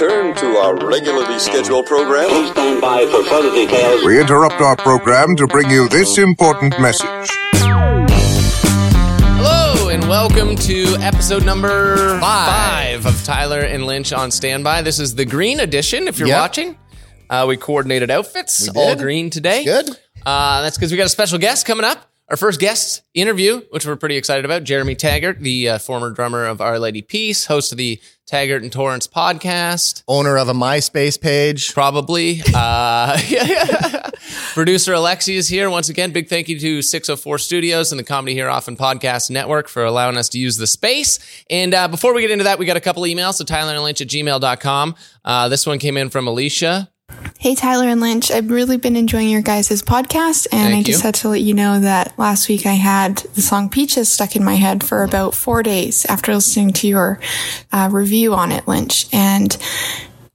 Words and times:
return 0.00 0.32
to 0.32 0.56
our 0.58 0.76
regularly 0.86 1.40
scheduled 1.40 1.84
program. 1.86 2.28
Please 2.28 2.50
stand 2.52 2.80
by 2.80 3.04
for 3.06 3.24
further 3.24 3.50
details. 3.52 4.04
We 4.04 4.20
interrupt 4.20 4.60
our 4.60 4.76
program 4.76 5.34
to 5.36 5.48
bring 5.48 5.68
you 5.70 5.88
this 5.88 6.18
important 6.18 6.78
message. 6.80 7.28
Hello 9.40 9.88
and 9.88 10.08
welcome 10.08 10.54
to 10.54 10.84
episode 11.00 11.44
number 11.44 12.16
five, 12.20 13.06
of 13.06 13.24
Tyler 13.24 13.58
and 13.60 13.86
Lynch 13.86 14.12
on 14.12 14.30
standby. 14.30 14.82
This 14.82 15.00
is 15.00 15.16
the 15.16 15.24
green 15.24 15.58
edition. 15.58 16.06
If 16.06 16.20
you're 16.20 16.28
Yep. 16.28 16.40
watching, 16.40 16.76
uh, 17.28 17.46
we 17.48 17.56
coordinated 17.56 18.08
outfits, 18.08 18.68
all 18.68 18.90
did. 18.90 18.98
green 18.98 19.30
today. 19.30 19.64
Good. 19.64 19.88
Uh, 20.24 20.62
that's 20.62 20.76
because 20.76 20.92
we 20.92 20.96
got 20.96 21.06
a 21.06 21.08
special 21.08 21.38
guest 21.38 21.66
coming 21.66 21.84
up. 21.84 22.08
Our 22.30 22.36
first 22.36 22.60
guest 22.60 23.04
interview, 23.14 23.62
which 23.70 23.86
we're 23.86 23.96
pretty 23.96 24.16
excited 24.16 24.44
about, 24.44 24.64
Jeremy 24.64 24.94
Taggart, 24.94 25.40
the 25.40 25.66
uh, 25.70 25.78
former 25.78 26.10
drummer 26.10 26.44
of 26.44 26.60
Our 26.60 26.78
Lady 26.78 27.00
Peace, 27.00 27.46
host 27.46 27.72
of 27.72 27.78
the 27.78 27.98
Taggart 28.26 28.62
and 28.62 28.70
Torrance 28.70 29.06
podcast. 29.06 30.02
Owner 30.06 30.36
of 30.36 30.50
a 30.50 30.52
MySpace 30.52 31.18
page. 31.18 31.72
Probably. 31.72 32.42
Uh, 32.54 33.18
Producer 34.52 34.92
Alexi 34.92 35.36
is 35.36 35.48
here. 35.48 35.70
Once 35.70 35.88
again, 35.88 36.12
big 36.12 36.28
thank 36.28 36.50
you 36.50 36.58
to 36.60 36.82
604 36.82 37.38
Studios 37.38 37.92
and 37.92 37.98
the 37.98 38.04
Comedy 38.04 38.34
Here 38.34 38.50
Often 38.50 38.76
Podcast 38.76 39.30
Network 39.30 39.66
for 39.66 39.82
allowing 39.86 40.18
us 40.18 40.28
to 40.28 40.38
use 40.38 40.58
the 40.58 40.66
space. 40.66 41.18
And 41.48 41.72
uh, 41.72 41.88
before 41.88 42.12
we 42.12 42.20
get 42.20 42.30
into 42.30 42.44
that, 42.44 42.58
we 42.58 42.66
got 42.66 42.76
a 42.76 42.80
couple 42.80 43.04
emails. 43.04 43.34
So 43.34 43.44
Tyler 43.44 43.72
and 43.72 43.82
Lynch 43.82 44.02
at 44.02 44.08
gmail.com. 44.08 44.96
Uh, 45.24 45.48
this 45.48 45.66
one 45.66 45.78
came 45.78 45.96
in 45.96 46.10
from 46.10 46.28
Alicia. 46.28 46.90
Hey, 47.38 47.54
Tyler 47.54 47.86
and 47.86 48.00
Lynch. 48.00 48.30
I've 48.32 48.50
really 48.50 48.78
been 48.78 48.96
enjoying 48.96 49.28
your 49.30 49.42
guys' 49.42 49.80
podcast, 49.82 50.48
and 50.50 50.72
Thank 50.72 50.74
I 50.74 50.82
just 50.82 51.04
you. 51.04 51.06
had 51.06 51.14
to 51.16 51.28
let 51.28 51.40
you 51.40 51.54
know 51.54 51.78
that 51.78 52.18
last 52.18 52.48
week 52.48 52.66
I 52.66 52.72
had 52.72 53.18
the 53.34 53.40
song 53.40 53.68
Peaches 53.68 54.10
stuck 54.10 54.34
in 54.34 54.42
my 54.44 54.56
head 54.56 54.82
for 54.82 55.04
about 55.04 55.36
four 55.36 55.62
days 55.62 56.04
after 56.06 56.34
listening 56.34 56.72
to 56.72 56.88
your 56.88 57.20
uh, 57.72 57.88
review 57.92 58.34
on 58.34 58.50
it, 58.50 58.66
Lynch. 58.66 59.06
And 59.12 59.56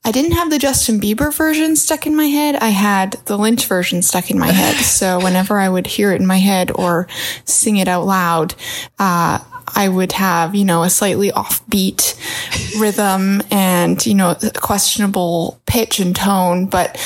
I 0.06 0.12
didn't 0.12 0.32
have 0.32 0.50
the 0.50 0.60
Justin 0.60 1.00
Bieber 1.00 1.34
version 1.34 1.76
stuck 1.76 2.08
in 2.08 2.16
my 2.16 2.28
head. 2.28 2.56
I 2.56 2.70
had 2.70 3.14
the 3.26 3.38
Lynch 3.38 3.66
version 3.68 4.02
stuck 4.02 4.32
in 4.32 4.40
my 4.40 4.52
head. 4.52 4.76
So 4.94 5.20
whenever 5.20 5.60
I 5.60 5.68
would 5.68 5.88
hear 5.88 6.14
it 6.14 6.22
in 6.22 6.28
my 6.28 6.38
head 6.38 6.72
or 6.74 7.08
sing 7.46 7.78
it 7.78 7.88
out 7.90 8.06
loud, 8.06 8.56
uh, 9.00 9.40
I 9.68 9.90
would 9.90 10.12
have, 10.14 10.56
you 10.56 10.66
know, 10.66 10.84
a 10.84 10.90
slightly 10.90 11.32
offbeat 11.32 12.16
rhythm 12.80 13.42
and, 13.52 14.04
you 14.06 14.14
know, 14.14 14.36
questionable 14.56 15.60
pitch 15.66 16.00
and 16.00 16.16
tone. 16.16 16.66
But 16.68 16.98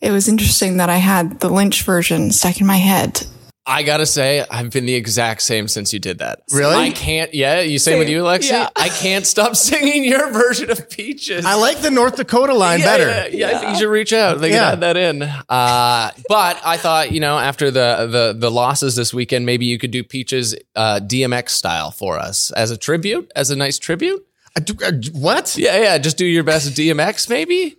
it 0.00 0.10
was 0.10 0.28
interesting 0.28 0.78
that 0.78 0.90
I 0.90 0.96
had 0.96 1.40
the 1.40 1.48
Lynch 1.48 1.82
version 1.82 2.32
stuck 2.32 2.60
in 2.60 2.66
my 2.66 2.76
head. 2.76 3.26
I 3.68 3.82
gotta 3.82 4.06
say, 4.06 4.44
I've 4.48 4.70
been 4.70 4.86
the 4.86 4.94
exact 4.94 5.42
same 5.42 5.66
since 5.66 5.92
you 5.92 5.98
did 5.98 6.18
that. 6.18 6.42
Really? 6.52 6.76
I 6.76 6.90
can't. 6.90 7.34
Yeah, 7.34 7.60
you 7.60 7.78
same 7.80 7.98
with 7.98 8.08
you, 8.08 8.22
Alexi. 8.22 8.50
Yeah. 8.50 8.68
I 8.76 8.88
can't 8.88 9.26
stop 9.26 9.56
singing 9.56 10.04
your 10.04 10.30
version 10.30 10.70
of 10.70 10.88
Peaches. 10.88 11.44
I 11.44 11.54
like 11.54 11.80
the 11.80 11.90
North 11.90 12.16
Dakota 12.16 12.54
line 12.54 12.78
yeah, 12.80 12.84
better. 12.86 13.08
Yeah, 13.36 13.50
yeah, 13.50 13.56
I 13.56 13.60
think 13.60 13.72
you 13.72 13.78
should 13.80 13.90
reach 13.90 14.12
out. 14.12 14.40
They 14.40 14.50
Yeah. 14.50 14.70
can 14.70 14.72
add 14.74 14.80
that 14.80 14.96
in. 14.96 15.22
Uh, 15.22 16.10
but 16.28 16.60
I 16.64 16.76
thought, 16.76 17.10
you 17.10 17.18
know, 17.20 17.38
after 17.38 17.70
the 17.72 18.06
the 18.10 18.36
the 18.38 18.50
losses 18.50 18.94
this 18.94 19.12
weekend, 19.12 19.46
maybe 19.46 19.66
you 19.66 19.78
could 19.78 19.90
do 19.90 20.04
Peaches 20.04 20.54
uh, 20.76 21.00
DMX 21.02 21.50
style 21.50 21.90
for 21.90 22.18
us 22.18 22.52
as 22.52 22.70
a 22.70 22.76
tribute, 22.76 23.30
as 23.34 23.50
a 23.50 23.56
nice 23.56 23.78
tribute. 23.80 24.24
I 24.56 24.60
do- 24.60 24.76
uh, 24.84 24.92
what? 25.12 25.56
Yeah, 25.58 25.76
yeah. 25.82 25.98
Just 25.98 26.16
do 26.16 26.24
your 26.24 26.44
best 26.44 26.70
DMX, 26.74 27.28
maybe. 27.28 27.76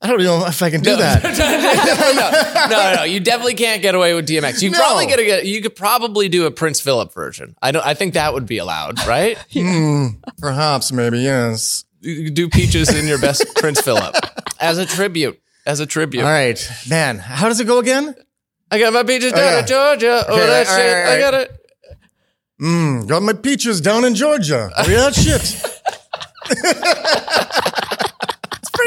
I 0.00 0.06
don't 0.06 0.22
know 0.22 0.46
if 0.46 0.62
I 0.62 0.70
can 0.70 0.80
do 0.80 0.94
that. 0.96 1.24
no, 2.68 2.76
no, 2.76 2.94
no. 2.96 3.02
You 3.02 3.18
definitely 3.18 3.54
can't 3.54 3.82
get 3.82 3.96
away 3.96 4.14
with 4.14 4.28
DMX. 4.28 4.62
You 4.62 4.70
No. 4.70 4.78
probably 4.78 5.06
get 5.06 5.18
a, 5.18 5.44
You 5.46 5.60
could 5.60 5.74
probably 5.74 6.28
do 6.28 6.46
a 6.46 6.52
Prince 6.52 6.80
Philip 6.80 7.12
version. 7.12 7.56
I 7.60 7.72
don't. 7.72 7.84
I 7.84 7.94
think 7.94 8.14
that 8.14 8.32
would 8.32 8.46
be 8.46 8.58
allowed, 8.58 9.04
right? 9.08 9.36
Perhaps, 10.38 10.92
maybe, 10.92 11.18
yes. 11.18 11.84
You 12.00 12.26
could 12.26 12.34
do 12.34 12.48
Peaches 12.48 12.94
in 12.94 13.08
your 13.08 13.18
best 13.18 13.44
Prince 13.56 13.80
Philip 13.80 14.14
as 14.60 14.78
a 14.78 14.86
tribute. 14.86 15.40
As 15.66 15.80
a 15.80 15.86
tribute. 15.86 16.22
All 16.22 16.28
right. 16.30 16.70
Man, 16.88 17.18
how 17.18 17.48
does 17.48 17.58
it 17.58 17.66
go 17.66 17.78
again? 17.80 18.14
I 18.70 18.78
got 18.78 18.92
my 18.92 19.02
peaches 19.02 19.32
down 19.32 19.52
yeah. 19.52 19.58
in 19.60 19.66
Georgia. 19.66 20.24
Oh, 20.28 20.34
Okay, 20.34 20.46
that 20.46 20.68
all 20.68 20.76
shit. 20.76 20.94
right, 20.94 21.06
all 21.06 21.16
I 21.16 21.18
got 21.18 21.34
it. 21.34 21.50
Mm, 22.60 23.06
got 23.08 23.22
my 23.22 23.32
peaches 23.32 23.80
down 23.80 24.04
in 24.04 24.14
Georgia. 24.14 24.70
Oh, 24.76 24.88
yeah, 24.88 25.10
shit. 25.10 25.62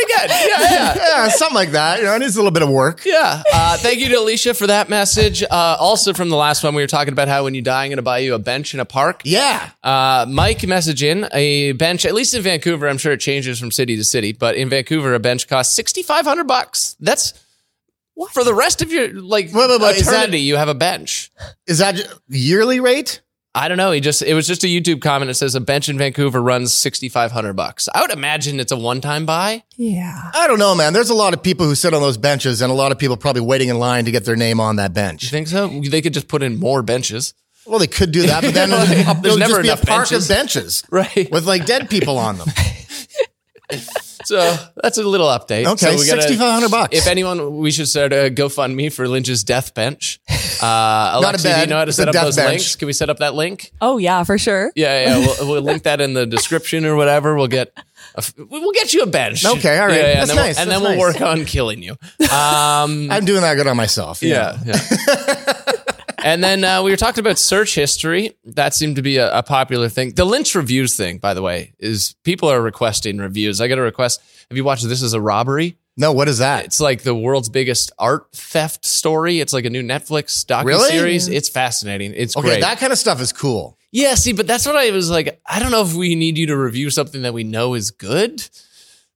Pretty 0.08 0.14
good. 0.14 0.30
Yeah, 0.30 0.72
yeah. 0.72 0.94
yeah, 1.26 1.28
something 1.30 1.56
like 1.56 1.72
that. 1.72 2.00
You 2.00 2.06
know, 2.06 2.16
it 2.16 2.20
needs 2.20 2.36
a 2.36 2.40
little 2.40 2.52
bit 2.52 2.64
of 2.64 2.70
work. 2.70 3.04
Yeah. 3.06 3.44
Uh, 3.54 3.78
thank 3.78 4.00
you 4.00 4.10
to 4.10 4.16
Alicia 4.16 4.54
for 4.54 4.68
that 4.68 4.90
message. 4.90 5.44
Uh, 5.44 5.78
also, 5.80 6.14
from 6.14 6.30
the 6.30 6.36
last 6.36 6.64
one, 6.64 6.74
we 6.76 6.82
were 6.82 6.88
talking 6.88 7.12
about 7.14 7.28
how 7.28 7.44
when 7.44 7.54
you 7.54 7.62
die, 7.62 7.84
I'm 7.84 7.90
going 7.90 7.98
to 7.98 8.02
buy 8.04 8.20
you 8.20 8.34
a 8.34 8.40
bench 8.40 8.74
in 8.74 8.80
a 8.80 8.86
park. 8.86 9.22
Yeah. 9.26 9.70
Uh, 9.84 10.26
Mike 10.30 10.66
message 10.68 11.04
in 11.04 11.28
a 11.34 11.74
bench, 11.74 12.06
at 12.06 12.14
least 12.14 12.34
in 12.34 12.42
Vancouver. 12.42 12.88
I'm 12.88 12.98
sure 12.98 13.12
it 13.14 13.20
changes 13.20 13.60
from 13.60 13.72
city 13.72 13.96
to 13.98 14.04
city, 14.04 14.34
but 14.34 14.56
in 14.56 14.70
Vancouver, 14.70 15.14
a 15.14 15.20
bench 15.20 15.48
costs 15.48 15.76
6,500 15.76 16.46
bucks. 16.48 16.96
That's 17.00 17.34
for 18.32 18.44
the 18.44 18.54
rest 18.54 18.82
of 18.82 18.92
your 18.92 19.14
like 19.14 19.48
Wait, 19.54 19.70
wait, 19.70 19.82
wait, 19.82 19.96
is 19.98 20.06
that- 20.06 20.14
eternity. 20.14 20.42
you 20.42 20.56
have 20.56 20.68
a 20.70 20.76
bench. 20.76 21.32
Is 21.68 21.80
that 21.80 22.00
yearly 22.28 22.80
rate? 22.80 23.22
I 23.54 23.68
don't 23.68 23.78
know. 23.78 23.92
He 23.92 24.00
just 24.00 24.22
it 24.22 24.34
was 24.34 24.48
just 24.48 24.64
a 24.64 24.68
YouTube 24.68 25.02
comment 25.02 25.28
that 25.28 25.34
says 25.34 25.56
a 25.56 25.60
bench 25.60 25.90
in 25.90 25.98
Vancouver 25.98 26.42
runs 26.42 26.74
6,500 26.74 27.54
bucks. 27.54 27.90
I 27.94 28.00
would 28.02 28.12
imagine 28.12 28.60
it's 28.62 28.72
a 28.72 28.78
one 28.78 29.02
time 29.02 29.26
buy. 29.26 29.64
Yeah. 29.76 30.32
I 30.34 30.48
don't 30.48 30.58
know, 30.60 30.74
man. 30.74 30.94
There's 30.94 31.10
a 31.10 31.14
lot 31.16 31.34
of 31.34 31.44
people 31.44 31.66
who 31.66 31.76
sit 31.76 31.94
on 31.94 32.02
those 32.02 32.18
benches, 32.18 32.62
and 32.62 32.72
a 32.72 32.76
lot 32.76 32.94
of 32.94 32.98
people 32.98 33.18
probably 33.18 33.42
waiting 33.42 33.68
in 33.68 33.78
line 33.78 34.06
to 34.06 34.12
get 34.12 34.24
their 34.24 34.38
name 34.38 34.62
on 34.62 34.78
that 34.78 34.94
bench. 34.94 35.24
You 35.24 35.30
think 35.30 35.48
so? 35.50 35.68
They 35.68 36.02
could 36.02 36.14
just 36.14 36.30
put 36.30 36.44
in 36.44 36.60
more 36.60 36.82
benches. 36.82 37.34
Well, 37.66 37.78
they 37.78 37.88
could 37.88 38.12
do 38.12 38.22
that, 38.28 38.42
but 38.42 38.54
then 38.54 38.70
There's 39.22 39.22
there's 39.22 39.38
never 39.38 39.62
just 39.62 39.64
be 39.64 39.70
a 39.70 39.76
park 39.76 40.10
benches. 40.10 40.30
of 40.30 40.36
benches 40.36 40.84
Right. 40.90 41.30
with 41.32 41.46
like 41.46 41.66
dead 41.66 41.90
people 41.90 42.18
on 42.18 42.38
them. 42.38 42.48
So 44.32 44.56
that's 44.82 44.98
a 44.98 45.04
little 45.04 45.28
update. 45.28 45.66
Okay, 45.68 45.92
so 45.92 46.00
we 46.00 46.08
gotta- 46.08 46.22
6,500 46.22 46.72
bucks. 46.72 46.98
If 46.98 47.06
anyone, 47.08 47.58
we 47.58 47.70
should 47.72 47.88
start 47.90 48.14
a 48.14 48.30
GoFundMe 48.32 48.92
for 48.92 49.08
Lynch's 49.08 49.44
death 49.44 49.74
bench. 49.74 50.20
Uh, 50.30 50.40
Not 51.22 51.36
a 51.36 51.38
Alexi, 51.38 51.54
do 51.56 51.60
you 51.62 51.68
know 51.68 51.78
how 51.80 51.86
to 51.86 51.92
set 51.92 52.08
up 52.08 52.14
death 52.14 52.24
those 52.24 52.36
bench. 52.38 52.50
links? 52.50 52.76
Can 52.78 52.86
we 52.86 52.94
set 52.94 53.10
up 53.10 53.18
that 53.18 53.34
link? 53.36 53.72
Oh 53.82 53.98
yeah, 53.98 54.24
for 54.24 54.38
sure. 54.38 54.72
Yeah, 54.76 55.04
yeah. 55.04 55.18
We'll, 55.40 55.48
we'll 55.50 55.62
link 55.62 55.84
that 55.84 56.00
in 56.00 56.14
the 56.14 56.26
description 56.38 56.86
or 56.86 56.96
whatever. 56.96 57.36
We'll 57.36 57.48
get, 57.48 57.74
a 58.16 58.20
f- 58.20 58.34
we'll 58.38 58.72
get 58.72 58.94
you 58.94 59.02
a 59.02 59.06
bench. 59.08 59.46
Okay, 59.46 59.78
all 59.78 59.88
right. 59.88 59.98
Yeah, 59.98 60.08
yeah, 60.08 60.14
That's 60.26 60.30
and 60.32 60.38
nice, 60.38 60.56
We'll, 60.56 60.62
and 60.62 60.72
then 60.72 60.82
that's 60.84 60.98
we'll 60.98 61.12
nice. 61.12 61.20
work 61.20 61.22
on 61.22 61.46
killing 61.46 61.84
you. 61.84 61.98
Um, 62.32 63.12
I'm 63.12 63.26
doing 63.26 63.42
that 63.42 63.56
good 63.56 63.68
on 63.68 63.76
myself. 63.76 64.24
yeah, 64.24 64.58
yeah. 64.66 64.80
And 66.24 66.44
then 66.44 66.64
uh, 66.64 66.84
we 66.84 66.92
were 66.92 66.98
talking 66.98 67.22
about 67.22 67.38
search 67.38 67.76
history. 67.76 68.36
That 68.46 68.74
seemed 68.74 68.96
to 68.98 69.02
be 69.02 69.18
a, 69.18 69.38
a 69.40 69.44
popular 69.44 69.90
thing. 69.90 70.12
The 70.14 70.26
Lynch 70.26 70.56
reviews 70.56 70.96
thing, 70.96 71.18
by 71.18 71.34
the 71.34 71.42
way, 71.42 71.74
is 71.80 72.16
people 72.24 72.50
are 72.50 72.62
requesting 72.62 73.18
reviews. 73.18 73.60
I 73.62 73.68
got 73.68 73.78
a 73.78 73.82
request. 73.82 74.22
Have 74.50 74.58
you 74.58 74.64
watched 74.64 74.88
This 74.88 75.02
Is 75.02 75.14
a 75.14 75.22
Robbery? 75.22 75.78
No, 75.98 76.14
what 76.14 76.28
is 76.30 76.38
that? 76.38 76.66
It's 76.66 76.80
like 76.80 77.04
the 77.04 77.14
world's 77.14 77.50
biggest 77.50 77.92
art 78.00 78.32
theft 78.34 78.86
story. 78.86 79.40
It's 79.42 79.52
like 79.54 79.66
a 79.66 79.70
new 79.70 79.84
Netflix 79.84 80.46
docu 80.46 80.66
Really? 80.66 80.90
series. 80.90 81.28
It's 81.28 81.50
fascinating. 81.50 82.14
It's 82.16 82.36
Okay, 82.38 82.48
great. 82.48 82.62
that 82.62 82.80
kind 82.80 82.94
of 82.94 82.98
stuff 82.98 83.20
is 83.22 83.34
cool. 83.34 83.78
yeah, 83.92 84.16
see, 84.16 84.32
but 84.32 84.48
that's 84.48 84.66
what 84.66 84.78
I 84.78 84.90
was 84.92 85.10
like. 85.10 85.42
I 85.46 85.60
don't 85.60 85.70
know 85.72 85.82
if 85.84 85.94
we 85.94 86.16
need 86.16 86.38
you 86.38 86.48
to 86.48 86.56
review 86.58 86.90
something 86.90 87.24
that 87.24 87.34
we 87.34 87.44
know 87.44 87.74
is 87.74 87.92
good. 87.92 88.42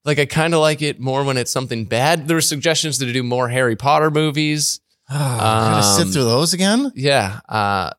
Like 0.03 0.19
I 0.19 0.25
kind 0.25 0.53
of 0.53 0.59
like 0.59 0.81
it 0.81 0.99
more 0.99 1.23
when 1.23 1.37
it's 1.37 1.49
something 1.49 1.85
bad. 1.85 2.27
There 2.27 2.35
were 2.37 2.41
suggestions 2.41 2.97
to 2.99 3.11
do 3.11 3.23
more 3.23 3.47
Harry 3.49 3.75
Potter 3.77 4.11
movies. 4.11 4.81
Gotta 5.09 5.83
sit 5.83 6.07
Um, 6.07 6.11
through 6.11 6.23
those 6.23 6.53
again. 6.53 6.91
Yeah. 6.95 7.39
Uh, 7.47 7.91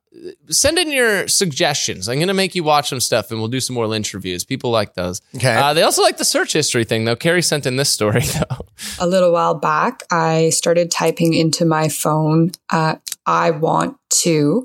send 0.49 0.79
in 0.79 0.91
your 0.91 1.29
suggestions. 1.29 2.09
I'm 2.09 2.17
going 2.17 2.29
to 2.29 2.35
make 2.35 2.55
you 2.55 2.65
watch 2.65 2.89
some 2.89 3.01
stuff 3.01 3.31
and 3.31 3.39
we'll 3.39 3.49
do 3.49 3.61
some 3.61 3.75
more 3.75 3.87
Lynch 3.87 4.13
reviews. 4.15 4.45
People 4.45 4.71
like 4.71 4.95
those. 4.95 5.21
Okay. 5.37 5.55
Uh, 5.55 5.73
they 5.75 5.83
also 5.83 6.03
like 6.03 6.17
the 6.17 6.25
search 6.25 6.53
history 6.53 6.85
thing, 6.85 7.05
though. 7.05 7.15
Carrie 7.17 7.43
sent 7.43 7.67
in 7.67 7.77
this 7.77 7.91
story, 7.91 8.21
though. 8.51 8.67
a 8.99 9.07
little 9.07 9.31
while 9.33 9.55
back, 9.55 10.03
I 10.11 10.51
started 10.51 10.91
typing 10.91 11.35
into 11.35 11.65
my 11.65 11.89
phone, 11.89 12.51
uh, 12.71 12.97
I 13.27 13.51
want 13.51 13.99
to. 14.23 14.65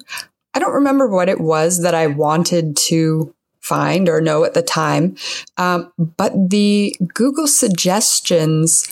I 0.53 0.59
don't 0.59 0.73
remember 0.73 1.07
what 1.07 1.29
it 1.29 1.39
was 1.41 1.81
that 1.83 1.93
I 1.95 2.07
wanted 2.07 2.75
to 2.77 3.33
find 3.59 4.09
or 4.09 4.19
know 4.21 4.43
at 4.43 4.53
the 4.53 4.61
time, 4.61 5.15
um, 5.57 5.91
but 6.17 6.33
the 6.49 6.95
Google 7.13 7.47
suggestions 7.47 8.87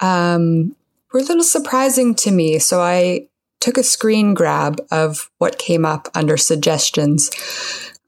um, 0.00 0.74
were 1.12 1.20
a 1.20 1.24
little 1.24 1.42
surprising 1.42 2.14
to 2.16 2.30
me. 2.30 2.58
So 2.58 2.80
I 2.80 3.28
took 3.60 3.76
a 3.78 3.82
screen 3.82 4.34
grab 4.34 4.80
of 4.90 5.30
what 5.38 5.58
came 5.58 5.84
up 5.84 6.08
under 6.14 6.36
suggestions. 6.36 7.30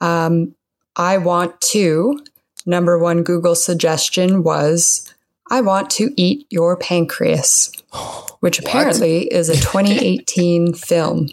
Um, 0.01 0.55
I 0.97 1.19
want 1.19 1.61
to. 1.73 2.21
Number 2.67 2.99
one 2.99 3.23
Google 3.23 3.55
suggestion 3.55 4.43
was 4.43 5.13
I 5.51 5.61
want 5.61 5.91
to 5.91 6.13
eat 6.17 6.47
your 6.51 6.77
pancreas, 6.77 7.73
which 8.41 8.59
apparently 8.59 9.27
is 9.27 9.49
a 9.49 9.55
2018 9.57 10.75
film. 10.75 11.29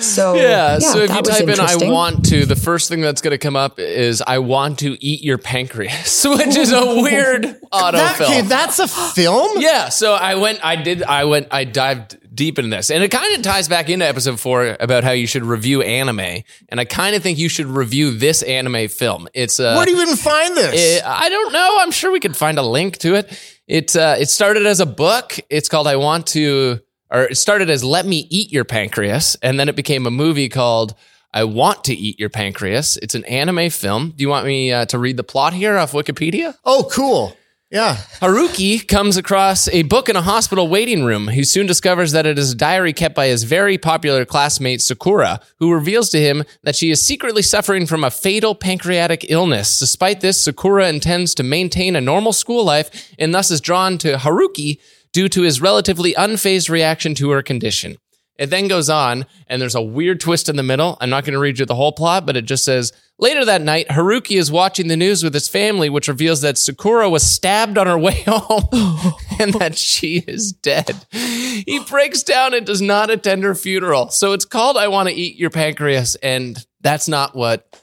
So 0.00 0.34
Yeah. 0.44 0.78
so 0.78 0.98
if 0.98 1.10
you 1.14 1.22
type 1.22 1.48
in 1.48 1.60
"I 1.60 1.76
want 1.90 2.26
to," 2.26 2.46
the 2.46 2.56
first 2.56 2.88
thing 2.88 3.00
that's 3.00 3.20
going 3.20 3.32
to 3.32 3.38
come 3.38 3.56
up 3.56 3.78
is 3.78 4.22
"I 4.26 4.38
want 4.38 4.80
to 4.80 4.96
eat 5.04 5.22
your 5.22 5.38
pancreas," 5.38 6.24
which 6.28 6.56
is 6.56 6.72
a 6.72 6.84
weird 7.02 7.44
That, 7.72 8.20
okay, 8.20 8.42
that's 8.42 8.78
a 8.78 8.88
film. 8.88 9.56
yeah. 9.60 9.88
So 9.88 10.12
I 10.14 10.34
went. 10.36 10.64
I 10.64 10.76
did. 10.76 11.02
I 11.02 11.24
went. 11.24 11.48
I 11.50 11.64
dived 11.64 12.18
deep 12.34 12.58
in 12.58 12.68
this. 12.70 12.90
And 12.90 13.02
it 13.02 13.10
kind 13.10 13.36
of 13.36 13.42
ties 13.42 13.68
back 13.68 13.88
into 13.88 14.04
episode 14.06 14.40
four 14.40 14.76
about 14.80 15.04
how 15.04 15.12
you 15.12 15.26
should 15.26 15.44
review 15.44 15.82
anime. 15.82 16.42
And 16.68 16.80
I 16.80 16.84
kind 16.84 17.14
of 17.14 17.22
think 17.22 17.38
you 17.38 17.48
should 17.48 17.66
review 17.66 18.10
this 18.10 18.42
anime 18.42 18.88
film. 18.88 19.28
It's 19.34 19.60
uh, 19.60 19.74
Where 19.76 19.86
do 19.86 19.92
you 19.92 20.02
even 20.02 20.16
find 20.16 20.56
this? 20.56 21.02
uh, 21.02 21.08
I 21.08 21.28
don't 21.28 21.52
know. 21.52 21.76
I'm 21.80 21.92
sure 21.92 22.10
we 22.10 22.20
could 22.20 22.36
find 22.36 22.58
a 22.58 22.62
link 22.62 22.98
to 22.98 23.14
it. 23.14 23.40
It 23.66 23.96
uh, 23.96 24.16
it 24.18 24.28
started 24.28 24.66
as 24.66 24.80
a 24.80 24.86
book. 24.86 25.38
It's 25.48 25.68
called 25.68 25.86
I 25.86 25.96
Want 25.96 26.26
to, 26.28 26.80
or 27.10 27.22
it 27.24 27.36
started 27.36 27.70
as 27.70 27.84
Let 27.84 28.06
Me 28.06 28.26
Eat 28.30 28.52
Your 28.52 28.64
Pancreas, 28.64 29.36
and 29.42 29.58
then 29.58 29.68
it 29.68 29.76
became 29.76 30.06
a 30.06 30.10
movie 30.10 30.48
called 30.48 30.94
I 31.32 31.44
Want 31.44 31.84
to 31.84 31.94
Eat 31.94 32.18
Your 32.18 32.30
Pancreas. 32.30 32.96
It's 32.98 33.14
an 33.14 33.24
anime 33.24 33.70
film. 33.70 34.12
Do 34.16 34.22
you 34.22 34.28
want 34.28 34.46
me 34.46 34.72
uh, 34.72 34.86
to 34.86 34.98
read 34.98 35.16
the 35.16 35.24
plot 35.24 35.52
here 35.52 35.76
off 35.76 35.92
Wikipedia? 35.92 36.54
oh, 36.64 36.88
cool. 36.92 37.36
Yeah. 37.70 37.96
Haruki 38.20 38.86
comes 38.86 39.16
across 39.16 39.66
a 39.66 39.82
book 39.82 40.08
in 40.08 40.14
a 40.14 40.22
hospital 40.22 40.68
waiting 40.68 41.04
room. 41.04 41.26
He 41.26 41.42
soon 41.42 41.66
discovers 41.66 42.12
that 42.12 42.24
it 42.24 42.38
is 42.38 42.52
a 42.52 42.54
diary 42.54 42.92
kept 42.92 43.16
by 43.16 43.26
his 43.26 43.42
very 43.42 43.78
popular 43.78 44.24
classmate 44.24 44.80
Sakura, 44.80 45.40
who 45.58 45.72
reveals 45.72 46.08
to 46.10 46.20
him 46.20 46.44
that 46.62 46.76
she 46.76 46.92
is 46.92 47.04
secretly 47.04 47.42
suffering 47.42 47.86
from 47.86 48.04
a 48.04 48.12
fatal 48.12 48.54
pancreatic 48.54 49.28
illness. 49.28 49.80
Despite 49.80 50.20
this, 50.20 50.40
Sakura 50.40 50.88
intends 50.88 51.34
to 51.34 51.42
maintain 51.42 51.96
a 51.96 52.00
normal 52.00 52.32
school 52.32 52.64
life 52.64 53.12
and 53.18 53.34
thus 53.34 53.50
is 53.50 53.60
drawn 53.60 53.98
to 53.98 54.18
Haruki 54.18 54.78
due 55.14 55.30
to 55.30 55.42
his 55.42 55.62
relatively 55.62 56.12
unfazed 56.12 56.68
reaction 56.68 57.14
to 57.14 57.30
her 57.30 57.42
condition. 57.42 57.96
It 58.36 58.46
then 58.46 58.66
goes 58.66 58.90
on, 58.90 59.26
and 59.46 59.62
there's 59.62 59.76
a 59.76 59.80
weird 59.82 60.18
twist 60.18 60.48
in 60.48 60.56
the 60.56 60.64
middle. 60.64 60.98
I'm 61.00 61.08
not 61.08 61.24
going 61.24 61.34
to 61.34 61.38
read 61.38 61.60
you 61.60 61.66
the 61.66 61.76
whole 61.76 61.92
plot, 61.92 62.26
but 62.26 62.36
it 62.36 62.46
just 62.46 62.64
says 62.64 62.92
later 63.16 63.44
that 63.44 63.62
night, 63.62 63.86
Haruki 63.88 64.36
is 64.36 64.50
watching 64.50 64.88
the 64.88 64.96
news 64.96 65.22
with 65.22 65.32
his 65.34 65.48
family, 65.48 65.88
which 65.88 66.08
reveals 66.08 66.40
that 66.40 66.58
Sakura 66.58 67.08
was 67.08 67.22
stabbed 67.22 67.78
on 67.78 67.86
her 67.86 67.96
way 67.96 68.22
home 68.26 68.68
and 69.38 69.54
that 69.54 69.78
she 69.78 70.24
is 70.26 70.52
dead. 70.52 71.06
He 71.12 71.80
breaks 71.88 72.24
down 72.24 72.54
and 72.54 72.66
does 72.66 72.82
not 72.82 73.08
attend 73.08 73.44
her 73.44 73.54
funeral. 73.54 74.08
So 74.08 74.32
it's 74.32 74.44
called 74.44 74.76
I 74.76 74.88
Want 74.88 75.08
to 75.08 75.14
Eat 75.14 75.36
Your 75.36 75.50
Pancreas, 75.50 76.16
and 76.16 76.58
that's 76.80 77.06
not 77.06 77.36
what 77.36 77.80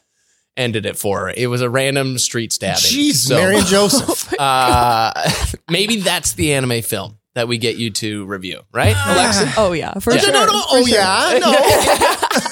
ended 0.57 0.85
it 0.85 0.97
for 0.97 1.21
her. 1.21 1.33
It 1.35 1.47
was 1.47 1.61
a 1.61 1.69
random 1.69 2.17
street 2.17 2.51
stabbing. 2.51 2.81
Jeez, 2.81 3.13
So, 3.13 3.37
Mary 3.37 3.55
and 3.55 3.65
Joseph. 3.67 4.33
uh, 4.39 5.13
maybe 5.69 6.01
that's 6.01 6.33
the 6.33 6.51
anime 6.51 6.81
film 6.81 7.19
that 7.35 7.47
we 7.47 7.57
get 7.57 7.77
you 7.77 7.89
to 7.91 8.25
review, 8.25 8.61
right, 8.73 8.95
Alexa? 9.07 9.53
Oh 9.57 9.71
yeah, 9.73 9.93
for 9.99 10.13
Yeah. 10.13 10.19
sure. 10.19 10.33
no, 10.33 10.45
no, 10.45 10.51
no. 10.51 10.61
Oh, 10.69 10.85
sure. 10.85 10.97
yeah. 10.97 11.39
No. 12.41 12.47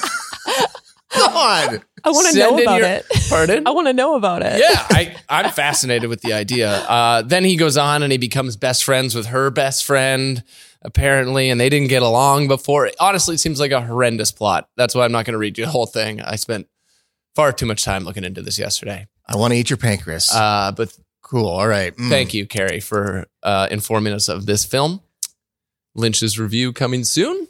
God. 1.12 1.82
I 2.04 2.10
want 2.10 2.26
to 2.28 2.32
Send 2.32 2.38
know 2.52 2.56
in 2.56 2.62
about 2.62 2.78
your- 2.80 2.88
it. 2.88 3.06
Pardon? 3.28 3.66
I 3.66 3.70
want 3.70 3.88
to 3.88 3.92
know 3.92 4.14
about 4.14 4.42
it. 4.42 4.60
yeah, 4.60 4.86
I, 4.90 5.16
I'm 5.28 5.50
fascinated 5.50 6.08
with 6.08 6.22
the 6.22 6.32
idea. 6.32 6.70
Uh, 6.72 7.22
then 7.22 7.44
he 7.44 7.56
goes 7.56 7.76
on 7.76 8.02
and 8.04 8.12
he 8.12 8.16
becomes 8.18 8.56
best 8.56 8.84
friends 8.84 9.14
with 9.14 9.26
her 9.26 9.50
best 9.50 9.84
friend, 9.84 10.42
apparently, 10.82 11.50
and 11.50 11.60
they 11.60 11.68
didn't 11.68 11.88
get 11.88 12.02
along 12.02 12.46
before. 12.48 12.90
Honestly, 13.00 13.34
it 13.34 13.38
seems 13.38 13.58
like 13.58 13.72
a 13.72 13.80
horrendous 13.82 14.30
plot. 14.30 14.68
That's 14.76 14.94
why 14.94 15.04
I'm 15.04 15.12
not 15.12 15.24
going 15.26 15.32
to 15.34 15.38
read 15.38 15.58
you 15.58 15.64
the 15.64 15.70
whole 15.70 15.86
thing. 15.86 16.20
I 16.20 16.36
spent 16.36 16.68
far 17.34 17.52
too 17.52 17.66
much 17.66 17.84
time 17.84 18.04
looking 18.04 18.24
into 18.24 18.40
this 18.40 18.58
yesterday. 18.58 19.08
I 19.26 19.36
want 19.36 19.52
to 19.52 19.58
eat 19.58 19.68
your 19.68 19.76
pancreas. 19.78 20.32
Uh, 20.34 20.72
but 20.76 20.96
cool. 21.30 21.46
All 21.48 21.66
right. 21.68 21.94
Mm. 21.96 22.08
thank 22.08 22.34
you, 22.34 22.46
Carrie, 22.46 22.80
for 22.80 23.26
uh, 23.42 23.68
informing 23.70 24.12
us 24.12 24.28
of 24.28 24.46
this 24.46 24.64
film. 24.64 25.00
Lynch's 25.94 26.38
review 26.38 26.72
coming 26.72 27.04
soon, 27.04 27.48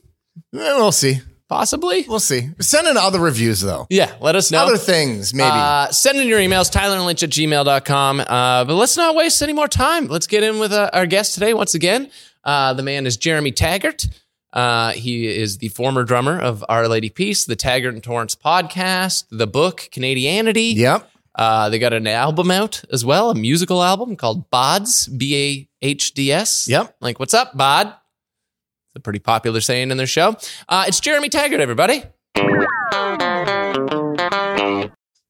Eh, 0.54 0.58
We'll 0.76 0.92
see. 0.92 1.18
possibly. 1.48 2.04
We'll 2.08 2.20
see. 2.20 2.50
Send 2.60 2.86
in 2.88 2.96
other 2.96 3.18
reviews, 3.20 3.60
though. 3.60 3.86
Yeah, 3.90 4.14
let 4.20 4.36
us 4.36 4.50
know. 4.50 4.58
Other 4.60 4.76
things, 4.78 5.34
maybe. 5.34 5.50
Uh, 5.52 5.88
send 5.90 6.18
in 6.18 6.26
your 6.28 6.38
emails, 6.38 6.70
tylerandlynch 6.70 7.22
at 7.22 7.30
gmail.com. 7.30 8.20
Uh, 8.20 8.64
but 8.64 8.74
let's 8.74 8.96
not 8.96 9.14
waste 9.14 9.42
any 9.42 9.52
more 9.52 9.68
time. 9.68 10.06
Let's 10.06 10.26
get 10.26 10.42
in 10.42 10.58
with 10.58 10.72
uh, 10.72 10.90
our 10.92 11.06
guest 11.06 11.34
today 11.34 11.52
once 11.54 11.74
again. 11.74 12.10
Uh, 12.44 12.72
the 12.72 12.82
man 12.82 13.06
is 13.06 13.16
Jeremy 13.16 13.52
Taggart. 13.52 14.06
Uh, 14.52 14.92
he 14.92 15.26
is 15.28 15.58
the 15.58 15.68
former 15.68 16.02
drummer 16.02 16.40
of 16.40 16.64
Our 16.68 16.88
Lady 16.88 17.10
Peace, 17.10 17.44
the 17.44 17.56
Taggart 17.56 17.94
and 17.94 18.02
Torrance 18.02 18.34
podcast, 18.34 19.24
the 19.30 19.46
book 19.46 19.88
Canadianity. 19.92 20.72
yep. 20.76 21.09
Uh, 21.34 21.68
they 21.68 21.78
got 21.78 21.92
an 21.92 22.06
album 22.06 22.50
out 22.50 22.82
as 22.92 23.04
well, 23.04 23.30
a 23.30 23.34
musical 23.34 23.82
album 23.82 24.16
called 24.16 24.50
Bahds, 24.50 25.06
B 25.06 25.68
A 25.82 25.86
H 25.86 26.12
D 26.12 26.32
S. 26.32 26.68
Yep. 26.68 26.96
Like, 27.00 27.18
what's 27.20 27.34
up, 27.34 27.56
Bahd? 27.56 27.86
It's 27.86 28.96
a 28.96 29.00
pretty 29.00 29.20
popular 29.20 29.60
saying 29.60 29.90
in 29.92 29.96
their 29.96 30.06
show. 30.08 30.36
Uh, 30.68 30.84
it's 30.88 30.98
Jeremy 31.00 31.28
Taggart, 31.28 31.60
everybody. 31.60 32.02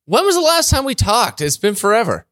When 0.06 0.24
was 0.24 0.34
the 0.34 0.40
last 0.40 0.70
time 0.70 0.84
we 0.84 0.94
talked? 0.94 1.40
It's 1.40 1.56
been 1.58 1.74
forever. 1.74 2.26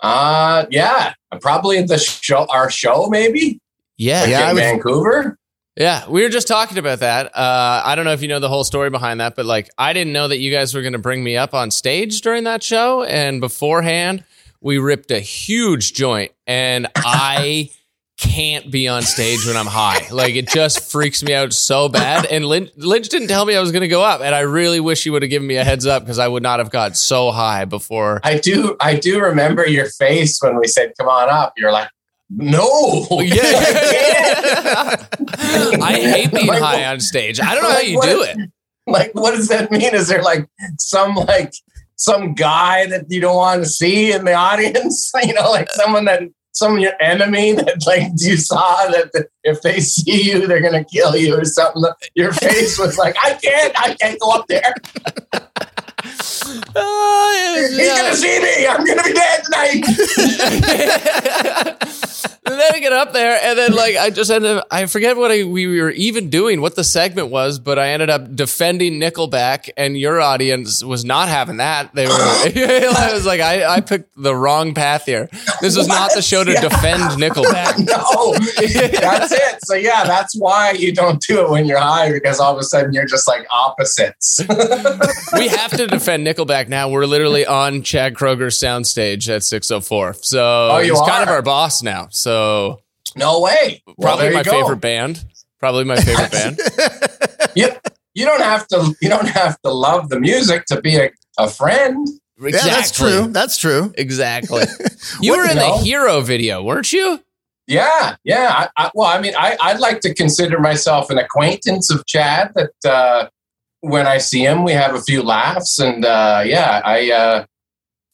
Uh, 0.00 0.66
yeah, 0.70 1.14
probably 1.40 1.78
at 1.78 1.88
the 1.88 1.98
show, 1.98 2.46
our 2.50 2.70
show, 2.70 3.06
maybe 3.08 3.58
Yeah. 3.96 4.26
Yeah, 4.26 4.40
I 4.46 4.50
in 4.50 4.54
would- 4.56 4.60
Vancouver. 4.60 5.38
Yeah, 5.76 6.08
we 6.08 6.22
were 6.22 6.28
just 6.28 6.46
talking 6.46 6.78
about 6.78 7.00
that. 7.00 7.36
Uh, 7.36 7.82
I 7.84 7.96
don't 7.96 8.04
know 8.04 8.12
if 8.12 8.22
you 8.22 8.28
know 8.28 8.38
the 8.38 8.48
whole 8.48 8.62
story 8.62 8.90
behind 8.90 9.20
that, 9.20 9.34
but 9.34 9.44
like, 9.44 9.70
I 9.76 9.92
didn't 9.92 10.12
know 10.12 10.28
that 10.28 10.38
you 10.38 10.52
guys 10.52 10.72
were 10.72 10.82
going 10.82 10.92
to 10.92 11.00
bring 11.00 11.24
me 11.24 11.36
up 11.36 11.52
on 11.52 11.72
stage 11.72 12.20
during 12.20 12.44
that 12.44 12.62
show. 12.62 13.02
And 13.02 13.40
beforehand, 13.40 14.22
we 14.60 14.78
ripped 14.78 15.10
a 15.10 15.18
huge 15.18 15.92
joint, 15.92 16.30
and 16.46 16.86
I 16.96 17.70
can't 18.16 18.70
be 18.70 18.86
on 18.86 19.02
stage 19.02 19.44
when 19.44 19.56
I'm 19.56 19.66
high. 19.66 20.06
Like, 20.12 20.36
it 20.36 20.46
just 20.46 20.92
freaks 20.92 21.24
me 21.24 21.34
out 21.34 21.52
so 21.52 21.88
bad. 21.88 22.24
And 22.26 22.46
Lynch, 22.46 22.70
Lynch 22.76 23.08
didn't 23.08 23.26
tell 23.26 23.44
me 23.44 23.56
I 23.56 23.60
was 23.60 23.72
going 23.72 23.82
to 23.82 23.88
go 23.88 24.02
up, 24.02 24.20
and 24.20 24.32
I 24.32 24.40
really 24.40 24.78
wish 24.78 25.02
he 25.02 25.10
would 25.10 25.22
have 25.22 25.30
given 25.30 25.48
me 25.48 25.56
a 25.56 25.64
heads 25.64 25.86
up 25.86 26.04
because 26.04 26.20
I 26.20 26.28
would 26.28 26.44
not 26.44 26.60
have 26.60 26.70
got 26.70 26.96
so 26.96 27.32
high 27.32 27.64
before. 27.64 28.20
I 28.22 28.38
do, 28.38 28.76
I 28.80 28.94
do 28.94 29.20
remember 29.20 29.66
your 29.66 29.86
face 29.86 30.38
when 30.40 30.56
we 30.56 30.68
said, 30.68 30.92
"Come 30.96 31.08
on 31.08 31.28
up." 31.28 31.54
You're 31.56 31.72
like, 31.72 31.88
"No, 32.30 33.06
Yeah, 33.20 33.32
I 35.82 36.00
hate 36.00 36.32
being 36.32 36.46
Like, 36.46 36.62
high 36.62 36.84
on 36.86 37.00
stage. 37.00 37.40
I 37.40 37.54
don't 37.54 37.64
know 37.64 37.70
how 37.72 37.80
you 37.80 37.96
what 37.96 38.06
do 38.08 38.22
it. 38.22 38.50
like 38.86 39.12
what 39.14 39.32
does 39.32 39.48
that 39.48 39.70
mean? 39.70 39.94
Is 39.94 40.08
there 40.08 40.22
like 40.22 40.48
some 40.78 41.14
like 41.14 41.52
some 41.96 42.34
guy 42.34 42.86
that 42.86 43.06
you 43.08 43.20
don't 43.20 43.36
want 43.36 43.62
to 43.62 43.68
see 43.68 44.12
in 44.12 44.24
the 44.24 44.34
audience? 44.34 45.12
You 45.24 45.34
know, 45.34 45.50
like 45.50 45.70
someone 45.70 46.04
that 46.06 46.22
some 46.52 46.74
of 46.76 46.80
your 46.80 46.92
enemy 47.00 47.52
that 47.52 47.84
like 47.86 48.12
you 48.16 48.36
saw 48.36 48.86
that 48.86 49.10
if 49.42 49.60
they 49.62 49.80
see 49.80 50.30
you 50.30 50.46
they're 50.46 50.62
gonna 50.62 50.84
kill 50.84 51.16
you 51.16 51.36
or 51.36 51.44
something. 51.44 51.82
Your 52.14 52.32
face 52.32 52.78
was 52.78 52.96
like, 52.96 53.16
I 53.22 53.34
can't, 53.34 53.80
I 53.80 53.94
can't 53.94 54.20
go 54.20 54.30
up 54.30 54.46
there. 54.46 54.74
Oh, 56.76 57.56
was- 57.60 57.76
He's 57.76 57.88
gonna 57.88 58.14
see 58.16 58.40
me. 58.40 58.66
I'm 58.66 58.84
gonna 58.84 59.02
be 59.02 59.12
dead 59.12 59.44
tonight. 59.44 59.84
and 62.46 62.54
then 62.60 62.72
I 62.74 62.78
get 62.80 62.92
up 62.92 63.12
there, 63.12 63.38
and 63.42 63.58
then 63.58 63.72
like 63.72 63.96
I 63.96 64.10
just 64.10 64.30
ended. 64.30 64.58
Up, 64.58 64.66
I 64.70 64.86
forget 64.86 65.16
what 65.16 65.30
I, 65.30 65.44
we 65.44 65.80
were 65.80 65.90
even 65.90 66.30
doing, 66.30 66.60
what 66.60 66.74
the 66.76 66.84
segment 66.84 67.28
was, 67.28 67.58
but 67.58 67.78
I 67.78 67.88
ended 67.90 68.10
up 68.10 68.34
defending 68.34 68.94
Nickelback, 69.00 69.70
and 69.76 69.96
your 69.98 70.20
audience 70.20 70.82
was 70.84 71.04
not 71.04 71.28
having 71.28 71.58
that. 71.58 71.94
They 71.94 72.06
were. 72.06 72.12
I 72.14 73.10
was 73.14 73.24
like, 73.26 73.40
I, 73.40 73.64
I 73.76 73.80
picked 73.80 74.10
the 74.20 74.34
wrong 74.34 74.74
path 74.74 75.04
here. 75.06 75.28
This 75.60 75.76
was 75.76 75.88
not 75.88 76.10
the 76.14 76.22
show 76.22 76.42
to 76.44 76.52
Yeah. 76.54 76.60
defend 76.62 77.02
Nickelback. 77.20 77.78
no, 77.78 78.34
that's 79.00 79.32
it. 79.32 79.58
So 79.64 79.74
yeah, 79.74 80.04
that's 80.04 80.36
why 80.36 80.72
you 80.72 80.92
don't 80.94 81.20
do 81.22 81.40
it 81.44 81.50
when 81.50 81.66
you're 81.66 81.78
high 81.80 82.12
because 82.12 82.38
all 82.40 82.52
of 82.52 82.58
a 82.58 82.64
sudden 82.64 82.92
you're 82.92 83.06
just 83.06 83.26
like 83.26 83.46
opposites. 83.50 84.40
we 85.34 85.48
have 85.48 85.70
to 85.76 85.86
defend 85.86 86.26
Nickelback 86.26 86.33
now. 86.68 86.88
We're 86.90 87.06
literally 87.06 87.46
on 87.62 87.82
Chad 87.82 88.14
Kroeger's 88.14 88.58
soundstage 88.58 89.28
at 89.28 89.42
604. 89.42 90.14
So 90.14 90.68
Oh, 90.72 90.78
you 90.78 90.92
he's 90.92 91.00
kind 91.02 91.22
of 91.22 91.28
our 91.28 91.42
boss 91.42 91.82
now. 91.82 92.08
So 92.10 92.80
no 93.16 93.40
way. 93.40 93.82
Probably 94.00 94.24
there 94.24 94.30
you 94.32 94.36
my 94.38 94.42
favorite 94.42 94.80
band. 94.80 95.24
Probably 95.60 95.84
my 95.84 95.96
favorite 95.96 96.32
band. 96.32 96.58
You, 97.54 97.70
you 98.14 98.24
don't 98.24 98.42
have 98.42 98.66
to. 98.68 98.94
You 99.00 99.08
don't 99.08 99.28
have 99.28 99.60
to 99.62 99.70
love 99.70 100.08
the 100.08 100.20
music 100.20 100.64
to 100.66 100.80
be 100.80 100.96
a, 100.96 101.10
a 101.38 101.48
friend. 101.48 102.06
Yeah, 102.40 102.50
that's 102.50 102.90
true. 102.90 103.28
That's 103.28 103.56
true. 103.56 103.92
Exactly. 103.96 104.64
You 105.20 105.36
were 105.36 105.42
in 105.48 105.56
the 105.56 105.62
the 105.62 105.78
hero 105.78 106.20
video, 106.22 106.62
weren't 106.62 106.92
you? 106.92 107.20
Yeah, 107.66 108.16
yeah. 108.24 108.68
I, 108.76 108.84
I, 108.84 108.90
well, 108.94 109.06
I 109.06 109.20
mean, 109.20 109.34
I, 109.36 109.56
I'd 109.60 109.78
like 109.78 110.00
to 110.00 110.14
consider 110.14 110.58
myself 110.58 111.10
an 111.10 111.18
acquaintance 111.18 111.90
of 111.90 112.04
Chad. 112.06 112.52
That 112.54 112.90
uh, 112.90 113.28
when 113.90 114.06
I 114.06 114.18
see 114.18 114.44
him, 114.44 114.64
we 114.64 114.72
have 114.72 114.94
a 114.94 115.00
few 115.02 115.22
laughs, 115.22 115.78
and 115.78 116.04
uh, 116.04 116.42
yeah, 116.44 116.80
I, 116.84 117.10
uh, 117.10 117.44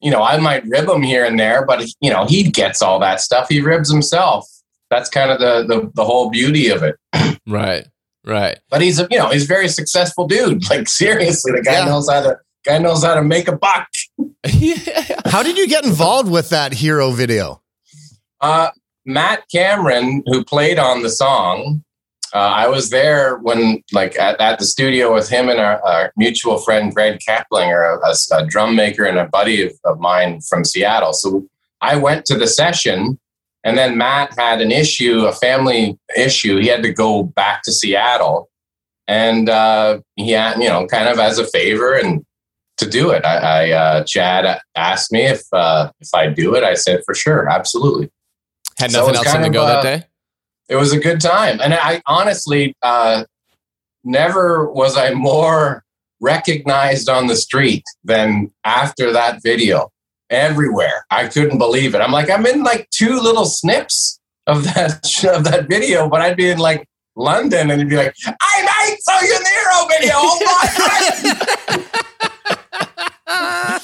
you 0.00 0.11
know, 0.11 0.23
I 0.23 0.37
might 0.39 0.65
rib 0.67 0.89
him 0.89 1.03
here 1.03 1.25
and 1.25 1.39
there, 1.39 1.65
but 1.65 1.85
you 2.00 2.11
know, 2.11 2.27
he 2.27 2.45
gets 2.50 2.83
all 2.83 2.99
that 3.00 3.21
stuff. 3.21 3.49
He 3.49 3.61
ribs 3.61 3.91
himself. 3.91 4.47
That's 4.91 5.09
kind 5.09 5.31
of 5.31 5.39
the 5.39 5.65
the, 5.67 5.91
the 5.95 6.05
whole 6.05 6.31
beauty 6.31 6.69
of 6.69 6.83
it. 6.83 6.97
Right. 7.47 7.87
Right. 8.25 8.59
But 8.71 8.81
he's 8.83 9.00
a, 9.00 9.09
you 9.11 9.19
know, 9.19 9.31
he's 9.31 9.45
a 9.45 9.49
very 9.49 9.67
successful 9.69 10.27
dude. 10.29 10.62
Like 10.71 10.89
seriously, 10.89 11.53
the 11.53 11.62
guy 11.62 11.79
Yeah. 11.79 11.87
knows 11.87 12.09
how 12.09 12.21
to 12.23 12.37
guy 12.65 12.79
knows 12.79 13.03
how 13.03 13.15
to 13.15 13.23
make 13.23 13.49
a 13.49 13.57
buck. 13.57 13.89
yeah. 14.47 14.77
How 15.27 15.43
did 15.43 15.57
you 15.57 15.67
get 15.69 15.85
involved 15.85 16.31
with 16.31 16.50
that 16.50 16.73
hero 16.75 17.11
video? 17.11 17.62
Uh, 18.41 18.71
Matt 19.07 19.45
Cameron, 19.53 20.23
who 20.27 20.45
played 20.45 20.79
on 20.79 21.03
the 21.03 21.11
song, 21.11 21.83
uh, 22.35 22.39
I 22.39 22.69
was 22.69 22.91
there 22.91 23.39
when, 23.39 23.83
like, 23.93 24.19
at, 24.19 24.41
at 24.41 24.59
the 24.59 24.65
studio 24.65 25.13
with 25.13 25.29
him 25.29 25.49
and 25.49 25.61
our, 25.61 25.81
our 25.87 26.13
mutual 26.17 26.59
friend 26.59 26.95
Greg 26.95 27.19
Kaplinger, 27.27 27.99
a, 28.03 28.07
a, 28.07 28.43
a 28.43 28.47
drum 28.47 28.77
maker 28.77 29.05
and 29.05 29.19
a 29.19 29.27
buddy 29.27 29.63
of, 29.63 29.73
of 29.85 29.99
mine 29.99 30.41
from 30.49 30.65
Seattle. 30.65 31.13
So 31.13 31.47
I 31.81 31.97
went 31.97 32.25
to 32.27 32.37
the 32.37 32.47
session 32.47 33.19
And 33.63 33.77
then 33.77 33.99
Matt 33.99 34.35
had 34.39 34.61
an 34.61 34.71
issue, 34.71 35.27
a 35.27 35.33
family 35.33 35.99
issue. 36.17 36.59
He 36.59 36.69
had 36.69 36.83
to 36.83 36.93
go 36.93 37.25
back 37.25 37.63
to 37.65 37.73
Seattle, 37.73 38.49
and 39.07 39.49
uh, 39.49 40.01
he 40.17 40.31
had, 40.31 40.59
you 40.59 40.69
know, 40.69 40.87
kind 40.87 41.09
of 41.09 41.19
as 41.19 41.39
a 41.39 41.47
favor 41.47 41.95
and 41.95 42.25
to 42.79 42.89
do 42.89 43.11
it. 43.11 43.25
I, 43.25 43.37
I 43.37 43.71
uh, 43.71 44.05
Chad 44.05 44.61
asked 44.75 45.13
me 45.13 45.25
if 45.25 45.43
uh, 45.53 45.91
if 46.01 46.09
I 46.15 46.29
do 46.29 46.55
it. 46.55 46.65
I 46.65 46.75
said 46.75 47.03
for 47.05 47.15
sure, 47.15 47.51
absolutely. 47.51 48.11
Had 48.79 48.93
nothing 48.93 49.15
it's 49.15 49.27
else 49.27 49.37
on 49.37 49.43
the 49.43 49.51
go 49.51 49.65
uh, 49.65 49.83
that 49.83 50.01
day. 50.01 50.07
It 50.71 50.77
was 50.77 50.93
a 50.93 51.00
good 51.00 51.21
time, 51.21 51.61
and 51.61 51.75
I 51.75 52.00
honestly 52.07 52.77
uh, 52.81 53.25
never 54.05 54.71
was 54.71 54.97
I 54.97 55.12
more 55.12 55.83
recognized 56.21 57.09
on 57.09 57.27
the 57.27 57.35
street 57.35 57.83
than 58.05 58.53
after 58.65 59.12
that 59.12 59.43
video. 59.43 59.91
Everywhere, 60.31 61.05
I 61.11 61.27
couldn't 61.27 61.59
believe 61.59 61.97
it. 61.97 62.00
I'm 62.00 62.12
like, 62.12 62.31
I'm 62.31 62.47
in 62.47 62.62
like 62.62 62.89
two 62.91 63.19
little 63.19 63.47
snips 63.47 64.21
of 64.47 64.62
that 64.62 65.25
of 65.35 65.43
that 65.43 65.67
video, 65.69 66.09
but 66.09 66.21
I'd 66.21 66.37
be 66.37 66.49
in 66.49 66.59
like 66.59 66.87
London, 67.17 67.62
and 67.62 67.81
it'd 67.81 67.89
be 67.89 67.97
like, 67.97 68.15
I 68.41 68.62
mate, 68.62 68.99
so 69.00 69.12
you're 69.27 69.41
the 69.41 69.49
hero 69.49 69.89
video. 69.89 70.15
Oh 70.15 70.39
my 70.47 71.81
god! 73.27 73.83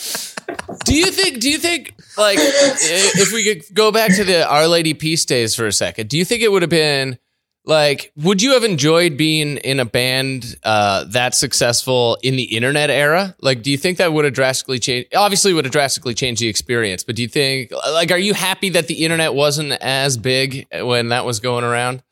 Do 0.85 0.95
you 0.95 1.07
think? 1.07 1.41
Do 1.41 1.51
you 1.51 1.59
think 1.59 1.97
like 2.17 2.39
if 2.41 3.33
we 3.33 3.45
could 3.45 3.75
go 3.75 3.91
back 3.93 4.15
to 4.17 4.25
the 4.25 4.49
Our 4.49 4.69
Lady 4.69 4.95
Peace 4.95 5.25
days 5.25 5.55
for 5.55 5.67
a 5.67 5.73
second? 5.73 6.09
Do 6.09 6.19
you 6.19 6.25
think 6.25 6.43
it 6.43 6.51
would 6.51 6.63
have 6.63 6.71
been 6.71 7.19
like? 7.65 8.13
Would 8.17 8.43
you 8.43 8.53
have 8.53 8.65
enjoyed 8.65 9.17
being 9.17 9.59
in 9.59 9.81
a 9.81 9.85
band 9.85 10.57
uh, 10.63 11.05
that 11.09 11.35
successful 11.35 12.19
in 12.23 12.37
the 12.37 12.57
internet 12.57 12.91
era? 12.91 13.35
Like, 13.41 13.63
do 13.63 13.71
you 13.71 13.79
think 13.79 13.99
that 13.99 14.13
would 14.13 14.25
have 14.25 14.35
drastically 14.35 14.79
changed? 14.79 15.15
Obviously, 15.15 15.53
would 15.53 15.65
have 15.65 15.73
drastically 15.73 16.15
changed 16.15 16.41
the 16.41 16.49
experience. 16.49 17.05
But 17.05 17.17
do 17.17 17.23
you 17.23 17.29
think 17.29 17.73
like 17.91 18.11
are 18.11 18.19
you 18.19 18.35
happy 18.35 18.71
that 18.71 18.87
the 18.87 19.05
internet 19.05 19.35
wasn't 19.35 19.73
as 19.73 20.17
big 20.17 20.67
when 20.73 21.09
that 21.09 21.25
was 21.25 21.41
going 21.41 21.65
around? 21.65 22.03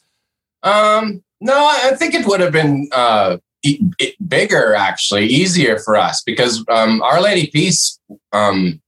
Um, 0.62 1.23
no, 1.40 1.66
I 1.66 1.94
think 1.96 2.14
it 2.14 2.26
would 2.26 2.40
have 2.40 2.52
been 2.52 2.88
uh, 2.90 3.37
bigger, 4.26 4.75
actually, 4.75 5.26
easier 5.26 5.78
for 5.78 5.96
us 5.96 6.23
because 6.23 6.64
um, 6.68 7.02
Our 7.02 7.20
Lady 7.20 7.50
Peace, 7.50 7.99
um, 8.32 8.80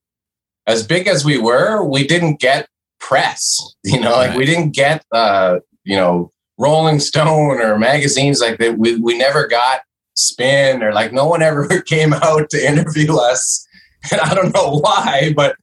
as 0.66 0.86
big 0.86 1.06
as 1.06 1.24
we 1.24 1.38
were, 1.38 1.82
we 1.84 2.06
didn't 2.06 2.40
get 2.40 2.68
press. 3.00 3.58
You 3.86 4.00
know, 4.00 4.16
like 4.16 4.36
we 4.36 4.44
didn't 4.44 4.72
get, 4.72 5.04
uh, 5.12 5.60
you 5.84 5.94
know, 5.94 6.32
Rolling 6.58 6.98
Stone 6.98 7.60
or 7.60 7.78
magazines 7.78 8.40
like 8.40 8.58
that. 8.58 8.78
We 8.78 8.96
we 8.96 9.16
never 9.16 9.46
got 9.46 9.82
Spin 10.16 10.82
or 10.82 10.92
like 10.92 11.12
no 11.12 11.24
one 11.24 11.40
ever 11.40 11.80
came 11.86 12.12
out 12.12 12.50
to 12.50 12.66
interview 12.66 13.14
us, 13.14 13.64
and 14.10 14.20
I 14.20 14.34
don't 14.34 14.52
know 14.54 14.78
why, 14.78 15.32
but. 15.36 15.56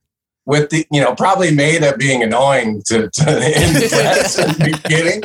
With 0.45 0.71
the, 0.71 0.85
you 0.91 0.99
know, 0.99 1.15
probably 1.15 1.55
Maida 1.55 1.95
being 1.95 2.21
annoying 2.21 2.83
to, 2.87 3.09
to 3.09 3.29
in 3.29 3.73
the 3.75 3.87
press 3.89 4.37
in 4.37 4.49
the 4.49 4.81
beginning, 4.83 5.21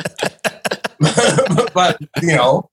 but 1.73 1.97
you 2.21 2.37
know, 2.37 2.69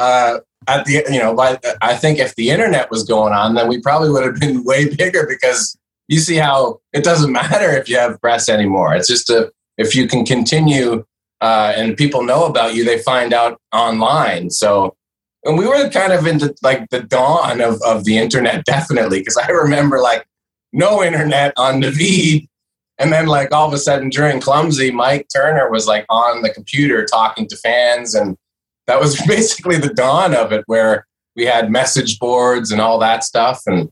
uh, 0.00 0.40
at 0.66 0.84
the 0.84 1.04
you 1.08 1.20
know, 1.20 1.34
but 1.34 1.64
I 1.80 1.94
think 1.94 2.18
if 2.18 2.34
the 2.34 2.50
internet 2.50 2.90
was 2.90 3.04
going 3.04 3.32
on, 3.32 3.54
then 3.54 3.68
we 3.68 3.80
probably 3.80 4.10
would 4.10 4.24
have 4.24 4.40
been 4.40 4.64
way 4.64 4.92
bigger 4.92 5.26
because 5.28 5.78
you 6.08 6.18
see 6.18 6.36
how 6.36 6.80
it 6.92 7.04
doesn't 7.04 7.32
matter 7.42 7.70
if 7.70 7.88
you 7.88 7.96
have 7.98 8.20
press 8.20 8.48
anymore. 8.48 8.94
It's 8.94 9.08
just 9.08 9.30
a 9.30 9.52
if 9.78 9.94
you 9.94 10.08
can 10.08 10.24
continue 10.24 11.04
uh, 11.40 11.72
and 11.76 11.96
people 11.96 12.22
know 12.22 12.46
about 12.46 12.74
you, 12.74 12.84
they 12.84 12.98
find 12.98 13.32
out 13.32 13.60
online. 13.72 14.50
So. 14.50 14.96
And 15.44 15.56
we 15.56 15.68
were 15.68 15.88
kind 15.90 16.12
of 16.12 16.26
into 16.26 16.52
like 16.64 16.88
the 16.90 17.02
dawn 17.02 17.60
of, 17.60 17.80
of 17.86 18.04
the 18.04 18.18
internet, 18.18 18.64
definitely, 18.64 19.20
because 19.20 19.36
I 19.36 19.46
remember 19.48 20.00
like 20.00 20.26
no 20.72 21.02
internet 21.02 21.52
on 21.56 21.80
Naveed. 21.80 22.48
And 22.98 23.12
then, 23.12 23.26
like, 23.26 23.52
all 23.52 23.66
of 23.66 23.74
a 23.74 23.78
sudden 23.78 24.08
during 24.08 24.40
Clumsy, 24.40 24.90
Mike 24.90 25.26
Turner 25.34 25.70
was 25.70 25.86
like 25.86 26.06
on 26.08 26.42
the 26.42 26.50
computer 26.50 27.04
talking 27.04 27.46
to 27.48 27.56
fans. 27.56 28.14
And 28.14 28.36
that 28.86 29.00
was 29.00 29.20
basically 29.26 29.76
the 29.76 29.92
dawn 29.92 30.34
of 30.34 30.52
it, 30.52 30.64
where 30.66 31.06
we 31.34 31.44
had 31.44 31.70
message 31.70 32.18
boards 32.18 32.70
and 32.70 32.80
all 32.80 32.98
that 33.00 33.24
stuff. 33.24 33.60
And 33.66 33.90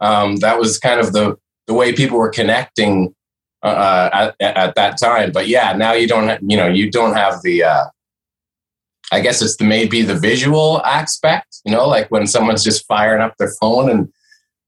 um, 0.00 0.36
that 0.36 0.58
was 0.58 0.78
kind 0.78 1.00
of 1.00 1.12
the, 1.12 1.36
the 1.66 1.74
way 1.74 1.92
people 1.92 2.18
were 2.18 2.30
connecting 2.30 3.14
uh, 3.62 4.32
at, 4.40 4.56
at 4.56 4.74
that 4.74 4.98
time. 4.98 5.32
But 5.32 5.48
yeah, 5.48 5.72
now 5.72 5.92
you 5.92 6.06
don't, 6.06 6.28
ha- 6.28 6.38
you 6.42 6.56
know, 6.56 6.68
you 6.68 6.90
don't 6.90 7.14
have 7.14 7.42
the, 7.42 7.64
uh, 7.64 7.84
I 9.12 9.20
guess 9.20 9.42
it's 9.42 9.56
the 9.56 9.64
maybe 9.64 10.02
the 10.02 10.18
visual 10.18 10.82
aspect, 10.84 11.60
you 11.64 11.72
know, 11.72 11.86
like 11.86 12.10
when 12.10 12.26
someone's 12.26 12.64
just 12.64 12.86
firing 12.86 13.22
up 13.22 13.34
their 13.38 13.52
phone 13.60 13.90
and 13.90 14.12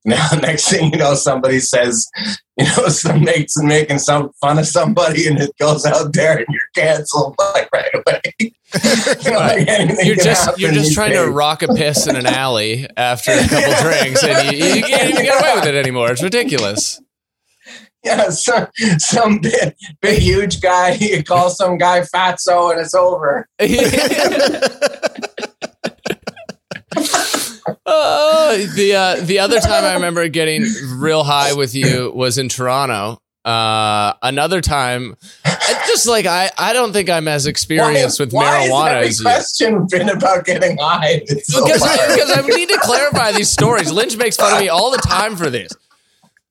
now 0.05 0.29
next 0.41 0.69
thing 0.69 0.93
you 0.93 0.99
know, 0.99 1.15
somebody 1.15 1.61
says, 1.61 2.09
you 2.57 2.65
know, 2.65 2.89
some 2.89 3.25
mates 3.25 3.61
making 3.63 3.99
some 3.99 4.31
fun 4.41 4.59
of 4.59 4.67
somebody 4.67 5.27
and 5.27 5.39
it 5.39 5.51
goes 5.59 5.85
out 5.85 6.13
there 6.13 6.39
and 6.39 6.47
you're 6.49 6.69
canceled 6.75 7.35
like 7.55 7.69
right 7.73 7.95
away. 7.95 8.21
you 9.25 9.31
know, 9.31 9.39
like 9.39 9.67
you're 10.05 10.17
just 10.17 10.59
you're 10.59 10.73
just 10.73 10.95
trying 10.95 11.13
to 11.13 11.31
rock 11.31 11.63
a 11.63 11.69
piss 11.69 12.07
in 12.07 12.17
an 12.17 12.27
alley 12.27 12.87
after 12.97 13.33
a 13.33 13.49
couple 13.49 13.83
drinks, 13.83 14.23
and 14.23 14.53
you, 14.53 14.67
you 14.67 14.83
can't 14.83 15.11
even 15.11 15.25
get 15.25 15.41
away 15.41 15.55
with 15.55 15.67
it 15.67 15.75
anymore. 15.75 16.13
It's 16.13 16.23
ridiculous. 16.23 17.01
Yeah, 18.05 18.31
some, 18.31 18.69
some 18.99 19.39
big, 19.41 19.75
big, 20.01 20.21
huge 20.21 20.61
guy, 20.61 20.93
you 20.93 21.25
call 21.25 21.51
some 21.51 21.79
guy 21.79 22.01
fatso 22.03 22.71
and 22.71 22.81
it's 22.81 22.95
over. 22.95 23.49
Uh, 27.87 28.57
the 28.75 28.95
uh, 28.95 29.17
the 29.25 29.39
other 29.39 29.61
time 29.61 29.85
I 29.85 29.95
remember 29.95 30.29
getting 30.29 30.65
real 30.97 31.25
high 31.25 31.55
with 31.55 31.75
you 31.75 32.13
was 32.15 32.39
in 32.39 32.49
Toronto. 32.49 33.19
Uh, 33.45 34.13
another 34.23 34.61
time, 34.61 35.17
just 35.87 36.07
like 36.07 36.27
I, 36.27 36.51
I 36.59 36.73
don't 36.75 36.93
think 36.93 37.09
I'm 37.09 37.29
as 37.29 37.47
experienced 37.47 38.21
with 38.21 38.33
why 38.33 38.45
marijuana 38.69 39.03
has 39.03 39.21
as 39.21 39.21
every 39.21 39.31
you. 39.31 39.37
question 39.37 39.87
been 39.91 40.09
about 40.11 40.45
getting 40.45 40.77
high? 40.77 41.23
It's 41.25 41.51
so 41.51 41.65
Because, 41.65 41.81
because 41.83 42.31
I 42.37 42.43
need 42.47 42.69
to 42.69 42.79
clarify 42.83 43.33
these 43.33 43.49
stories. 43.49 43.91
Lynch 43.91 44.17
makes 44.19 44.37
fun 44.37 44.53
of 44.53 44.61
me 44.61 44.69
all 44.69 44.91
the 44.91 44.99
time 44.99 45.37
for 45.37 45.49
this. 45.49 45.73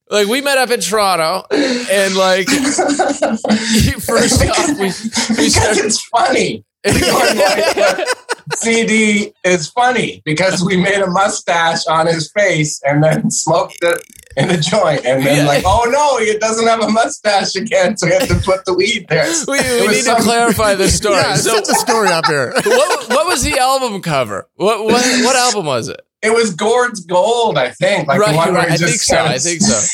Like 0.09 0.27
we 0.27 0.41
met 0.41 0.57
up 0.57 0.71
in 0.71 0.79
Toronto, 0.79 1.45
and 1.51 2.15
like 2.15 2.47
first 3.99 4.41
off, 4.45 4.67
we 4.79 4.85
we 4.85 4.87
because 4.87 5.53
started. 5.53 5.85
it's 5.85 6.01
funny. 6.07 6.63
Going 8.63 8.77
like 8.77 8.87
the 8.87 8.87
CD 8.87 9.33
is 9.43 9.69
funny 9.69 10.21
because 10.25 10.63
we 10.63 10.77
made 10.77 10.99
a 11.01 11.07
mustache 11.09 11.85
on 11.87 12.07
his 12.07 12.31
face 12.31 12.81
and 12.85 13.03
then 13.03 13.29
smoked 13.31 13.77
it 13.81 14.01
in 14.35 14.49
a 14.51 14.57
joint, 14.57 15.03
and 15.05 15.25
then 15.25 15.37
Yeah. 15.37 15.47
like, 15.47 15.63
oh 15.65 15.87
no, 15.89 16.23
he 16.23 16.37
doesn't 16.37 16.67
have 16.67 16.81
a 16.81 16.89
mustache 16.89 17.55
again, 17.55 17.97
so 17.97 18.05
we 18.05 18.13
have 18.13 18.27
to 18.27 18.35
put 18.35 18.65
the 18.65 18.73
weed 18.73 19.07
there. 19.09 19.25
We, 19.47 19.57
we 19.81 19.87
need 19.87 20.03
some- 20.03 20.17
to 20.17 20.21
clarify 20.23 20.75
this 20.75 20.95
story. 21.01 21.15
Yeah, 21.15 21.35
so, 21.35 21.55
set 21.55 21.65
the 21.65 21.73
story 21.75 22.09
up 22.09 22.25
here. 22.27 22.53
what, 22.65 23.09
what 23.09 23.27
was 23.27 23.43
the 23.43 23.57
album 23.57 23.99
cover? 24.01 24.47
What 24.55 24.83
what 24.83 25.03
what 25.23 25.35
album 25.35 25.65
was 25.65 25.87
it? 25.89 26.01
It 26.21 26.33
was 26.33 26.53
Gord's 26.53 26.99
Gold, 27.05 27.57
I 27.57 27.69
think. 27.71 28.07
Like 28.07 28.19
right, 28.19 28.31
the 28.31 28.37
one 28.37 28.53
right. 28.53 28.67
he 28.69 28.73
I 28.75 28.77
think 28.77 29.01
so. 29.01 29.15
kinda- 29.15 29.31
I 29.31 29.37
think 29.39 29.61
so. 29.61 29.87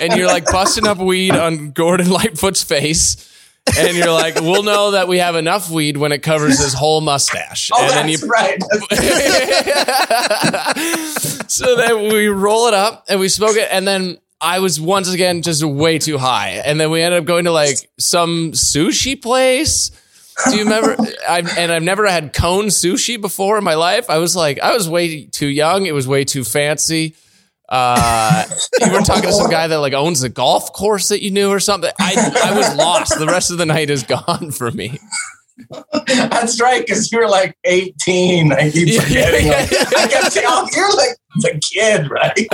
And 0.00 0.12
you're 0.14 0.26
like 0.26 0.44
busting 0.46 0.86
up 0.86 0.98
weed 0.98 1.32
on 1.36 1.70
Gordon 1.70 2.10
Lightfoot's 2.10 2.62
face. 2.64 3.16
And 3.76 3.96
you're 3.96 4.12
like, 4.12 4.36
we'll 4.36 4.62
know 4.62 4.92
that 4.92 5.08
we 5.08 5.18
have 5.18 5.34
enough 5.34 5.70
weed 5.70 5.96
when 5.96 6.12
it 6.12 6.22
covers 6.22 6.62
his 6.62 6.74
whole 6.74 7.00
mustache. 7.00 7.70
Oh, 7.74 7.82
and 7.82 7.90
then 7.90 8.08
you 8.08 8.18
right. 8.28 8.62
so 11.50 11.76
then 11.76 12.12
we 12.12 12.28
roll 12.28 12.68
it 12.68 12.74
up 12.74 13.04
and 13.08 13.20
we 13.20 13.28
smoke 13.28 13.56
it, 13.56 13.68
and 13.70 13.86
then 13.86 14.18
I 14.40 14.60
was 14.60 14.80
once 14.80 15.12
again 15.12 15.42
just 15.42 15.64
way 15.64 15.98
too 15.98 16.18
high, 16.18 16.62
and 16.64 16.78
then 16.78 16.90
we 16.90 17.02
ended 17.02 17.20
up 17.20 17.26
going 17.26 17.44
to 17.44 17.52
like 17.52 17.76
some 17.98 18.52
sushi 18.52 19.20
place. 19.20 19.90
Do 20.50 20.56
you 20.56 20.64
remember? 20.64 20.96
I've, 21.28 21.58
and 21.58 21.72
I've 21.72 21.82
never 21.82 22.06
had 22.06 22.32
cone 22.32 22.66
sushi 22.66 23.20
before 23.20 23.58
in 23.58 23.64
my 23.64 23.74
life. 23.74 24.08
I 24.08 24.18
was 24.18 24.36
like, 24.36 24.60
I 24.60 24.72
was 24.72 24.88
way 24.88 25.24
too 25.24 25.48
young. 25.48 25.86
It 25.86 25.92
was 25.92 26.06
way 26.06 26.24
too 26.24 26.44
fancy. 26.44 27.16
Uh, 27.68 28.44
you 28.80 28.92
were 28.92 29.00
talking 29.00 29.24
to 29.24 29.32
some 29.32 29.50
guy 29.50 29.66
that 29.66 29.78
like 29.78 29.92
owns 29.92 30.22
a 30.22 30.28
golf 30.28 30.72
course 30.72 31.08
that 31.08 31.22
you 31.22 31.30
knew 31.30 31.50
or 31.50 31.60
something. 31.60 31.90
I, 32.00 32.32
I 32.44 32.56
was 32.56 32.74
lost. 32.76 33.18
The 33.18 33.26
rest 33.26 33.50
of 33.50 33.58
the 33.58 33.66
night 33.66 33.90
is 33.90 34.02
gone 34.04 34.50
for 34.56 34.70
me. 34.70 34.98
That's 36.06 36.60
right, 36.60 36.86
because 36.86 37.10
you 37.12 37.18
were 37.18 37.28
like 37.28 37.56
18. 37.64 38.52
I 38.52 38.70
keep 38.70 38.88
Yeah, 38.88 39.00
forgetting. 39.02 39.46
yeah, 39.46 39.52
like, 39.92 40.14
I 40.14 40.28
kept 40.30 40.38
oh, 40.46 40.68
you're 40.74 40.96
like 40.96 41.16
the 41.36 41.60
kid, 41.72 42.10
right? 42.10 42.46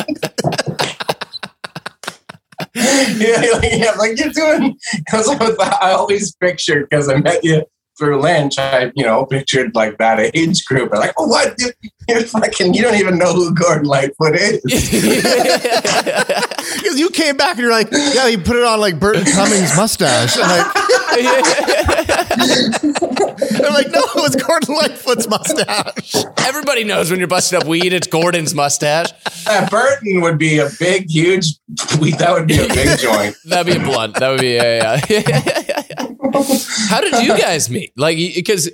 yeah, 2.74 3.58
like, 3.58 3.72
yeah, 3.72 3.90
like 3.98 4.18
you're 4.18 4.32
doing. 4.32 4.76
Because 4.96 5.28
I, 5.28 5.36
was- 5.36 5.56
I 5.58 5.92
always 5.92 6.34
pictured, 6.36 6.88
because 6.88 7.08
I 7.08 7.16
met 7.18 7.44
you 7.44 7.62
through 7.98 8.20
Lynch, 8.20 8.58
I, 8.58 8.92
you 8.94 9.04
know, 9.04 9.24
pictured 9.24 9.74
like 9.74 9.98
that 9.98 10.34
age 10.34 10.64
group. 10.64 10.92
I'm 10.92 11.00
like, 11.00 11.14
oh, 11.18 11.26
what? 11.26 11.54
You, 11.58 11.70
you're 12.08 12.22
fucking, 12.22 12.74
you 12.74 12.82
don't 12.82 12.96
even 12.96 13.18
know 13.18 13.32
who 13.32 13.54
Gordon 13.54 13.86
Lightfoot 13.86 14.36
is. 14.36 14.60
Because 16.74 16.98
you 16.98 17.10
came 17.10 17.36
back 17.36 17.52
and 17.52 17.60
you're 17.60 17.70
like, 17.70 17.88
yeah, 17.90 18.28
he 18.28 18.36
put 18.36 18.56
it 18.56 18.64
on 18.64 18.80
like 18.80 18.98
Burton 18.98 19.24
Cummings 19.24 19.76
mustache. 19.76 20.36
I'm 20.36 20.42
like, 20.42 20.66
I'm 23.64 23.72
like, 23.72 23.90
no, 23.90 24.00
it 24.00 24.22
was 24.22 24.36
Gordon 24.36 24.74
Lightfoot's 24.74 25.28
mustache. 25.28 26.14
Everybody 26.38 26.84
knows 26.84 27.10
when 27.10 27.18
you're 27.18 27.28
busting 27.28 27.60
up 27.60 27.66
weed, 27.66 27.92
it's 27.92 28.06
Gordon's 28.06 28.54
mustache. 28.54 29.12
Uh, 29.46 29.68
Burton 29.68 30.20
would 30.20 30.38
be 30.38 30.58
a 30.58 30.68
big, 30.78 31.10
huge, 31.10 31.58
that 31.68 32.28
would 32.32 32.48
be 32.48 32.58
a 32.58 32.68
big 32.68 32.98
joint. 32.98 33.36
That'd 33.44 33.74
be 33.74 33.80
a 33.80 33.84
blunt. 33.84 34.16
That 34.16 34.30
would 34.30 34.40
be 34.40 34.56
a. 34.56 34.80
Uh, 34.80 35.00
How 36.88 37.00
did 37.00 37.22
you 37.24 37.36
guys 37.38 37.68
meet? 37.70 37.92
Like, 37.96 38.16
because 38.16 38.70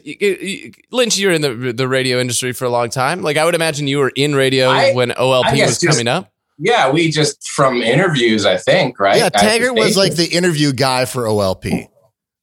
Lynch, 0.91 1.19
you're 1.19 1.33
in 1.33 1.43
the 1.43 1.73
the 1.75 1.89
radio 1.89 2.21
industry 2.21 2.53
for 2.53 2.65
a 2.65 2.71
long 2.71 2.91
time. 2.91 3.23
Like, 3.23 3.37
I 3.37 3.45
would 3.45 3.55
imagine 3.55 3.87
you 3.87 3.99
were 3.99 4.13
in 4.15 4.35
radio 4.35 4.69
I- 4.69 4.93
when 4.93 5.11
OLP 5.11 5.53
was 5.67 5.79
just- 5.79 5.87
coming 5.87 6.09
up. 6.09 6.33
Yeah, 6.63 6.91
we 6.91 7.11
just 7.11 7.49
from 7.49 7.81
interviews, 7.83 8.45
I 8.45 8.59
think, 8.59 9.01
right? 9.01 9.17
Yeah, 9.17 9.27
At 9.27 9.33
Taggart 9.35 9.75
was 9.75 9.97
like 9.97 10.15
the 10.15 10.27
interview 10.27 10.75
guy 10.75 11.07
for 11.07 11.23
OLP. 11.25 11.89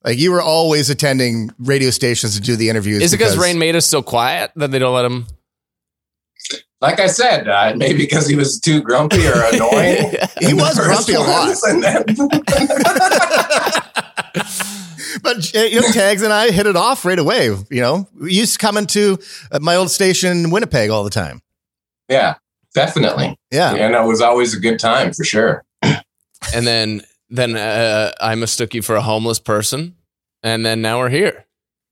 Like 0.04 0.18
you 0.18 0.32
were 0.32 0.42
always 0.42 0.90
attending 0.90 1.52
radio 1.60 1.92
stations 1.92 2.34
to 2.36 2.42
do 2.42 2.56
the 2.56 2.70
interviews. 2.70 3.04
Is 3.04 3.14
it 3.14 3.18
because 3.18 3.38
Raine 3.38 3.60
Maida's 3.60 3.86
so 3.86 4.02
quiet 4.02 4.52
that 4.56 4.72
they 4.72 4.80
don't 4.80 4.96
let 4.96 5.06
him? 5.06 5.28
like 6.82 7.00
I 7.00 7.08
said, 7.08 7.48
uh, 7.48 7.74
maybe 7.76 7.98
because 8.00 8.28
he 8.28 8.36
was 8.36 8.60
too 8.60 8.82
grumpy 8.82 9.26
or 9.28 9.34
annoying. 9.54 10.12
He 10.40 10.54
was 10.54 10.80
grumpy 10.80 11.14
a 11.14 11.20
lot. 11.20 11.56
ones, 15.24 15.52
and 15.54 15.64
then- 15.64 15.72
But 15.72 15.72
you 15.74 15.82
know, 15.82 15.92
Tags 15.92 16.22
and 16.22 16.32
I 16.34 16.52
hit 16.52 16.66
it 16.68 16.76
off 16.76 17.06
right 17.06 17.20
away. 17.20 17.46
You 17.48 17.82
know, 17.82 18.08
we 18.20 18.34
used 18.34 18.54
to 18.54 18.60
come 18.60 18.78
into 18.78 19.18
uh, 19.52 19.60
my 19.62 19.76
old 19.76 19.90
station 19.92 20.32
in 20.46 20.50
Winnipeg 20.52 20.90
all 20.90 21.04
the 21.04 21.10
time. 21.10 21.42
yeah, 22.10 22.36
definitely. 22.74 23.38
Yeah. 23.52 23.74
And 23.76 23.96
it 23.96 24.04
was 24.08 24.22
always 24.22 24.54
a 24.56 24.60
good 24.60 24.80
time 24.80 25.14
for 25.14 25.24
sure. 25.24 25.64
and 25.84 26.66
then 26.68 27.02
then 27.30 27.56
uh, 27.58 28.12
I 28.22 28.36
mistook 28.36 28.74
you 28.74 28.82
for 28.82 28.96
a 28.96 29.02
homeless 29.02 29.40
person, 29.40 29.96
and 30.44 30.66
then 30.66 30.82
now 30.82 31.00
we're 31.00 31.10
here. 31.10 31.46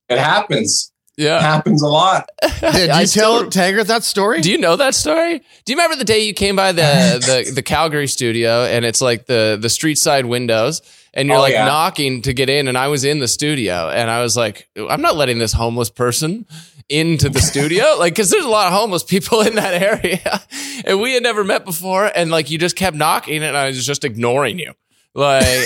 It 0.10 0.18
happens. 0.20 0.92
Yeah. 0.92 0.92
It 0.92 0.98
Yeah. 1.18 1.42
happens 1.42 1.82
a 1.82 1.88
lot. 1.88 2.30
Did 2.60 2.90
I 2.90 3.02
you 3.02 3.08
still- 3.08 3.42
tell 3.44 3.50
Taggart 3.50 3.88
that 3.88 4.04
story? 4.04 4.42
Do 4.42 4.52
you 4.52 4.58
know 4.58 4.76
that 4.76 4.94
story? 4.96 5.40
Do 5.40 5.72
you 5.74 5.78
remember 5.78 5.96
the 5.96 6.04
day 6.04 6.26
you 6.26 6.34
came 6.34 6.56
by 6.58 6.72
the 6.74 7.44
the, 7.46 7.52
the 7.56 7.64
Calgary 7.64 8.08
studio 8.08 8.66
and 8.66 8.84
it's 8.86 9.02
like 9.02 9.26
the 9.26 9.58
the 9.60 9.70
street 9.70 9.98
side 9.98 10.26
windows 10.26 10.82
and 11.16 11.28
you're 11.28 11.38
Oh, 11.38 11.42
like 11.42 11.54
yeah. 11.54 11.66
knocking 11.66 12.22
to 12.24 12.34
get 12.34 12.50
in 12.50 12.68
and 12.68 12.78
I 12.78 12.88
was 12.90 13.04
in 13.04 13.20
the 13.20 13.28
studio 13.28 13.90
and 13.90 14.10
I 14.12 14.22
was 14.22 14.36
like 14.38 14.68
I'm 14.78 15.02
not 15.02 15.16
letting 15.16 15.40
this 15.40 15.54
homeless 15.54 15.90
person 15.90 16.46
into 16.90 17.30
the 17.30 17.40
studio 17.40 17.96
like 18.00 18.16
cuz 18.16 18.30
there's 18.30 18.46
a 18.46 18.50
lot 18.50 18.68
of 18.68 18.74
homeless 18.74 19.04
people 19.04 19.42
in 19.42 19.56
that 19.56 19.82
area 20.04 20.42
and 20.86 21.00
we 21.02 21.14
had 21.14 21.24
never 21.24 21.44
met 21.44 21.66
before 21.66 22.12
and 22.16 22.30
like 22.30 22.52
you 22.52 22.58
just 22.58 22.76
kept 22.76 22.96
knocking 22.96 23.44
and 23.44 23.58
I 23.58 23.68
was 23.68 23.86
just 23.86 24.04
ignoring 24.04 24.60
you. 24.60 24.74
Like 25.16 25.46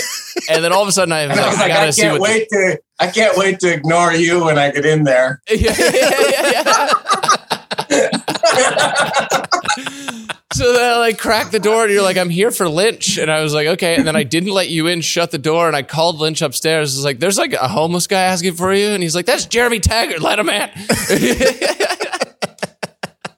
and 0.50 0.62
then 0.64 0.72
all 0.72 0.82
of 0.82 0.88
a 0.88 0.92
sudden 0.92 1.12
I 1.12 1.26
was 1.26 1.36
like 1.36 1.46
I 1.46 1.50
like, 1.60 1.68
got 1.68 1.82
I 1.82 1.86
to 1.86 1.92
see 1.92 2.02
can't 2.02 2.20
what 2.20 2.30
wait 2.30 2.48
to, 2.50 2.80
I 3.00 3.06
can't 3.08 3.36
wait 3.36 3.58
to 3.60 3.72
ignore 3.72 4.12
you 4.12 4.44
when 4.44 4.58
I 4.58 4.70
get 4.70 4.86
in 4.86 5.04
there. 5.04 5.42
yeah, 5.50 5.74
yeah, 5.76 6.30
yeah, 6.30 6.92
yeah. 7.90 8.10
So 10.52 10.72
then 10.72 10.94
I 10.94 10.98
like 10.98 11.18
cracked 11.18 11.52
the 11.52 11.60
door 11.60 11.84
and 11.84 11.92
you're 11.92 12.02
like, 12.02 12.16
I'm 12.16 12.30
here 12.30 12.50
for 12.50 12.68
Lynch. 12.68 13.18
And 13.18 13.30
I 13.30 13.40
was 13.42 13.54
like, 13.54 13.66
okay. 13.68 13.94
And 13.96 14.06
then 14.06 14.16
I 14.16 14.24
didn't 14.24 14.50
let 14.50 14.68
you 14.68 14.86
in, 14.88 15.00
shut 15.00 15.30
the 15.30 15.38
door, 15.38 15.66
and 15.68 15.76
I 15.76 15.82
called 15.82 16.18
Lynch 16.18 16.42
upstairs. 16.42 16.94
I 16.94 16.98
was 16.98 17.04
like, 17.04 17.18
there's 17.20 17.38
like 17.38 17.52
a 17.52 17.68
homeless 17.68 18.06
guy 18.06 18.22
asking 18.22 18.54
for 18.54 18.72
you. 18.74 18.88
And 18.88 19.02
he's 19.02 19.14
like, 19.14 19.26
that's 19.26 19.46
Jeremy 19.46 19.80
Taggart, 19.80 20.20
let 20.20 20.38
him 20.38 20.48
in. 20.48 20.70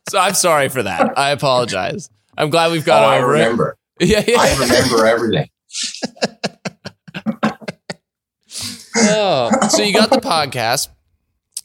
so 0.09 0.19
I'm 0.19 0.35
sorry 0.35 0.69
for 0.69 0.83
that. 0.83 1.17
I 1.19 1.31
apologize. 1.31 2.11
I'm 2.37 2.51
glad 2.51 2.73
we've 2.73 2.83
Oh, 2.83 2.87
got 2.87 3.05
I 3.05 3.19
remember. 3.19 3.71
it. 3.71 3.79
Yeah, 4.09 4.25
yeah. 4.27 4.37
I 4.41 4.59
remember 4.59 5.07
everything. 5.07 5.49
Oh, 8.97 9.51
so 9.69 9.83
you 9.83 9.93
got 9.95 10.11
the 10.11 10.21
podcast. 10.21 10.89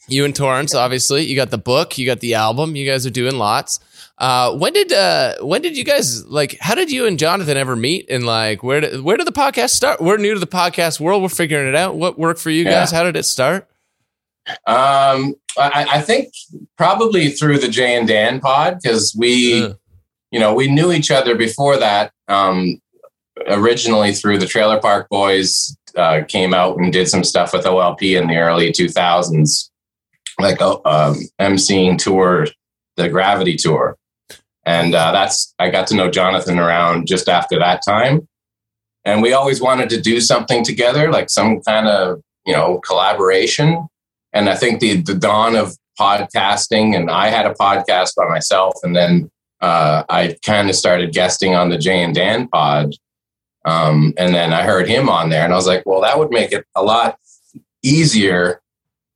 You 0.08 0.24
and 0.24 0.34
Torrance, 0.34 0.74
obviously. 0.74 1.26
You 1.26 1.36
got 1.36 1.50
the 1.50 1.58
book. 1.58 1.98
You 1.98 2.06
got 2.06 2.20
the 2.20 2.34
album. 2.34 2.76
You 2.76 2.86
guys 2.88 3.06
are 3.06 3.10
doing 3.10 3.36
lots. 3.36 3.80
Uh, 4.18 4.56
when 4.56 4.72
did 4.72 4.92
uh, 4.92 5.36
when 5.40 5.62
did 5.62 5.76
you 5.76 5.84
guys 5.84 6.26
like? 6.26 6.58
How 6.60 6.74
did 6.74 6.90
you 6.90 7.06
and 7.06 7.18
Jonathan 7.18 7.56
ever 7.56 7.76
meet? 7.76 8.06
And 8.10 8.26
like, 8.26 8.62
where 8.62 8.80
did 8.80 9.02
where 9.02 9.16
did 9.16 9.26
the 9.26 9.32
podcast 9.32 9.70
start? 9.70 10.00
We're 10.00 10.16
new 10.16 10.34
to 10.34 10.40
the 10.40 10.46
podcast 10.46 10.98
world. 10.98 11.22
We're 11.22 11.28
figuring 11.28 11.68
it 11.68 11.76
out. 11.76 11.96
What 11.96 12.18
worked 12.18 12.40
for 12.40 12.50
you 12.50 12.64
guys? 12.64 12.90
Yeah. 12.90 12.98
How 12.98 13.04
did 13.04 13.16
it 13.16 13.24
start? 13.24 13.68
Um, 14.66 15.34
I, 15.58 15.86
I 15.90 16.00
think 16.00 16.32
probably 16.76 17.30
through 17.30 17.58
the 17.58 17.68
Jay 17.68 17.96
and 17.96 18.08
Dan 18.08 18.40
pod 18.40 18.78
because 18.82 19.14
we, 19.16 19.72
you 20.30 20.40
know, 20.40 20.54
we 20.54 20.68
knew 20.68 20.90
each 20.90 21.10
other 21.10 21.34
before 21.36 21.76
that. 21.76 22.12
Um, 22.28 22.80
originally 23.46 24.12
through 24.12 24.38
the 24.38 24.46
Trailer 24.46 24.80
Park 24.80 25.08
Boys, 25.08 25.76
uh, 25.96 26.22
came 26.26 26.54
out 26.54 26.78
and 26.78 26.92
did 26.92 27.08
some 27.08 27.24
stuff 27.24 27.52
with 27.52 27.64
OLP 27.64 28.20
in 28.20 28.28
the 28.28 28.36
early 28.36 28.72
2000s, 28.72 29.70
like 30.38 30.60
uh, 30.60 30.78
um, 30.84 31.16
emceeing 31.40 31.98
tour, 31.98 32.46
the 32.96 33.08
Gravity 33.08 33.56
tour, 33.56 33.96
and 34.68 34.94
uh, 34.94 35.12
that's 35.12 35.54
I 35.58 35.70
got 35.70 35.86
to 35.86 35.96
know 35.96 36.10
Jonathan 36.10 36.58
around 36.58 37.06
just 37.06 37.26
after 37.26 37.58
that 37.58 37.80
time, 37.82 38.28
and 39.02 39.22
we 39.22 39.32
always 39.32 39.62
wanted 39.62 39.88
to 39.90 40.00
do 40.00 40.20
something 40.20 40.62
together, 40.62 41.10
like 41.10 41.30
some 41.30 41.62
kind 41.62 41.88
of 41.88 42.20
you 42.44 42.52
know 42.52 42.78
collaboration. 42.80 43.88
And 44.34 44.50
I 44.50 44.54
think 44.54 44.80
the 44.80 45.00
the 45.00 45.14
dawn 45.14 45.56
of 45.56 45.74
podcasting, 45.98 46.94
and 46.94 47.10
I 47.10 47.28
had 47.28 47.46
a 47.46 47.54
podcast 47.54 48.14
by 48.14 48.28
myself, 48.28 48.74
and 48.82 48.94
then 48.94 49.30
uh, 49.62 50.02
I 50.10 50.36
kind 50.44 50.68
of 50.68 50.76
started 50.76 51.14
guesting 51.14 51.54
on 51.54 51.70
the 51.70 51.78
Jay 51.78 52.02
and 52.02 52.14
Dan 52.14 52.46
pod, 52.48 52.92
um, 53.64 54.12
and 54.18 54.34
then 54.34 54.52
I 54.52 54.64
heard 54.64 54.86
him 54.86 55.08
on 55.08 55.30
there, 55.30 55.44
and 55.44 55.52
I 55.54 55.56
was 55.56 55.66
like, 55.66 55.84
well, 55.86 56.02
that 56.02 56.18
would 56.18 56.30
make 56.30 56.52
it 56.52 56.66
a 56.76 56.82
lot 56.82 57.18
easier 57.82 58.60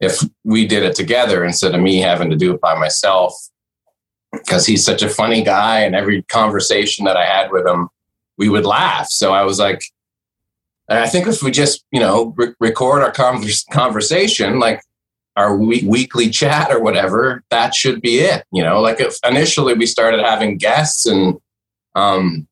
if 0.01 0.19
we 0.45 0.67
did 0.67 0.83
it 0.83 0.97
together 0.97 1.45
instead 1.45 1.75
of 1.75 1.81
me 1.83 1.99
having 1.99 2.31
to 2.31 2.37
do 2.37 2.55
it 2.55 2.61
by 2.61 2.75
myself, 2.75 3.35
because 4.45 4.67
he's 4.67 4.85
such 4.85 5.03
a 5.03 5.09
funny 5.09 5.43
guy, 5.43 5.81
and 5.81 5.95
every 5.95 6.23
conversation 6.23 7.05
that 7.05 7.17
I 7.17 7.25
had 7.25 7.51
with 7.51 7.67
him, 7.67 7.89
we 8.39 8.49
would 8.49 8.67
laugh. 8.67 9.09
So 9.09 9.33
I 9.33 9.43
was 9.43 9.59
like. 9.59 9.83
And 10.89 10.99
I 10.99 11.07
think 11.07 11.27
if 11.27 11.43
we 11.43 11.53
just, 11.53 11.85
you 11.93 12.01
know, 12.01 12.35
re- 12.37 12.55
record 12.61 13.03
our 13.03 13.13
convers- 13.13 13.65
conversation, 13.73 14.59
like 14.59 14.83
our 15.37 15.57
we- 15.57 15.85
weekly 15.87 16.29
chat 16.29 16.71
or 16.71 16.83
whatever, 16.83 17.45
that 17.51 17.75
should 17.75 18.03
be 18.03 18.19
it. 18.19 18.45
You 18.53 18.63
know, 18.63 18.81
like 18.81 19.01
if 19.01 19.17
initially 19.25 19.75
we 19.75 19.87
started 19.87 20.21
having 20.21 20.59
guests 20.59 21.07
and 21.07 21.39
um, 21.95 22.49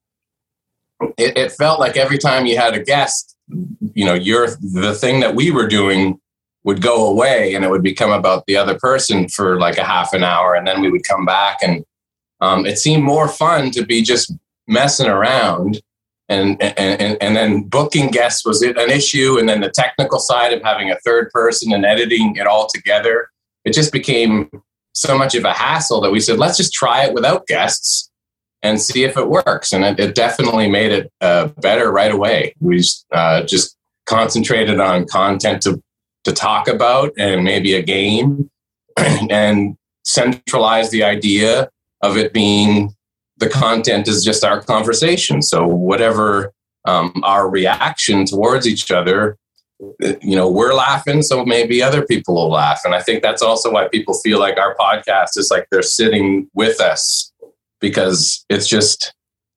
it, 1.18 1.36
it 1.36 1.52
felt 1.52 1.80
like 1.80 1.96
every 1.96 2.18
time 2.18 2.46
you 2.46 2.56
had 2.56 2.74
a 2.74 2.82
guest, 2.82 3.36
you 3.94 4.04
know, 4.04 4.14
your 4.14 4.46
the 4.60 4.94
thing 4.94 5.20
that 5.20 5.34
we 5.34 5.50
were 5.50 5.66
doing 5.66 6.19
would 6.64 6.82
go 6.82 7.06
away 7.06 7.54
and 7.54 7.64
it 7.64 7.70
would 7.70 7.82
become 7.82 8.10
about 8.10 8.44
the 8.46 8.56
other 8.56 8.78
person 8.78 9.28
for 9.28 9.58
like 9.58 9.78
a 9.78 9.84
half 9.84 10.12
an 10.12 10.22
hour 10.22 10.54
and 10.54 10.66
then 10.66 10.80
we 10.80 10.90
would 10.90 11.04
come 11.04 11.24
back 11.24 11.58
and 11.62 11.84
um, 12.40 12.64
it 12.66 12.78
seemed 12.78 13.02
more 13.02 13.28
fun 13.28 13.70
to 13.70 13.84
be 13.84 14.02
just 14.02 14.32
messing 14.66 15.08
around 15.08 15.80
and, 16.28 16.62
and 16.62 17.00
and 17.00 17.18
and 17.20 17.36
then 17.36 17.62
booking 17.64 18.08
guests 18.08 18.44
was 18.44 18.62
an 18.62 18.90
issue 18.90 19.38
and 19.38 19.48
then 19.48 19.60
the 19.60 19.70
technical 19.70 20.18
side 20.18 20.52
of 20.52 20.62
having 20.62 20.90
a 20.90 20.98
third 21.04 21.30
person 21.30 21.72
and 21.72 21.84
editing 21.84 22.36
it 22.36 22.46
all 22.46 22.68
together 22.72 23.28
it 23.64 23.72
just 23.72 23.92
became 23.92 24.48
so 24.92 25.16
much 25.16 25.34
of 25.34 25.44
a 25.44 25.52
hassle 25.52 26.00
that 26.00 26.10
we 26.10 26.20
said 26.20 26.38
let's 26.38 26.56
just 26.56 26.72
try 26.72 27.04
it 27.04 27.14
without 27.14 27.46
guests 27.46 28.10
and 28.62 28.80
see 28.80 29.04
if 29.04 29.16
it 29.16 29.28
works. 29.28 29.72
And 29.72 29.84
it, 29.84 30.00
it 30.00 30.14
definitely 30.14 30.68
made 30.68 30.92
it 30.92 31.12
uh, 31.20 31.48
better 31.58 31.90
right 31.90 32.12
away. 32.12 32.54
We 32.60 32.82
uh, 33.12 33.42
just 33.44 33.76
concentrated 34.06 34.80
on 34.80 35.06
content 35.06 35.62
to 35.62 35.82
to 36.24 36.32
talk 36.32 36.68
about 36.68 37.12
and 37.18 37.44
maybe 37.44 37.74
a 37.74 37.82
game 37.82 38.50
and 38.96 39.76
centralize 40.04 40.90
the 40.90 41.02
idea 41.02 41.68
of 42.02 42.16
it 42.16 42.32
being 42.32 42.94
the 43.38 43.48
content 43.48 44.06
is 44.06 44.24
just 44.24 44.44
our 44.44 44.62
conversation. 44.62 45.42
So 45.42 45.66
whatever 45.66 46.52
um, 46.86 47.12
our 47.24 47.48
reaction 47.48 48.26
towards 48.26 48.66
each 48.66 48.90
other, 48.90 49.36
uh, 49.82 50.12
you 50.20 50.36
know, 50.36 50.48
we're 50.48 50.74
laughing, 50.74 51.22
so 51.22 51.44
maybe 51.44 51.82
other 51.82 52.04
people 52.04 52.34
will 52.34 52.50
laugh. 52.50 52.82
And 52.84 52.94
I 52.94 53.00
think 53.00 53.22
that's 53.22 53.42
also 53.42 53.72
why 53.72 53.88
people 53.88 54.14
feel 54.14 54.38
like 54.38 54.58
our 54.58 54.76
podcast 54.76 55.36
is 55.36 55.48
like 55.50 55.66
they're 55.70 55.82
sitting 55.82 56.48
with 56.54 56.80
us 56.80 57.32
because 57.80 58.44
it's 58.50 58.68
just, 58.68 59.14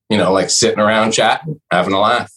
you 0.09 0.17
know, 0.17 0.31
like 0.31 0.49
sitting 0.49 0.79
around 0.79 1.11
chatting, 1.11 1.59
having 1.71 1.93
a 1.93 1.99
laugh. 1.99 2.31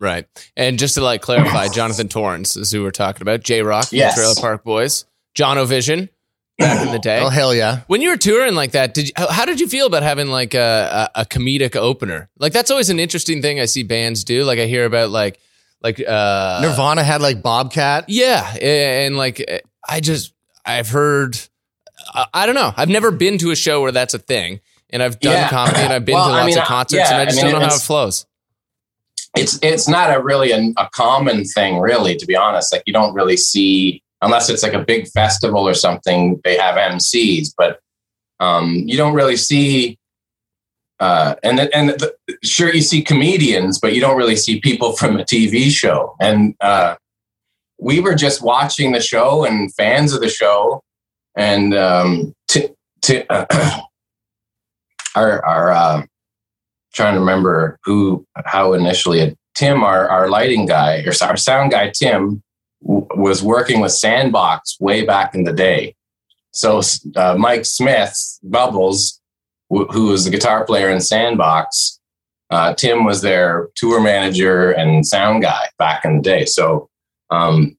Right. 0.00 0.26
And 0.56 0.78
just 0.78 0.94
to 0.94 1.00
like 1.02 1.22
clarify, 1.22 1.68
Jonathan 1.68 2.08
Torrance 2.08 2.56
is 2.56 2.70
who 2.70 2.82
we're 2.82 2.90
talking 2.92 3.22
about. 3.22 3.42
J-Roc, 3.42 3.88
Yes. 3.92 4.14
Trailer 4.14 4.34
Park 4.36 4.62
Boys, 4.64 5.04
Jonovision 5.34 6.08
back 6.58 6.86
in 6.86 6.92
the 6.92 6.98
day. 6.98 7.20
Oh 7.20 7.28
hell 7.28 7.54
yeah! 7.54 7.80
When 7.86 8.00
you 8.02 8.10
were 8.10 8.16
touring 8.16 8.54
like 8.54 8.72
that, 8.72 8.94
did 8.94 9.06
you, 9.08 9.12
how- 9.16 9.28
how 9.30 9.44
did 9.44 9.60
you 9.60 9.68
feel 9.68 9.86
about 9.86 10.02
having 10.02 10.28
like 10.28 10.54
a, 10.54 11.10
a, 11.14 11.20
a 11.22 11.24
comedic 11.24 11.76
opener? 11.76 12.28
Like 12.38 12.52
that's 12.52 12.70
always 12.70 12.90
an 12.90 12.98
interesting 13.00 13.42
thing 13.42 13.60
I 13.60 13.64
see 13.64 13.82
bands 13.82 14.24
do. 14.24 14.44
Like 14.44 14.58
I 14.58 14.66
hear 14.66 14.84
about 14.84 15.10
like 15.10 15.38
like 15.82 16.00
uh 16.06 16.60
Nirvana 16.62 17.02
had 17.04 17.20
like 17.20 17.42
Bobcat. 17.42 18.04
Yeah, 18.08 18.44
and 18.60 19.16
like 19.16 19.44
I 19.88 20.00
just 20.00 20.32
I've 20.64 20.88
heard 20.90 21.38
I, 22.14 22.26
I 22.34 22.46
don't 22.46 22.54
know. 22.56 22.72
I've 22.76 22.88
never 22.88 23.10
been 23.10 23.38
to 23.38 23.50
a 23.50 23.56
show 23.56 23.80
where 23.82 23.92
that's 23.92 24.14
a 24.14 24.18
thing. 24.18 24.60
And 24.90 25.02
I've 25.02 25.20
done 25.20 25.34
Yeah. 25.34 25.48
comedy 25.50 25.80
and 25.80 25.92
I've 25.92 26.04
been 26.06 26.14
Well, 26.14 26.28
to 26.28 26.32
I 26.32 26.36
lots 26.42 26.46
mean, 26.46 26.58
of 26.58 26.64
concerts 26.64 26.94
yeah, 27.10 27.12
and 27.12 27.20
I 27.20 27.24
just 27.26 27.38
I 27.40 27.42
mean, 27.42 27.52
don't 27.52 27.60
know 27.60 27.68
how 27.68 27.74
it 27.74 27.80
flows. 27.82 28.24
It's 29.36 29.58
it's 29.62 29.88
not 29.88 30.14
a 30.14 30.22
really 30.22 30.52
a, 30.52 30.72
a 30.76 30.88
common 30.92 31.44
thing 31.44 31.78
really 31.78 32.16
to 32.16 32.26
be 32.26 32.36
honest. 32.36 32.72
Like 32.72 32.82
you 32.86 32.92
don't 32.92 33.14
really 33.14 33.36
see 33.36 34.02
unless 34.22 34.50
it's 34.50 34.62
like 34.62 34.74
a 34.74 34.84
big 34.84 35.08
festival 35.08 35.68
or 35.68 35.74
something 35.74 36.40
they 36.42 36.56
have 36.56 36.74
mcs 36.74 37.52
but 37.56 37.78
um 38.40 38.82
you 38.84 38.96
don't 38.96 39.14
really 39.14 39.36
see 39.36 39.96
uh 40.98 41.36
and 41.44 41.60
and 41.60 41.90
the, 41.90 42.12
sure 42.42 42.74
you 42.74 42.80
see 42.80 43.00
comedians 43.00 43.78
but 43.78 43.94
you 43.94 44.00
don't 44.00 44.16
really 44.16 44.34
see 44.34 44.60
people 44.60 44.96
from 44.96 45.18
a 45.20 45.24
tv 45.24 45.70
show. 45.70 46.16
And 46.20 46.56
uh 46.60 46.96
we 47.78 48.00
were 48.00 48.14
just 48.14 48.42
watching 48.42 48.92
the 48.92 49.00
show 49.00 49.44
and 49.44 49.72
fans 49.74 50.12
of 50.12 50.20
the 50.20 50.28
show, 50.28 50.82
and 51.36 51.74
um, 51.74 52.34
t- 52.48 52.68
t- 53.02 53.24
uh, 53.28 53.46
our 55.14 55.44
our 55.44 55.72
uh, 55.72 56.02
trying 56.98 57.14
to 57.14 57.20
remember 57.20 57.78
who 57.84 58.26
how 58.44 58.72
initially 58.72 59.20
it, 59.20 59.38
Tim, 59.54 59.84
our 59.84 60.08
our 60.08 60.28
lighting 60.28 60.66
guy 60.66 61.04
or 61.06 61.12
our 61.22 61.36
sound 61.36 61.70
guy, 61.70 61.90
Tim, 61.90 62.42
w- 62.82 63.06
was 63.14 63.40
working 63.40 63.80
with 63.80 63.92
Sandbox 63.92 64.76
way 64.80 65.06
back 65.06 65.34
in 65.34 65.44
the 65.44 65.52
day. 65.52 65.94
So 66.52 66.80
uh, 67.14 67.36
Mike 67.38 67.64
Smith, 67.64 68.14
Bubbles, 68.42 69.20
w- 69.70 69.88
who 69.92 70.08
was 70.08 70.24
the 70.24 70.30
guitar 70.30 70.64
player 70.64 70.90
in 70.90 71.00
Sandbox, 71.00 72.00
uh, 72.50 72.74
Tim 72.74 73.04
was 73.04 73.22
their 73.22 73.68
tour 73.76 74.00
manager 74.00 74.72
and 74.72 75.06
sound 75.06 75.42
guy 75.42 75.68
back 75.78 76.04
in 76.04 76.16
the 76.16 76.22
day. 76.22 76.46
So 76.46 76.88
um, 77.30 77.76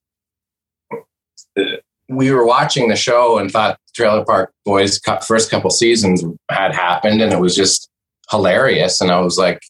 we 2.07 2.31
were 2.31 2.45
watching 2.45 2.87
the 2.87 2.95
show 2.95 3.37
and 3.37 3.51
thought 3.51 3.79
Trailer 3.93 4.23
Park 4.23 4.53
Boys 4.63 5.01
first 5.27 5.51
couple 5.51 5.71
seasons 5.71 6.23
had 6.49 6.73
happened, 6.73 7.21
and 7.21 7.33
it 7.33 7.39
was 7.39 7.53
just 7.53 7.89
hilarious. 8.31 9.01
And 9.01 9.11
I 9.11 9.19
was 9.19 9.37
like, 9.37 9.61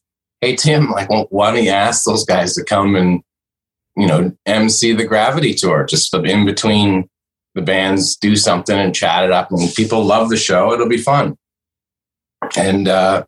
"Hey 0.42 0.56
Tim, 0.56 0.92
like, 0.92 1.10
why 1.30 1.52
don't 1.52 1.64
you 1.64 1.72
ask 1.72 2.04
those 2.06 2.26
guys 2.26 2.54
to 2.56 2.64
come 2.64 2.96
and 2.96 3.22
you 3.96 4.08
know 4.08 4.32
MC 4.46 4.94
the 4.94 5.06
Gravity 5.06 5.54
Tour 5.54 5.86
just 5.86 6.14
in 6.14 6.46
between 6.46 7.10
the 7.56 7.62
bands, 7.62 8.16
do 8.16 8.36
something 8.36 8.78
and 8.78 8.96
chat 8.96 9.24
it 9.24 9.32
up, 9.32 9.52
and 9.52 9.74
people 9.74 10.04
love 10.04 10.30
the 10.30 10.38
show. 10.38 10.74
It'll 10.74 10.88
be 10.88 10.98
fun." 10.98 11.38
And 12.58 12.88
uh, 12.88 13.26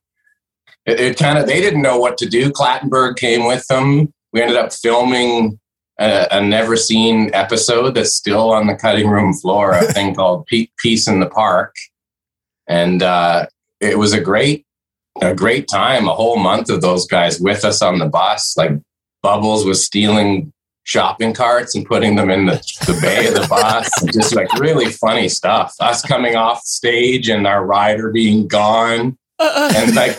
it, 0.86 1.00
it 1.00 1.18
kind 1.18 1.38
of 1.38 1.48
they 1.48 1.62
didn't 1.62 1.82
know 1.82 1.98
what 1.98 2.18
to 2.20 2.28
do. 2.28 2.52
Clattenburg 2.52 3.18
came 3.18 3.46
with 3.46 3.66
them. 3.68 4.14
We 4.34 4.42
ended 4.42 4.58
up 4.58 4.74
filming 4.74 5.60
a, 6.00 6.28
a, 6.32 6.42
never 6.42 6.76
seen 6.76 7.30
episode 7.34 7.96
that's 7.96 8.16
still 8.16 8.52
on 8.52 8.68
the 8.68 8.76
cutting 8.76 9.08
room 9.08 9.34
floor, 9.34 9.72
a 9.72 9.84
thing 9.94 10.16
called 10.16 10.48
Peace 10.48 11.08
in 11.08 11.20
the 11.20 11.30
Park. 11.30 11.76
And 12.68 13.04
uh, 13.04 13.48
it 13.80 13.98
was 13.98 14.14
a 14.14 14.22
great, 14.22 14.66
a 15.22 15.36
great 15.36 15.68
time. 15.68 16.08
A 16.08 16.14
whole 16.14 16.38
month 16.38 16.70
of 16.70 16.82
those 16.82 17.06
guys 17.08 17.40
with 17.40 17.66
us 17.66 17.82
on 17.82 18.00
the 18.00 18.08
bus. 18.08 18.56
Like 18.58 18.72
Bubbles 19.22 19.66
was 19.66 19.86
stealing 19.86 20.54
shopping 20.84 21.34
carts 21.34 21.76
and 21.76 21.86
putting 21.86 22.16
them 22.16 22.30
in 22.30 22.48
the, 22.48 22.54
the 22.86 22.98
bay 23.02 23.28
of 23.28 23.34
the 23.34 23.48
bus. 23.48 23.90
just 24.14 24.36
like 24.36 24.52
really 24.54 24.92
funny 24.92 25.30
stuff. 25.30 25.74
Us 25.80 26.02
coming 26.02 26.36
off 26.36 26.62
stage 26.64 27.30
and 27.30 27.46
our 27.46 27.66
rider 27.66 28.12
being 28.12 28.48
gone. 28.48 29.18
And 29.40 29.96
like, 29.96 30.18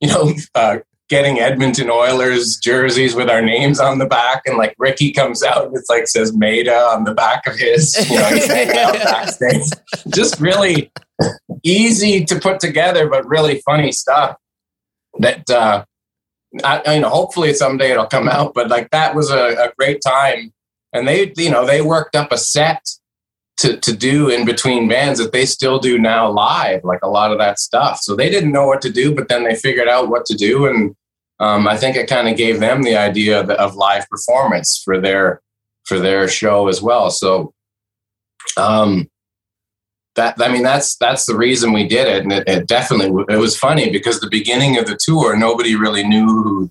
you 0.00 0.08
know, 0.08 0.34
uh, 0.54 0.78
getting 1.10 1.40
Edmonton 1.40 1.90
Oilers 1.90 2.56
jerseys 2.56 3.14
with 3.14 3.28
our 3.28 3.42
names 3.42 3.80
on 3.80 3.98
the 3.98 4.06
back, 4.06 4.42
and 4.46 4.56
like 4.56 4.74
Ricky 4.78 5.12
comes 5.12 5.42
out 5.42 5.66
and 5.66 5.76
it's 5.76 5.90
like 5.90 6.06
says 6.06 6.34
Maida 6.34 6.74
on 6.74 7.04
the 7.04 7.12
back 7.12 7.46
of 7.46 7.58
his. 7.58 7.94
You 8.08 8.18
know, 8.18 8.26
he's 8.28 8.46
hanging 8.46 8.78
out 8.78 8.94
backstage. 9.04 9.68
Just 10.08 10.40
really 10.40 10.90
easy 11.62 12.24
to 12.24 12.38
put 12.38 12.60
together, 12.60 13.08
but 13.08 13.26
really 13.26 13.60
funny 13.60 13.92
stuff. 13.92 14.36
That 15.18 15.48
uh, 15.50 15.84
I, 16.64 16.82
I 16.86 16.94
you 16.94 17.00
know, 17.00 17.08
hopefully 17.08 17.52
someday 17.54 17.90
it'll 17.90 18.06
come 18.06 18.28
out. 18.28 18.54
But 18.54 18.68
like 18.68 18.90
that 18.90 19.14
was 19.14 19.30
a, 19.30 19.64
a 19.64 19.72
great 19.78 20.00
time, 20.06 20.52
and 20.92 21.06
they 21.06 21.32
you 21.36 21.50
know 21.50 21.66
they 21.66 21.82
worked 21.82 22.16
up 22.16 22.32
a 22.32 22.38
set 22.38 22.82
to, 23.60 23.76
to 23.76 23.92
do 23.92 24.30
in 24.30 24.46
between 24.46 24.88
bands 24.88 25.18
that 25.18 25.32
they 25.32 25.44
still 25.44 25.78
do 25.78 25.98
now 25.98 26.30
live, 26.30 26.82
like 26.82 27.00
a 27.02 27.10
lot 27.10 27.30
of 27.30 27.36
that 27.38 27.58
stuff. 27.58 27.98
So 28.00 28.16
they 28.16 28.30
didn't 28.30 28.52
know 28.52 28.66
what 28.66 28.80
to 28.82 28.90
do, 28.90 29.14
but 29.14 29.28
then 29.28 29.44
they 29.44 29.54
figured 29.54 29.86
out 29.86 30.08
what 30.08 30.24
to 30.26 30.34
do. 30.34 30.66
And 30.66 30.96
um, 31.40 31.68
I 31.68 31.76
think 31.76 31.94
it 31.94 32.08
kind 32.08 32.26
of 32.26 32.38
gave 32.38 32.58
them 32.58 32.82
the 32.82 32.96
idea 32.96 33.38
of, 33.38 33.50
of, 33.50 33.76
live 33.76 34.08
performance 34.08 34.80
for 34.82 34.98
their 34.98 35.42
for 35.84 35.98
their 35.98 36.26
show 36.26 36.68
as 36.68 36.80
well. 36.80 37.10
So 37.10 37.52
um, 38.56 39.09
that 40.16 40.34
I 40.40 40.48
mean 40.52 40.62
that's 40.62 40.96
that's 40.96 41.26
the 41.26 41.36
reason 41.36 41.72
we 41.72 41.86
did 41.86 42.08
it, 42.08 42.22
and 42.22 42.32
it, 42.32 42.48
it, 42.48 42.66
definitely 42.66 43.24
it 43.28 43.38
was 43.38 43.56
funny 43.56 43.90
because 43.90 44.20
the 44.20 44.30
beginning 44.30 44.78
of 44.78 44.86
the 44.86 44.98
tour 45.00 45.36
nobody 45.36 45.76
really 45.76 46.06
knew 46.06 46.26
who 46.26 46.70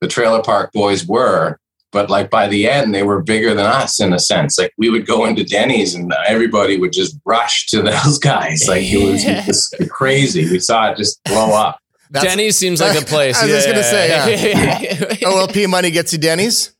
the 0.00 0.08
Trailer 0.08 0.42
Park 0.42 0.72
Boys 0.72 1.06
were. 1.06 1.58
But 1.92 2.08
like 2.08 2.30
by 2.30 2.46
the 2.46 2.68
end, 2.68 2.94
they 2.94 3.02
were 3.02 3.20
bigger 3.20 3.52
than 3.52 3.66
us 3.66 4.00
in 4.00 4.12
a 4.12 4.18
sense. 4.18 4.58
Like 4.58 4.72
we 4.78 4.90
would 4.90 5.06
go 5.06 5.24
into 5.24 5.42
Denny's 5.42 5.94
and 5.94 6.12
everybody 6.28 6.78
would 6.78 6.92
just 6.92 7.18
rush 7.24 7.66
to 7.66 7.82
those 8.04 8.18
guys. 8.18 8.68
Like 8.68 8.84
it 8.84 9.10
was 9.10 9.24
just 9.46 9.76
crazy. 9.90 10.48
We 10.48 10.60
saw 10.60 10.92
it 10.92 10.96
just 10.96 11.22
blow 11.24 11.52
up. 11.52 11.80
That's, 12.10 12.24
Denny's 12.24 12.56
seems 12.56 12.80
like 12.80 13.00
a 13.00 13.04
place. 13.06 13.36
I 13.38 13.42
was 13.42 13.50
yeah. 13.50 13.56
just 13.56 13.68
gonna 13.68 13.82
say, 13.82 14.08
yeah. 14.08 15.28
OLP 15.28 15.68
money 15.68 15.90
gets 15.90 16.12
you 16.12 16.18
Denny's. 16.18 16.74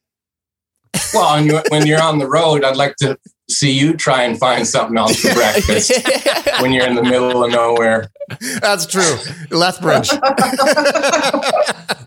Well, 1.15 1.35
and 1.37 1.63
when 1.69 1.87
you're 1.87 2.03
on 2.03 2.19
the 2.19 2.27
road, 2.27 2.65
I'd 2.65 2.77
like 2.77 2.97
to 2.97 3.17
see 3.51 3.73
you 3.73 3.95
try 3.95 4.23
and 4.23 4.39
find 4.39 4.67
something 4.67 4.97
else 4.97 5.21
for 5.21 5.35
breakfast 5.35 5.93
when 6.61 6.73
you're 6.73 6.87
in 6.87 6.95
the 6.95 7.03
middle 7.03 7.45
of 7.45 7.51
nowhere. 7.51 8.11
That's 8.61 8.87
true. 8.87 9.17
Lethbridge. 9.51 10.09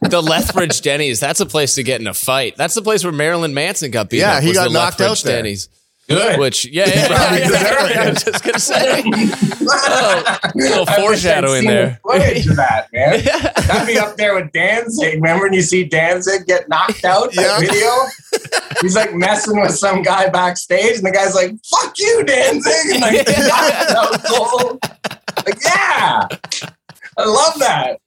the 0.09 0.21
Lethbridge 0.23 0.81
Denny's. 0.81 1.19
That's 1.19 1.39
a 1.39 1.45
place 1.45 1.75
to 1.75 1.83
get 1.83 2.01
in 2.01 2.07
a 2.07 2.13
fight. 2.13 2.55
That's 2.55 2.75
the 2.75 2.81
place 2.81 3.03
where 3.03 3.13
Marilyn 3.13 3.53
Manson 3.53 3.91
got 3.91 4.09
beat 4.09 4.19
yeah, 4.19 4.37
up. 4.37 4.43
he 4.43 4.53
got 4.53 4.71
knocked 4.71 4.99
Lethbridge 4.99 5.19
out 5.19 5.23
there. 5.23 5.35
Denny's. 5.37 5.69
Good. 6.09 6.37
Which, 6.37 6.65
yeah, 6.65 6.85
yeah, 6.87 7.09
yeah, 7.09 7.45
exactly. 7.45 7.95
I 7.95 8.09
was 8.09 8.23
just 8.23 8.43
gonna 8.43 8.59
say, 8.59 9.03
oh, 9.05 10.37
little 10.53 10.85
foreshadowing 10.85 11.65
there. 11.65 11.97
Footage 12.03 12.45
of 12.47 12.57
that, 12.57 12.89
man. 12.91 13.23
That'd 13.67 13.87
be 13.87 13.97
up 13.97 14.17
there 14.17 14.35
with 14.35 14.51
Danzig. 14.51 15.15
Remember 15.15 15.45
when 15.45 15.53
you 15.53 15.61
see 15.61 15.85
Danzig 15.85 16.45
get 16.45 16.67
knocked 16.67 17.05
out? 17.05 17.33
That 17.33 17.43
yeah. 17.43 17.59
video. 17.59 17.89
He's 18.81 18.95
like 18.95 19.13
messing 19.13 19.61
with 19.61 19.75
some 19.75 20.01
guy 20.01 20.29
backstage, 20.29 20.97
and 20.97 21.05
the 21.05 21.11
guy's 21.11 21.35
like, 21.35 21.51
"Fuck 21.65 21.93
you, 21.97 22.23
Danzig!" 22.23 22.73
And 22.91 23.01
like, 23.01 23.27
like 25.45 25.63
yeah. 25.63 26.27
I 27.15 27.25
love 27.25 27.59
that. 27.59 27.99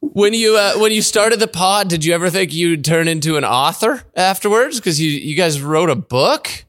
When 0.00 0.32
you 0.34 0.56
uh, 0.56 0.78
when 0.78 0.92
you 0.92 1.02
started 1.02 1.40
the 1.40 1.48
pod, 1.48 1.88
did 1.88 2.04
you 2.04 2.14
ever 2.14 2.30
think 2.30 2.52
you'd 2.52 2.84
turn 2.84 3.08
into 3.08 3.36
an 3.36 3.44
author 3.44 4.04
afterwards? 4.16 4.78
Because 4.78 5.00
you 5.00 5.10
you 5.10 5.36
guys 5.36 5.60
wrote 5.60 5.90
a 5.90 5.96
book. 5.96 6.64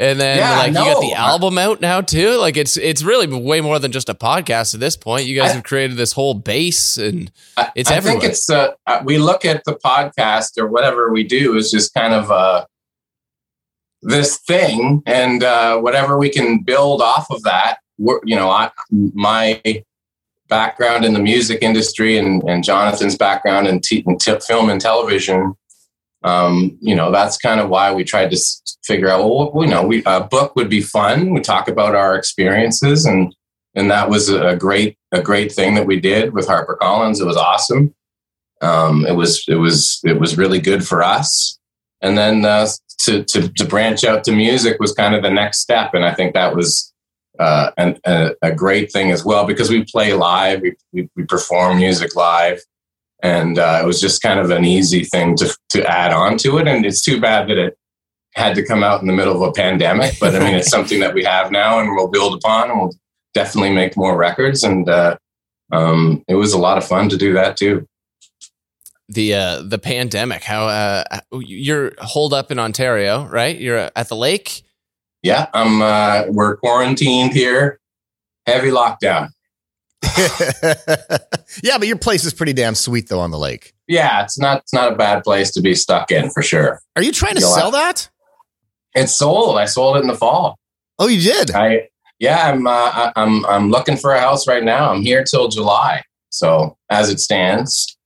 And 0.00 0.20
then 0.20 0.38
yeah, 0.38 0.56
like 0.58 0.72
no. 0.72 0.84
you 0.84 0.94
got 0.94 1.00
the 1.00 1.12
album 1.14 1.58
out 1.58 1.80
now 1.80 2.00
too. 2.00 2.36
Like 2.36 2.56
it's 2.56 2.76
it's 2.76 3.02
really 3.02 3.26
way 3.26 3.60
more 3.60 3.80
than 3.80 3.90
just 3.90 4.08
a 4.08 4.14
podcast 4.14 4.72
at 4.74 4.80
this 4.80 4.96
point. 4.96 5.26
You 5.26 5.34
guys 5.34 5.50
I, 5.50 5.54
have 5.54 5.64
created 5.64 5.96
this 5.96 6.12
whole 6.12 6.34
base 6.34 6.96
and 6.96 7.32
it's 7.74 7.90
I, 7.90 7.94
I 7.94 7.96
everywhere. 7.96 8.20
think 8.20 8.32
it's 8.32 8.48
uh, 8.48 8.74
we 9.04 9.18
look 9.18 9.44
at 9.44 9.64
the 9.64 9.74
podcast 9.74 10.56
or 10.56 10.68
whatever 10.68 11.12
we 11.12 11.24
do 11.24 11.56
is 11.56 11.72
just 11.72 11.92
kind 11.94 12.14
of 12.14 12.30
uh 12.30 12.64
this 14.02 14.38
thing 14.38 15.02
and 15.04 15.42
uh 15.42 15.78
whatever 15.78 16.16
we 16.16 16.30
can 16.30 16.62
build 16.62 17.02
off 17.02 17.28
of 17.30 17.42
that. 17.42 17.78
We're, 17.98 18.20
you 18.24 18.36
know, 18.36 18.50
I 18.50 18.70
my 18.92 19.60
background 20.48 21.04
in 21.04 21.12
the 21.12 21.18
music 21.18 21.58
industry 21.60 22.16
and, 22.16 22.42
and 22.44 22.64
Jonathan's 22.64 23.16
background 23.16 23.66
in, 23.66 23.80
t- 23.80 24.02
in 24.06 24.16
t- 24.16 24.38
film 24.46 24.70
and 24.70 24.80
television 24.80 25.54
um, 26.28 26.76
you 26.80 26.94
know, 26.94 27.10
that's 27.10 27.38
kind 27.38 27.58
of 27.58 27.70
why 27.70 27.92
we 27.92 28.04
tried 28.04 28.30
to 28.30 28.38
figure 28.84 29.08
out, 29.08 29.24
well, 29.54 29.64
you 29.64 29.70
know, 29.70 29.86
we, 29.86 30.02
a 30.04 30.20
book 30.20 30.54
would 30.56 30.68
be 30.68 30.82
fun. 30.82 31.32
We 31.32 31.40
talk 31.40 31.68
about 31.68 31.94
our 31.94 32.14
experiences 32.16 33.06
and, 33.06 33.34
and 33.74 33.90
that 33.90 34.10
was 34.10 34.28
a 34.28 34.54
great, 34.56 34.98
a 35.10 35.22
great 35.22 35.52
thing 35.52 35.74
that 35.74 35.86
we 35.86 35.98
did 35.98 36.34
with 36.34 36.46
HarperCollins. 36.46 37.20
It 37.20 37.24
was 37.24 37.36
awesome. 37.36 37.94
Um, 38.60 39.06
it 39.06 39.12
was, 39.12 39.44
it 39.48 39.54
was, 39.54 40.00
it 40.04 40.20
was 40.20 40.36
really 40.36 40.60
good 40.60 40.86
for 40.86 41.02
us. 41.02 41.58
And 42.02 42.18
then, 42.18 42.44
uh, 42.44 42.68
to, 43.04 43.24
to, 43.24 43.48
to 43.48 43.64
branch 43.64 44.04
out 44.04 44.24
to 44.24 44.32
music 44.32 44.78
was 44.80 44.92
kind 44.92 45.14
of 45.14 45.22
the 45.22 45.30
next 45.30 45.60
step. 45.60 45.94
And 45.94 46.04
I 46.04 46.12
think 46.12 46.34
that 46.34 46.54
was, 46.54 46.92
uh, 47.38 47.70
a, 47.78 48.34
a, 48.42 48.52
great 48.52 48.90
thing 48.90 49.12
as 49.12 49.24
well 49.24 49.46
because 49.46 49.70
we 49.70 49.84
play 49.84 50.12
live, 50.12 50.60
we, 50.60 50.74
we, 50.92 51.08
we 51.14 51.24
perform 51.24 51.76
music 51.76 52.16
live 52.16 52.60
and 53.22 53.58
uh, 53.58 53.80
it 53.82 53.86
was 53.86 54.00
just 54.00 54.22
kind 54.22 54.38
of 54.38 54.50
an 54.50 54.64
easy 54.64 55.04
thing 55.04 55.36
to 55.36 55.56
to 55.70 55.84
add 55.86 56.12
on 56.12 56.38
to 56.38 56.58
it. 56.58 56.68
And 56.68 56.86
it's 56.86 57.02
too 57.02 57.20
bad 57.20 57.48
that 57.48 57.58
it 57.58 57.78
had 58.34 58.54
to 58.54 58.64
come 58.64 58.82
out 58.82 59.00
in 59.00 59.06
the 59.06 59.12
middle 59.12 59.34
of 59.34 59.42
a 59.42 59.52
pandemic, 59.52 60.14
but 60.20 60.34
I 60.34 60.38
mean, 60.38 60.54
it's 60.54 60.70
something 60.76 61.00
that 61.00 61.14
we 61.14 61.24
have 61.24 61.50
now, 61.50 61.80
and 61.80 61.90
we'll 61.94 62.08
build 62.08 62.34
upon, 62.34 62.70
and 62.70 62.80
we'll 62.80 62.94
definitely 63.34 63.72
make 63.72 63.96
more 63.96 64.16
records. 64.16 64.62
And 64.62 64.88
uh, 64.88 65.16
um, 65.72 66.24
it 66.28 66.36
was 66.36 66.52
a 66.52 66.58
lot 66.58 66.78
of 66.78 66.86
fun 66.86 67.08
to 67.08 67.16
do 67.16 67.32
that 67.34 67.56
too. 67.56 67.86
The 69.08 69.34
uh, 69.34 69.62
the 69.62 69.78
pandemic, 69.78 70.44
how 70.44 70.66
uh, 70.66 71.20
you're 71.32 71.92
holed 71.98 72.34
up 72.34 72.50
in 72.50 72.58
Ontario, 72.58 73.24
right? 73.24 73.58
You're 73.58 73.90
at 73.96 74.08
the 74.08 74.16
lake. 74.16 74.62
Yeah, 75.22 75.46
I'm. 75.54 75.80
Uh, 75.80 76.24
we're 76.28 76.56
quarantined 76.58 77.32
here, 77.32 77.80
heavy 78.46 78.68
lockdown. 78.68 79.30
yeah, 81.62 81.78
but 81.78 81.88
your 81.88 81.98
place 81.98 82.24
is 82.24 82.32
pretty 82.32 82.52
damn 82.52 82.74
sweet 82.74 83.08
though 83.08 83.20
on 83.20 83.30
the 83.30 83.38
lake. 83.38 83.74
Yeah, 83.86 84.22
it's 84.22 84.38
not 84.38 84.58
it's 84.58 84.72
not 84.72 84.92
a 84.92 84.96
bad 84.96 85.24
place 85.24 85.50
to 85.52 85.60
be 85.60 85.74
stuck 85.74 86.10
in 86.10 86.30
for 86.30 86.42
sure. 86.42 86.80
Are 86.96 87.02
you 87.02 87.12
trying 87.12 87.34
to 87.34 87.40
You'll 87.40 87.50
sell 87.50 87.72
have, 87.72 87.94
that? 87.94 88.08
It's 88.94 89.14
sold. 89.14 89.58
I 89.58 89.64
sold 89.64 89.96
it 89.96 90.00
in 90.00 90.08
the 90.08 90.14
fall. 90.14 90.58
Oh, 90.98 91.08
you 91.08 91.20
did? 91.20 91.50
I 91.52 91.88
yeah, 92.18 92.50
I'm 92.50 92.66
uh, 92.66 93.12
I'm 93.16 93.44
I'm 93.46 93.70
looking 93.70 93.96
for 93.96 94.12
a 94.12 94.20
house 94.20 94.46
right 94.46 94.64
now. 94.64 94.90
I'm 94.90 95.02
here 95.02 95.24
till 95.24 95.48
July. 95.48 96.02
So, 96.30 96.76
as 96.90 97.10
it 97.10 97.20
stands. 97.20 97.96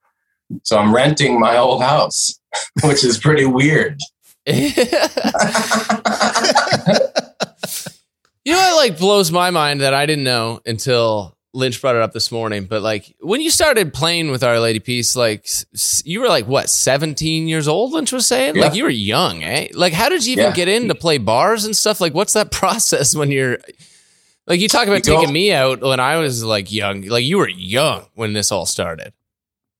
So, 0.64 0.78
I'm 0.78 0.94
renting 0.94 1.40
my 1.40 1.56
old 1.56 1.82
house, 1.82 2.38
which 2.84 3.04
is 3.04 3.18
pretty 3.18 3.46
weird. 3.46 3.98
You 8.44 8.52
know 8.52 8.58
what 8.58 8.76
like 8.76 8.98
blows 8.98 9.30
my 9.30 9.50
mind 9.50 9.82
that 9.82 9.94
I 9.94 10.04
didn't 10.04 10.24
know 10.24 10.60
until 10.66 11.36
Lynch 11.54 11.80
brought 11.80 11.96
it 11.96 12.02
up 12.02 12.12
this 12.12 12.32
morning. 12.32 12.64
But 12.64 12.82
like 12.82 13.14
when 13.20 13.40
you 13.40 13.50
started 13.50 13.92
playing 13.92 14.30
with 14.30 14.42
Our 14.42 14.58
Lady 14.58 14.78
Peace, 14.80 15.14
like 15.14 15.46
you 16.04 16.20
were 16.20 16.28
like 16.28 16.46
what, 16.46 16.70
17 16.70 17.46
years 17.48 17.68
old, 17.68 17.92
Lynch 17.92 18.12
was 18.12 18.26
saying? 18.26 18.56
Yeah. 18.56 18.62
Like 18.62 18.74
you 18.74 18.84
were 18.84 18.90
young, 18.90 19.42
eh? 19.42 19.68
Like 19.74 19.92
how 19.92 20.08
did 20.08 20.24
you 20.24 20.32
even 20.32 20.44
Yeah. 20.46 20.52
get 20.54 20.68
in 20.68 20.88
to 20.88 20.94
play 20.94 21.18
bars 21.18 21.64
and 21.64 21.76
stuff? 21.76 22.00
Like 22.00 22.14
what's 22.14 22.32
that 22.32 22.50
process 22.52 23.14
when 23.14 23.30
you're 23.30 23.58
like 24.46 24.60
you 24.60 24.68
talk 24.68 24.88
about 24.88 25.06
You 25.06 25.12
go- 25.14 25.20
taking 25.20 25.32
me 25.32 25.52
out 25.52 25.80
when 25.82 26.00
I 26.00 26.16
was 26.16 26.42
like 26.42 26.72
young. 26.72 27.02
Like 27.02 27.24
you 27.24 27.38
were 27.38 27.48
young 27.48 28.06
when 28.14 28.32
this 28.32 28.50
all 28.50 28.66
started. 28.66 29.12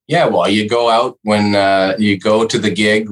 Yeah, 0.09 0.27
well, 0.27 0.49
you 0.51 0.69
go 0.69 0.91
out 0.91 1.19
when 1.23 1.55
uh, 1.55 1.95
you 1.99 2.19
go 2.19 2.47
to 2.47 2.59
the 2.59 2.71
gig 2.71 3.09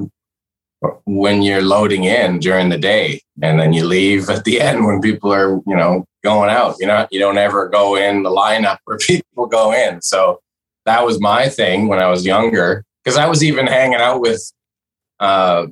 when 1.05 1.41
you're 1.41 1.61
loading 1.61 2.03
in 2.05 2.39
during 2.39 2.69
the 2.69 2.77
day, 2.77 3.21
and 3.41 3.59
then 3.59 3.73
you 3.73 3.85
leave 3.85 4.29
at 4.29 4.43
the 4.43 4.59
end 4.67 4.85
when 4.85 4.99
people 5.01 5.31
are, 5.31 5.53
you 5.67 5.75
know, 5.75 6.05
going 6.23 6.49
out. 6.49 6.75
You 6.79 6.87
know, 6.87 7.07
you 7.11 7.19
don't 7.19 7.37
ever 7.37 7.67
go 7.67 7.95
in 7.95 8.23
the 8.23 8.29
lineup 8.29 8.77
where 8.85 8.97
people 8.97 9.45
go 9.47 9.73
in. 9.73 10.01
So 10.01 10.39
that 10.85 11.05
was 11.05 11.19
my 11.19 11.49
thing 11.49 11.87
when 11.87 11.99
I 11.99 12.09
was 12.09 12.25
younger, 12.25 12.83
because 13.03 13.17
I 13.17 13.27
was 13.27 13.43
even 13.43 13.67
hanging 13.67 13.99
out 13.99 14.21
with, 14.21 14.41
uh, 15.19 15.67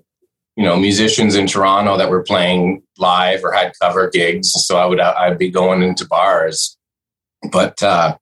you 0.55 0.63
know, 0.63 0.75
musicians 0.75 1.35
in 1.35 1.47
Toronto 1.47 1.97
that 1.97 2.09
were 2.09 2.23
playing 2.23 2.83
live 2.97 3.43
or 3.43 3.51
had 3.51 3.71
cover 3.81 4.09
gigs. 4.09 4.51
So 4.51 4.77
I 4.77 4.85
would 4.85 4.99
I'd 4.99 5.37
be 5.37 5.49
going 5.49 5.83
into 5.83 6.05
bars, 6.07 6.77
but. 7.51 7.81
uh 7.83 8.17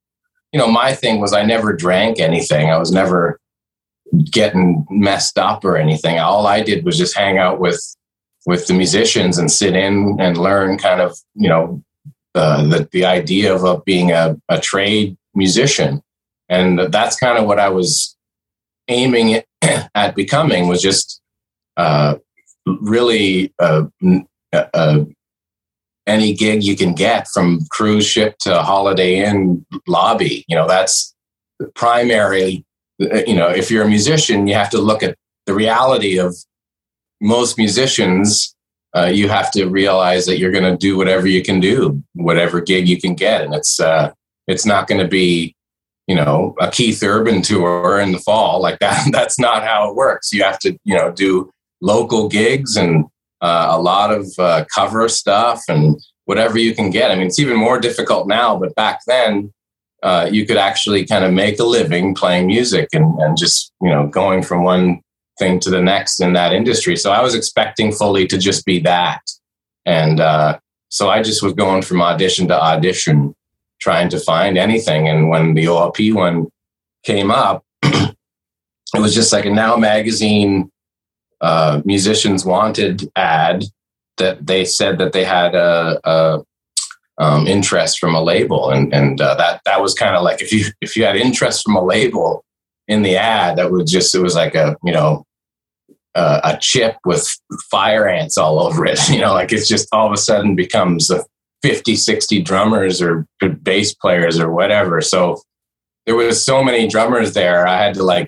you 0.54 0.60
know, 0.60 0.68
my 0.68 0.94
thing 0.94 1.20
was 1.20 1.34
I 1.34 1.44
never 1.44 1.74
drank 1.74 2.20
anything. 2.20 2.70
I 2.70 2.78
was 2.78 2.92
never 2.92 3.40
getting 4.32 4.86
messed 4.90 5.38
up 5.38 5.66
or 5.66 5.78
anything. 5.78 6.20
All 6.20 6.48
I 6.48 6.62
did 6.62 6.86
was 6.86 6.98
just 6.98 7.16
hang 7.16 7.38
out 7.38 7.60
with 7.60 7.80
with 8.46 8.66
the 8.68 8.74
musicians 8.74 9.38
and 9.38 9.52
sit 9.52 9.76
in 9.76 10.16
and 10.22 10.38
learn 10.38 10.78
kind 10.78 11.02
of, 11.02 11.18
you 11.36 11.50
know, 11.50 11.84
uh, 12.38 12.64
the 12.68 12.88
the 12.92 13.06
idea 13.06 13.54
of 13.54 13.66
uh, 13.66 13.80
being 13.86 14.12
a, 14.12 14.38
a 14.50 14.60
trade 14.60 15.18
musician. 15.34 16.02
And 16.50 16.80
that's 16.92 17.18
kind 17.18 17.38
of 17.38 17.46
what 17.46 17.60
I 17.60 17.70
was 17.70 18.16
aiming 18.88 19.42
at 19.96 20.16
becoming 20.16 20.68
was 20.68 20.82
just 20.82 21.22
uh, 21.76 22.16
really 22.66 23.54
uh, 23.60 23.86
uh, 24.54 25.06
any 26.06 26.34
gig 26.34 26.64
you 26.64 26.76
can 26.76 26.94
get 26.94 27.28
from 27.34 27.60
cruise 27.70 28.06
ship 28.06 28.38
to 28.40 28.62
holiday 28.62 29.26
inn 29.26 29.66
lobby 29.88 30.46
you 30.48 30.56
know 30.56 30.68
that's 30.68 31.14
primary 31.76 32.66
you 33.00 33.36
know 33.36 33.50
if 33.50 33.70
you're 33.70 33.84
a 33.84 33.90
musician 33.90 34.48
you 34.48 34.54
have 34.54 34.70
to 34.70 34.80
look 34.80 35.04
at 35.04 35.16
the 35.46 35.54
reality 35.54 36.18
of 36.18 36.36
most 37.22 37.58
musicians 37.58 38.56
uh, 38.98 39.06
you 39.06 39.30
have 39.30 39.52
to 39.52 39.66
realize 39.66 40.26
that 40.26 40.40
you're 40.40 40.52
going 40.52 40.64
to 40.72 40.78
do 40.78 40.98
whatever 40.98 41.28
you 41.28 41.44
can 41.44 41.60
do 41.60 42.02
whatever 42.14 42.62
gig 42.62 42.88
you 42.88 43.00
can 43.00 43.14
get. 43.14 43.42
And 43.42 43.54
it's 43.54 43.80
uh, 43.80 44.12
it's 44.48 44.66
not 44.66 44.88
going 44.88 45.02
to 45.02 45.08
be 45.08 45.56
you 46.08 46.16
know 46.16 46.56
a 46.60 46.72
keith 46.72 47.04
urban 47.04 47.42
tour 47.42 48.00
in 48.00 48.12
the 48.12 48.20
fall. 48.20 48.62
Like 48.62 48.80
that 48.86 49.10
that's 49.12 49.40
not 49.40 49.64
how 49.64 49.90
it 49.90 49.96
works. 49.96 50.34
You 50.34 50.44
have 50.44 50.60
to 50.60 50.78
you 50.84 50.98
know 50.98 51.12
do 51.12 51.52
local 51.82 52.28
gigs 52.28 52.76
and 52.76 53.06
uh, 53.42 53.68
a 53.70 53.80
lot 53.80 54.12
of 54.12 54.28
uh, 54.40 54.66
cover 54.74 55.08
stuff 55.08 55.64
and 55.68 56.00
whatever 56.26 56.58
you 56.58 56.74
can 56.74 56.90
get. 56.90 57.12
I 57.12 57.16
mean, 57.16 57.28
it's 57.28 57.40
even 57.40 57.56
more 57.56 57.80
difficult 57.80 58.28
now, 58.28 58.58
but 58.58 58.76
back 58.76 59.02
then, 59.06 59.54
uh, 60.04 60.28
you 60.32 60.46
could 60.46 60.58
actually 60.58 61.06
kind 61.06 61.24
of 61.24 61.32
make 61.32 61.60
a 61.60 61.64
living 61.64 62.16
playing 62.16 62.48
music 62.48 62.90
and, 62.94 63.18
and 63.20 63.38
just, 63.38 63.72
you 63.82 63.90
know, 63.90 64.08
going 64.08 64.42
from 64.42 64.64
one 64.64 65.02
thing 65.40 65.60
to 65.62 65.70
the 65.70 65.82
next 65.82 66.20
in 66.20 66.34
that 66.34 66.54
industry. 66.54 66.96
So 66.96 67.12
I 67.12 67.22
was 67.22 67.36
expecting 67.36 67.92
fully 67.92 68.28
to 68.28 68.38
just 68.38 68.66
be 68.66 68.80
that. 68.80 69.22
And 69.86 70.20
uh, 70.20 70.60
so 70.90 71.10
I 71.10 71.22
just 71.22 71.44
was 71.44 71.54
going 71.54 71.82
from 71.82 72.02
audition 72.02 72.48
to 72.48 72.62
audition, 72.62 73.36
trying 73.80 74.10
to 74.10 74.20
find 74.20 74.58
anything. 74.58 75.08
And 75.08 75.30
when 75.30 75.54
the 75.54 75.66
OLP 75.66 76.14
one 76.14 76.48
came 77.04 77.32
up, 77.32 77.64
it 77.84 78.16
was 78.96 79.14
just 79.14 79.32
like 79.32 79.46
a 79.46 79.52
Now 79.52 79.78
magazine 79.78 80.72
uh, 81.42 81.82
musicians 81.86 82.46
wanted 82.46 83.10
ad 83.16 83.64
that 84.18 84.46
they 84.46 84.66
said 84.66 84.98
that 84.98 85.14
they 85.14 85.24
had 85.24 85.54
a, 85.54 86.00
a 86.04 86.44
um, 87.20 87.48
interest 87.48 88.00
from 88.00 88.16
a 88.16 88.22
label, 88.22 88.70
and 88.70 88.94
and 88.94 89.22
uh, 89.22 89.36
that 89.36 89.62
that 89.66 89.82
was 89.82 89.94
kind 89.94 90.16
of 90.16 90.24
like 90.24 90.42
if 90.42 90.52
you 90.52 90.66
if 90.82 90.96
you 90.96 91.04
had 91.04 91.16
interest 91.16 91.64
from 91.64 91.76
a 91.76 91.84
label 91.84 92.44
in 92.88 93.02
the 93.02 93.16
ad, 93.18 93.58
that 93.58 93.72
was 93.72 93.92
just 93.92 94.16
it 94.16 94.20
was 94.20 94.36
like 94.36 94.56
a 94.56 94.76
you 94.84 94.92
know 94.92 95.26
uh, 96.16 96.42
a 96.44 96.58
chip 96.60 96.98
with 97.06 97.28
fire 97.70 98.08
ants 98.08 98.38
all 98.38 98.60
over 98.60 98.86
it. 98.86 99.00
You 99.10 99.22
know, 99.22 99.34
like 99.34 99.52
it's 99.52 99.68
just 99.68 99.88
all 99.92 100.08
of 100.08 100.14
a 100.14 100.18
sudden 100.18 100.56
becomes 100.56 101.10
a 101.10 101.24
50, 101.64 101.96
60 101.96 102.42
drummers 102.42 103.02
or 103.02 103.26
bass 103.62 103.94
players 103.94 104.40
or 104.40 104.52
whatever. 104.52 105.02
So 105.02 105.42
there 106.06 106.16
was 106.16 106.44
so 106.44 106.64
many 106.64 106.88
drummers 106.88 107.34
there. 107.34 107.68
I 107.68 107.78
had 107.84 107.96
to 107.96 108.04
like 108.04 108.28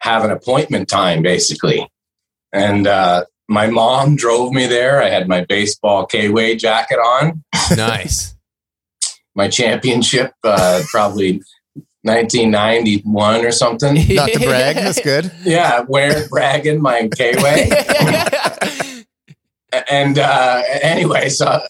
have 0.00 0.24
an 0.24 0.30
appointment 0.30 0.88
time 0.88 1.22
basically. 1.22 1.88
And 2.52 2.86
uh, 2.86 3.24
my 3.48 3.66
mom 3.66 4.16
drove 4.16 4.52
me 4.52 4.66
there. 4.66 5.02
I 5.02 5.08
had 5.08 5.28
my 5.28 5.44
baseball 5.44 6.06
K-Way 6.06 6.56
jacket 6.56 6.96
on, 6.96 7.42
Nice. 7.76 8.34
my 9.34 9.48
championship, 9.48 10.32
uh, 10.44 10.82
probably 10.90 11.42
1991 12.04 13.44
or 13.44 13.50
something. 13.50 13.94
Not 14.14 14.30
to 14.30 14.38
brag. 14.38 14.76
That's 14.76 15.00
good. 15.00 15.32
Yeah, 15.44 15.84
wearing 15.88 16.28
bragging 16.28 16.80
my 16.80 17.08
K-Way. 17.08 17.70
and 19.90 20.18
uh, 20.18 20.62
anyway, 20.82 21.28
so 21.28 21.60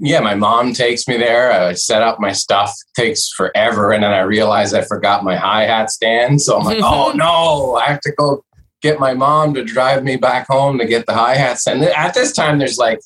yeah, 0.00 0.20
my 0.20 0.34
mom 0.34 0.72
takes 0.72 1.06
me 1.08 1.16
there. 1.16 1.52
I 1.52 1.74
set 1.74 2.02
up 2.02 2.18
my 2.20 2.32
stuff. 2.32 2.74
Takes 2.96 3.30
forever, 3.30 3.92
and 3.92 4.02
then 4.02 4.12
I 4.12 4.20
realize 4.20 4.74
I 4.74 4.82
forgot 4.82 5.24
my 5.24 5.36
hi 5.36 5.64
hat 5.64 5.90
stand. 5.90 6.40
So 6.40 6.58
I'm 6.58 6.64
like, 6.64 6.80
oh 6.82 7.12
no, 7.14 7.76
I 7.76 7.86
have 7.86 8.00
to 8.00 8.12
go 8.12 8.44
get 8.82 9.00
my 9.00 9.14
mom 9.14 9.54
to 9.54 9.64
drive 9.64 10.04
me 10.04 10.16
back 10.16 10.46
home 10.48 10.78
to 10.78 10.86
get 10.86 11.06
the 11.06 11.14
hi 11.14 11.34
hats. 11.34 11.66
And 11.66 11.82
at 11.82 12.14
this 12.14 12.32
time, 12.32 12.58
there's 12.58 12.78
like 12.78 13.00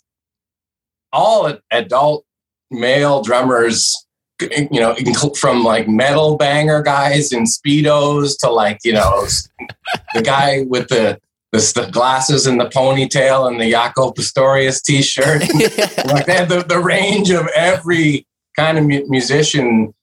all 1.12 1.56
adult 1.70 2.24
male 2.70 3.22
drummers. 3.22 4.06
You 4.40 4.80
know, 4.80 4.96
from 5.38 5.62
like 5.62 5.88
metal 5.88 6.36
banger 6.36 6.82
guys 6.82 7.32
in 7.32 7.44
speedos 7.44 8.36
to 8.40 8.50
like 8.50 8.78
you 8.84 8.92
know 8.92 9.26
the 10.14 10.22
guy 10.22 10.64
with 10.68 10.88
the 10.88 11.20
the, 11.52 11.58
the 11.74 11.90
glasses 11.90 12.46
and 12.46 12.58
the 12.58 12.68
ponytail 12.68 13.46
and 13.46 13.60
the 13.60 13.70
Jaco 13.70 14.14
Pastorius 14.14 14.80
t-shirt. 14.80 15.42
like 16.06 16.26
they 16.26 16.34
had 16.34 16.48
the, 16.48 16.64
the 16.66 16.80
range 16.80 17.30
of 17.30 17.46
every 17.54 18.26
kind 18.56 18.78
of 18.78 18.86
mu- 18.86 19.06
musician 19.06 19.94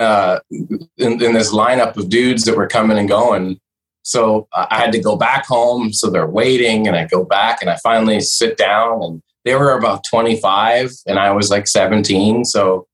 uh, 0.00 0.40
in, 0.50 0.88
in 0.98 1.32
this 1.32 1.52
lineup 1.52 1.96
of 1.96 2.08
dudes 2.08 2.44
that 2.44 2.56
were 2.56 2.66
coming 2.66 2.98
and 2.98 3.08
going. 3.08 3.58
So 4.02 4.48
I 4.52 4.66
I 4.70 4.78
had 4.78 4.92
to 4.92 5.00
go 5.00 5.16
back 5.16 5.46
home. 5.46 5.92
So 5.92 6.10
they're 6.10 6.26
waiting, 6.26 6.88
and 6.88 6.96
I 6.96 7.06
go 7.06 7.24
back, 7.24 7.58
and 7.60 7.70
I 7.70 7.76
finally 7.82 8.20
sit 8.20 8.56
down, 8.56 9.02
and 9.02 9.22
they 9.44 9.54
were 9.54 9.72
about 9.72 10.04
25, 10.04 10.90
and 11.06 11.18
I 11.18 11.30
was 11.30 11.50
like 11.50 11.68
17. 11.68 12.44
So 12.44 12.86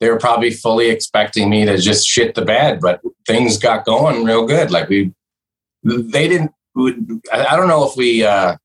they 0.00 0.10
were 0.10 0.18
probably 0.18 0.50
fully 0.50 0.90
expecting 0.90 1.48
me 1.48 1.64
to 1.64 1.78
just 1.78 2.06
shit 2.06 2.34
the 2.34 2.44
bed, 2.44 2.80
but 2.80 3.00
things 3.26 3.58
got 3.58 3.84
going 3.84 4.24
real 4.24 4.46
good. 4.46 4.70
Like 4.70 4.88
we, 4.88 5.12
they 5.82 6.28
didn't. 6.28 6.52
I 7.32 7.56
don't 7.56 7.68
know 7.68 7.88
if 7.88 7.96
we. 7.96 8.24
Uh, 8.24 8.56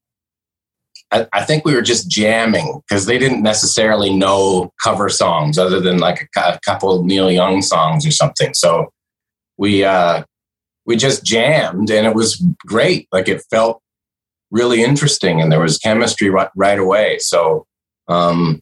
I, 1.12 1.28
I 1.34 1.44
think 1.44 1.66
we 1.66 1.76
were 1.76 1.82
just 1.82 2.10
jamming 2.10 2.82
because 2.88 3.06
they 3.06 3.18
didn't 3.18 3.42
necessarily 3.42 4.16
know 4.16 4.72
cover 4.84 5.10
songs 5.10 5.58
other 5.58 5.80
than 5.80 5.98
like 6.00 6.30
a, 6.36 6.40
a 6.42 6.60
couple 6.66 7.04
Neil 7.04 7.32
Young 7.32 7.62
songs 7.62 8.06
or 8.06 8.12
something. 8.12 8.54
So 8.54 8.92
we 9.58 9.84
uh, 9.84 10.24
we 10.86 10.96
just 10.96 11.24
jammed 11.24 11.92
and 11.92 12.08
it 12.08 12.16
was 12.16 12.44
great. 12.66 13.08
Like 13.12 13.28
it 13.28 13.44
felt 13.52 13.82
really 14.52 14.84
interesting 14.84 15.40
and 15.40 15.52
there 15.52 15.60
was 15.60 15.78
chemistry 15.78 16.30
right, 16.30 16.50
right 16.56 16.80
away. 16.80 17.20
So 17.20 17.68
um, 18.08 18.62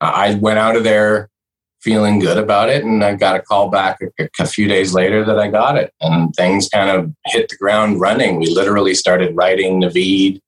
I 0.00 0.34
went 0.34 0.58
out 0.58 0.76
of 0.76 0.84
there 0.84 1.28
feeling 1.86 2.18
good 2.18 2.36
about 2.36 2.68
it 2.68 2.84
and 2.84 3.04
I 3.04 3.14
got 3.14 3.36
a 3.36 3.40
call 3.40 3.70
back 3.70 3.98
a, 4.18 4.28
a 4.40 4.44
few 4.44 4.66
days 4.66 4.92
later 4.92 5.24
that 5.24 5.38
I 5.38 5.46
got 5.46 5.78
it 5.78 5.92
and 6.00 6.34
things 6.34 6.68
kind 6.68 6.90
of 6.90 7.14
hit 7.26 7.48
the 7.48 7.56
ground 7.56 8.00
running. 8.00 8.40
We 8.40 8.48
literally 8.48 8.92
started 8.92 9.36
writing 9.36 9.80
Naveed 9.80 10.40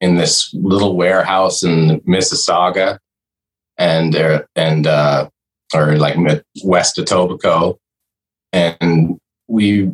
in 0.00 0.14
this 0.14 0.50
little 0.54 0.96
warehouse 0.96 1.62
in 1.62 2.00
Mississauga 2.08 2.98
and 3.76 4.14
there 4.14 4.48
and 4.56 4.86
uh, 4.86 5.28
or 5.74 5.98
like 5.98 6.16
west 6.64 6.96
of 6.96 7.04
Etobicoke 7.04 7.76
and 8.54 9.18
we 9.48 9.92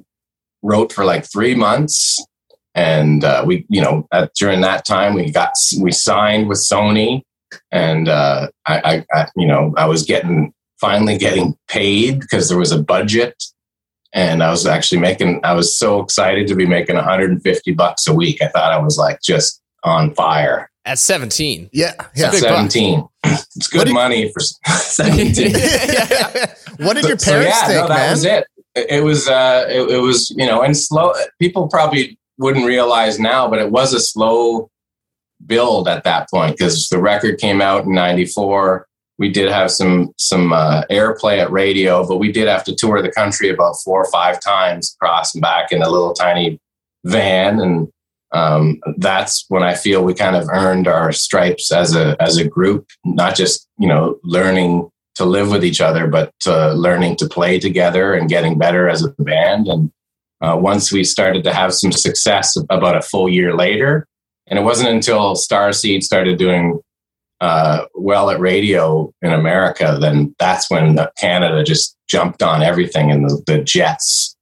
wrote 0.63 0.93
for 0.93 1.05
like 1.05 1.29
three 1.33 1.57
months 1.57 2.25
and 2.77 3.25
uh, 3.25 3.43
we 3.45 3.67
you 3.69 3.83
know 3.83 4.07
at, 4.13 4.33
during 4.35 4.61
that 4.61 4.85
time 4.85 5.15
we 5.15 5.33
got 5.33 5.53
we 5.81 5.91
signed 5.91 6.49
with 6.49 6.59
sony 6.59 7.23
and 7.73 8.09
uh, 8.09 8.49
I, 8.69 9.05
I, 9.13 9.21
I 9.21 9.27
you 9.37 9.47
know 9.47 9.75
i 9.77 9.85
was 9.85 10.05
getting 10.05 10.55
finally 10.83 11.17
getting 11.17 11.57
paid 11.69 12.19
because 12.21 12.49
there 12.49 12.59
was 12.59 12.73
a 12.73 12.83
budget 12.83 13.35
and 14.13 14.43
i 14.43 14.51
was 14.51 14.67
actually 14.67 15.01
making 15.01 15.41
i 15.45 15.55
was 15.55 15.79
so 15.79 16.01
excited 16.01 16.47
to 16.49 16.55
be 16.57 16.67
making 16.67 16.97
150 16.97 17.73
bucks 17.73 18.07
a 18.09 18.13
week 18.15 18.43
i 18.43 18.49
thought 18.49 18.73
i 18.73 18.79
was 18.79 18.99
like 18.99 19.19
just 19.23 19.63
on 19.85 20.15
fire. 20.15 20.71
At 20.85 20.99
17. 20.99 21.71
Yeah, 21.73 21.93
yeah. 22.15 22.27
At 22.27 22.33
big 22.33 22.43
bucks. 22.43 22.75
17. 22.75 23.09
It's 23.25 23.69
good 23.69 23.87
did- 23.87 23.95
money 23.95 24.31
for 24.33 24.41
17. 24.71 25.53
what 26.87 26.95
did 26.95 27.05
your 27.07 27.19
So, 27.19 27.33
parents 27.33 27.57
yeah, 27.61 27.67
think, 27.67 27.81
no, 27.83 27.89
that 27.89 27.97
man? 27.97 28.11
was 28.13 28.25
it. 28.25 28.47
It 28.77 28.87
it 28.91 29.05
was, 29.05 29.29
uh, 29.29 29.67
it, 29.69 29.91
it 29.91 29.99
was, 30.01 30.31
you 30.37 30.47
know, 30.47 30.63
and 30.63 30.77
slow. 30.77 31.13
People 31.41 31.69
probably 31.69 32.17
wouldn't 32.39 32.65
realize 32.65 33.19
now, 33.19 33.49
but 33.49 33.59
it 33.59 33.71
was 33.73 33.93
a 33.93 34.01
slow 34.01 34.71
build 35.47 35.89
at 35.89 36.05
that 36.05 36.29
point 36.31 36.57
because 36.57 36.89
the 36.89 37.01
record 37.01 37.39
came 37.41 37.61
out 37.61 37.85
in 37.85 37.93
'94. 37.95 38.87
We 39.23 39.29
did 39.29 39.53
have 39.53 39.71
some 39.71 40.13
some 40.19 40.53
uh, 40.53 40.83
airplay 40.91 41.39
at 41.39 41.53
radio, 41.53 42.05
but 42.05 42.17
we 42.17 42.33
did 42.33 42.49
have 42.49 42.65
to 42.65 42.75
tour 42.75 43.01
the 43.01 43.13
country 43.13 43.51
about 43.51 43.77
four 43.85 44.03
or 44.03 44.11
five 44.11 44.41
times 44.41 44.97
across 44.97 45.33
and 45.33 45.41
back 45.41 45.71
in 45.71 45.81
a 45.81 45.89
little 45.89 46.13
tiny 46.13 46.59
van, 47.05 47.61
and 47.61 47.89
um, 48.33 48.81
that's 48.97 49.45
when 49.47 49.63
I 49.63 49.75
feel 49.75 50.03
we 50.03 50.13
kind 50.13 50.35
of 50.35 50.49
earned 50.49 50.89
our 50.89 51.13
stripes 51.13 51.71
as 51.71 51.95
a 51.95 52.21
as 52.21 52.37
a 52.37 52.49
group, 52.49 52.89
not 53.05 53.37
just 53.37 53.69
you 53.79 53.87
know 53.87 54.19
learning 54.25 54.91
to 55.15 55.25
live 55.25 55.53
with 55.53 55.65
each 55.65 55.81
other, 55.81 56.09
but 56.09 56.33
uh, 56.49 56.73
learning 56.73 57.15
to 57.19 57.29
play 57.29 57.61
together 57.61 58.15
and 58.15 58.29
getting 58.29 58.59
better 58.59 58.89
as 58.89 59.05
a 59.05 59.23
band. 59.23 59.69
And 59.69 59.93
uh, 60.41 60.57
once 60.61 60.91
we 60.91 61.05
started 61.05 61.45
to 61.45 61.55
have 61.55 61.75
some 61.75 61.93
success 61.93 62.57
about 62.71 62.97
a 62.97 63.03
full 63.03 63.29
year 63.29 63.55
later, 63.55 64.05
and 64.49 64.59
it 64.59 64.63
wasn't 64.63 64.91
until 64.91 65.37
Starseed 65.37 66.03
started 66.03 66.41
doing 66.41 66.81
uh, 67.43 67.87
well 67.95 68.31
at 68.31 68.39
radio 68.39 69.13
in 69.21 69.33
America, 69.33 69.99
then 70.01 70.33
that's 70.39 70.71
when 70.71 70.97
Canada 71.19 71.65
just 71.65 71.97
jumped 72.09 72.41
on 72.41 72.63
everything, 72.63 73.11
and 73.11 73.29
the, 73.29 73.43
the 73.47 73.59
Jets 73.59 74.37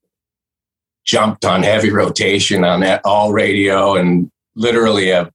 jumped 1.07 1.47
on 1.47 1.63
heavy 1.63 1.91
rotation 1.91 2.63
on 2.63 2.85
all 3.07 3.33
radio, 3.33 3.97
and 3.97 4.31
literally 4.55 5.11
a 5.11 5.31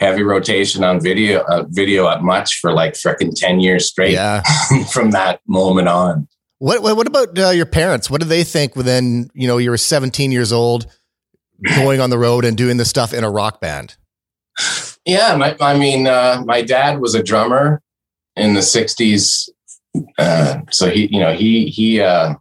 heavy 0.00 0.24
rotation 0.24 0.82
on 0.82 1.00
video, 1.00 1.44
uh, 1.48 1.64
video 1.68 2.08
at 2.08 2.22
much 2.22 2.58
for 2.58 2.72
like 2.72 2.94
freaking 2.94 3.32
ten 3.32 3.60
years 3.60 3.86
straight 3.86 4.14
Yeah. 4.14 4.42
from 4.92 5.12
that 5.12 5.40
moment 5.46 5.86
on. 5.86 6.26
What 6.58 6.82
what, 6.82 6.96
what 6.96 7.06
about 7.06 7.38
uh, 7.38 7.50
your 7.50 7.66
parents? 7.66 8.10
What 8.10 8.20
did 8.20 8.28
they 8.28 8.42
think 8.42 8.74
when 8.74 9.30
you 9.34 9.46
know 9.46 9.58
you 9.58 9.70
were 9.70 9.76
17 9.78 10.32
years 10.32 10.52
old, 10.52 10.88
going 11.76 12.00
on 12.00 12.10
the 12.10 12.18
road 12.18 12.44
and 12.44 12.56
doing 12.56 12.76
this 12.76 12.90
stuff 12.90 13.14
in 13.14 13.22
a 13.22 13.30
rock 13.30 13.60
band? 13.60 13.96
Yeah, 15.08 15.34
my, 15.36 15.56
I 15.58 15.78
mean, 15.78 16.06
uh, 16.06 16.42
my 16.44 16.60
dad 16.60 17.00
was 17.00 17.14
a 17.14 17.22
drummer 17.22 17.80
in 18.36 18.52
the 18.52 18.60
'60s, 18.60 19.48
uh, 20.18 20.58
so 20.70 20.90
he, 20.90 21.08
you 21.10 21.18
know, 21.18 21.32
he 21.32 21.68
he 21.68 22.02
uh, 22.02 22.34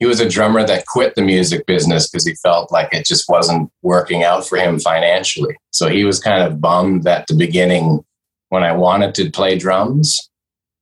he 0.00 0.06
was 0.06 0.18
a 0.18 0.28
drummer 0.28 0.66
that 0.66 0.86
quit 0.86 1.14
the 1.14 1.22
music 1.22 1.64
business 1.66 2.10
because 2.10 2.26
he 2.26 2.34
felt 2.34 2.72
like 2.72 2.92
it 2.92 3.06
just 3.06 3.28
wasn't 3.28 3.70
working 3.82 4.24
out 4.24 4.44
for 4.44 4.58
him 4.58 4.80
financially. 4.80 5.56
So 5.70 5.88
he 5.88 6.04
was 6.04 6.18
kind 6.18 6.42
of 6.42 6.60
bummed 6.60 7.06
at 7.06 7.28
the 7.28 7.34
beginning 7.34 8.04
when 8.48 8.64
I 8.64 8.72
wanted 8.72 9.14
to 9.14 9.30
play 9.30 9.56
drums, 9.56 10.28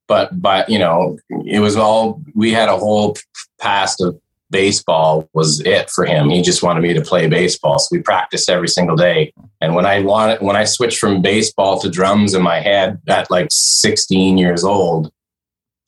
but 0.09 0.41
but 0.41 0.71
you 0.71 0.79
know, 0.79 1.19
it 1.45 1.61
was 1.61 1.77
all 1.77 2.23
we 2.35 2.51
had 2.51 2.71
a 2.71 2.79
whole 2.79 3.15
past 3.61 4.01
of 4.01 4.19
baseball 4.57 5.29
was 5.35 5.61
it 5.67 5.91
for 5.91 6.07
him. 6.07 6.31
He 6.31 6.41
just 6.41 6.63
wanted 6.63 6.81
me 6.81 6.95
to 6.95 7.03
play 7.03 7.29
baseball, 7.29 7.79
so 7.79 7.89
we 7.93 8.01
practiced 8.01 8.49
every 8.49 8.69
single 8.69 8.97
day. 8.97 9.35
And 9.61 9.75
when 9.75 9.85
I 9.85 10.01
wanted, 10.01 10.41
when 10.41 10.57
I 10.57 10.65
switched 10.65 10.99
from 10.99 11.21
baseball 11.21 11.79
to 11.81 11.91
drums 11.91 12.33
in 12.33 12.41
my 12.41 12.61
head 12.61 12.99
at 13.07 13.31
like 13.31 13.49
16 13.51 14.39
years 14.39 14.65
old, 14.65 15.13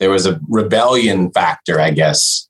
there 0.00 0.10
was 0.10 0.26
a 0.26 0.38
rebellion 0.50 1.30
factor, 1.30 1.80
I 1.80 1.92
guess, 1.92 2.46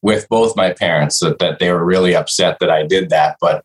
with 0.00 0.26
both 0.30 0.56
my 0.56 0.72
parents 0.72 1.20
that, 1.20 1.38
that 1.38 1.58
they 1.58 1.70
were 1.70 1.84
really 1.84 2.16
upset 2.16 2.56
that 2.60 2.70
I 2.70 2.86
did 2.86 3.10
that. 3.10 3.36
But 3.38 3.62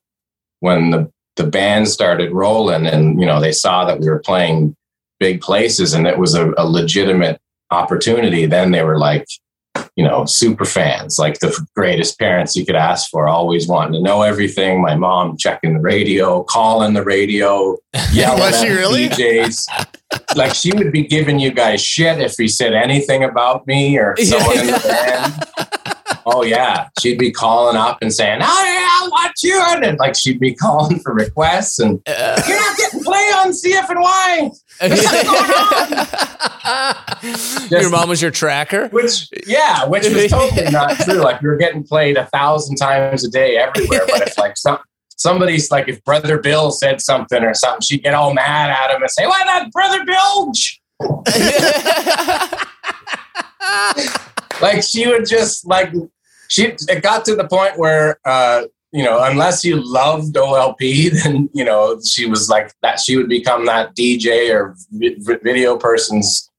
when 0.60 0.90
the, 0.90 1.10
the 1.38 1.48
band 1.48 1.88
started 1.88 2.34
rolling 2.34 2.86
and, 2.86 3.18
you 3.18 3.26
know, 3.26 3.40
they 3.40 3.54
saw 3.54 3.86
that 3.86 4.02
we 4.02 4.10
were 4.10 4.20
playing 4.20 4.76
big 5.22 5.40
places 5.40 5.94
and 5.94 6.06
it 6.06 6.18
was 6.18 6.36
a, 6.36 6.52
a 6.58 6.68
legitimate 6.68 7.40
opportunity, 7.72 8.46
then 8.46 8.72
they 8.72 8.84
were 8.84 9.00
like, 9.00 9.26
you 9.96 10.04
know, 10.04 10.26
super 10.26 10.66
fans, 10.66 11.18
like 11.20 11.40
the 11.40 11.56
greatest 11.76 12.18
parents 12.18 12.56
you 12.56 12.66
could 12.66 12.76
ask 12.76 13.10
for, 13.10 13.28
always 13.28 13.68
wanting 13.68 13.94
to 13.94 14.02
know 14.02 14.24
everything. 14.24 14.82
My 14.82 14.96
mom 14.96 15.38
checking 15.38 15.76
the 15.76 15.80
radio, 15.80 16.44
calling 16.44 16.94
the 16.94 17.04
radio, 17.04 17.78
yelling 18.12 18.40
Was 18.40 18.64
at 18.64 18.70
really? 18.70 19.10
DJs. 19.10 19.88
like 20.36 20.56
she 20.56 20.72
would 20.74 20.92
be 20.92 21.04
giving 21.04 21.40
you 21.40 21.52
guys 21.52 21.84
shit 21.84 22.20
if 22.20 22.36
he 22.38 22.48
said 22.48 22.74
anything 22.74 23.24
about 23.24 23.68
me 23.68 23.98
or 23.98 24.16
someone 24.24 24.60
in 24.60 24.68
the 24.68 24.80
band. 24.80 25.44
Oh 26.26 26.44
yeah, 26.44 26.88
she'd 27.00 27.20
be 27.20 27.32
calling 27.32 27.76
up 27.76 27.98
and 28.02 28.14
saying, 28.14 28.40
"Oh 28.42 28.46
yeah, 28.46 28.88
I 28.88 29.08
want 29.12 29.34
you," 29.44 29.62
and 29.84 30.00
like 30.00 30.16
she'd 30.16 30.40
be 30.40 30.56
calling 30.64 31.00
for 31.00 31.14
requests, 31.14 31.80
and 31.80 32.02
uh. 32.08 32.42
you're 32.48 32.60
not 32.60 32.78
getting 32.78 33.04
play 33.04 33.18
on 33.18 33.52
CFNY. 33.52 34.52
your 37.70 37.90
mom 37.90 38.10
was 38.10 38.22
your 38.22 38.32
tracker? 38.32 38.88
Which, 38.90 39.28
yeah, 39.46 39.86
which 39.86 40.08
was 40.08 40.30
totally 40.30 40.72
not 40.72 40.96
true. 41.02 41.16
Like 41.16 41.42
we 41.42 41.50
were 41.50 41.58
getting 41.58 41.84
played 41.84 42.18
a 42.18 42.26
thousand 42.28 42.78
times 42.78 43.26
a 43.26 43.30
day 43.30 43.58
everywhere. 43.58 44.02
But 44.08 44.22
it's 44.28 44.38
like 44.38 44.56
some 44.58 44.78
somebody's 45.10 45.72
like, 45.72 45.88
if 45.90 46.04
Brother 46.04 46.40
Bill 46.40 46.72
said 46.72 47.02
something 47.02 47.44
or 47.44 47.54
something, 47.54 47.82
she'd 47.82 48.04
get 48.04 48.14
all 48.14 48.34
mad 48.34 48.70
at 48.70 48.96
him 48.96 49.02
and 49.02 49.12
say, 49.12 49.26
"Why 49.28 49.42
not 49.46 49.72
Brother 49.72 50.06
Bilge?" 50.06 50.80
like 54.62 54.84
she 54.84 55.08
would 55.08 55.26
just 55.28 55.68
like 55.68 55.92
she. 56.48 56.68
It 56.88 57.04
got 57.04 57.26
to 57.26 57.36
the 57.36 57.48
point 57.48 57.78
where. 57.78 58.20
uh 58.26 58.64
you 58.96 59.04
know, 59.04 59.24
unless 59.24 59.66
you 59.66 59.82
loved 59.84 60.36
OLP, 60.36 61.10
then 61.24 61.50
you 61.52 61.66
know 61.66 62.00
she 62.06 62.28
was 62.28 62.48
like 62.48 62.72
that. 62.84 63.00
She 63.00 63.18
would 63.18 63.28
become 63.28 63.66
that 63.66 63.96
DJ 63.96 64.54
or 64.54 64.76
vi- 64.92 65.16
vi- 65.18 65.40
video 65.44 65.78
person's 65.78 66.52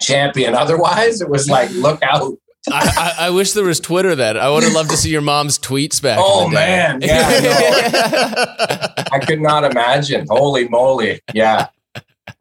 champion. 0.00 0.54
Otherwise, 0.54 1.20
it 1.20 1.28
was 1.28 1.48
like, 1.48 1.70
look 1.70 2.02
out. 2.02 2.34
I, 2.70 3.14
I, 3.20 3.26
I 3.26 3.30
wish 3.30 3.52
there 3.52 3.64
was 3.64 3.78
Twitter 3.78 4.16
then. 4.16 4.36
I 4.36 4.50
would 4.50 4.64
have 4.64 4.72
loved 4.72 4.90
to 4.90 4.96
see 4.96 5.10
your 5.10 5.20
mom's 5.22 5.56
tweets 5.58 6.02
back. 6.02 6.18
Oh 6.20 6.46
in 6.46 6.50
the 6.50 6.56
day. 6.56 6.66
man, 6.66 7.00
yeah, 7.00 7.40
no, 7.40 9.02
I 9.12 9.18
could 9.20 9.40
not 9.40 9.62
imagine. 9.64 10.26
Holy 10.28 10.68
moly, 10.68 11.20
yeah. 11.32 11.68